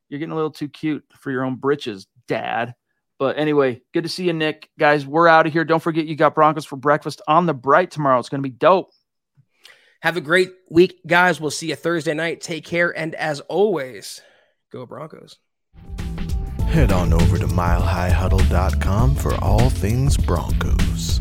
you're 0.07 0.19
getting 0.19 0.31
a 0.31 0.35
little 0.35 0.51
too 0.51 0.69
cute 0.69 1.03
for 1.15 1.31
your 1.31 1.43
own 1.43 1.55
britches, 1.55 2.07
dad. 2.27 2.75
But 3.17 3.37
anyway, 3.37 3.81
good 3.93 4.03
to 4.03 4.09
see 4.09 4.25
you, 4.25 4.33
Nick. 4.33 4.69
Guys, 4.79 5.05
we're 5.05 5.27
out 5.27 5.45
of 5.45 5.51
here. 5.51 5.65
Don't 5.65 5.83
forget 5.83 6.05
you 6.05 6.15
got 6.15 6.35
Broncos 6.35 6.65
for 6.65 6.77
breakfast 6.77 7.21
on 7.27 7.45
the 7.45 7.53
bright 7.53 7.91
tomorrow. 7.91 8.19
It's 8.19 8.29
going 8.29 8.41
to 8.41 8.49
be 8.49 8.55
dope. 8.55 8.91
Have 10.01 10.15
a 10.15 10.21
great 10.21 10.53
week, 10.69 11.01
guys. 11.05 11.41
We'll 11.41 11.51
see 11.51 11.69
you 11.69 11.75
Thursday 11.75 12.13
night. 12.13 12.41
Take 12.41 12.63
care. 12.63 12.97
And 12.97 13.15
as 13.15 13.41
always, 13.41 14.21
go 14.71 14.85
Broncos. 14.85 15.37
Head 16.67 16.91
on 16.91 17.13
over 17.13 17.37
to 17.37 17.47
milehighhuddle.com 17.47 19.15
for 19.15 19.35
all 19.43 19.69
things 19.69 20.15
Broncos. 20.15 21.19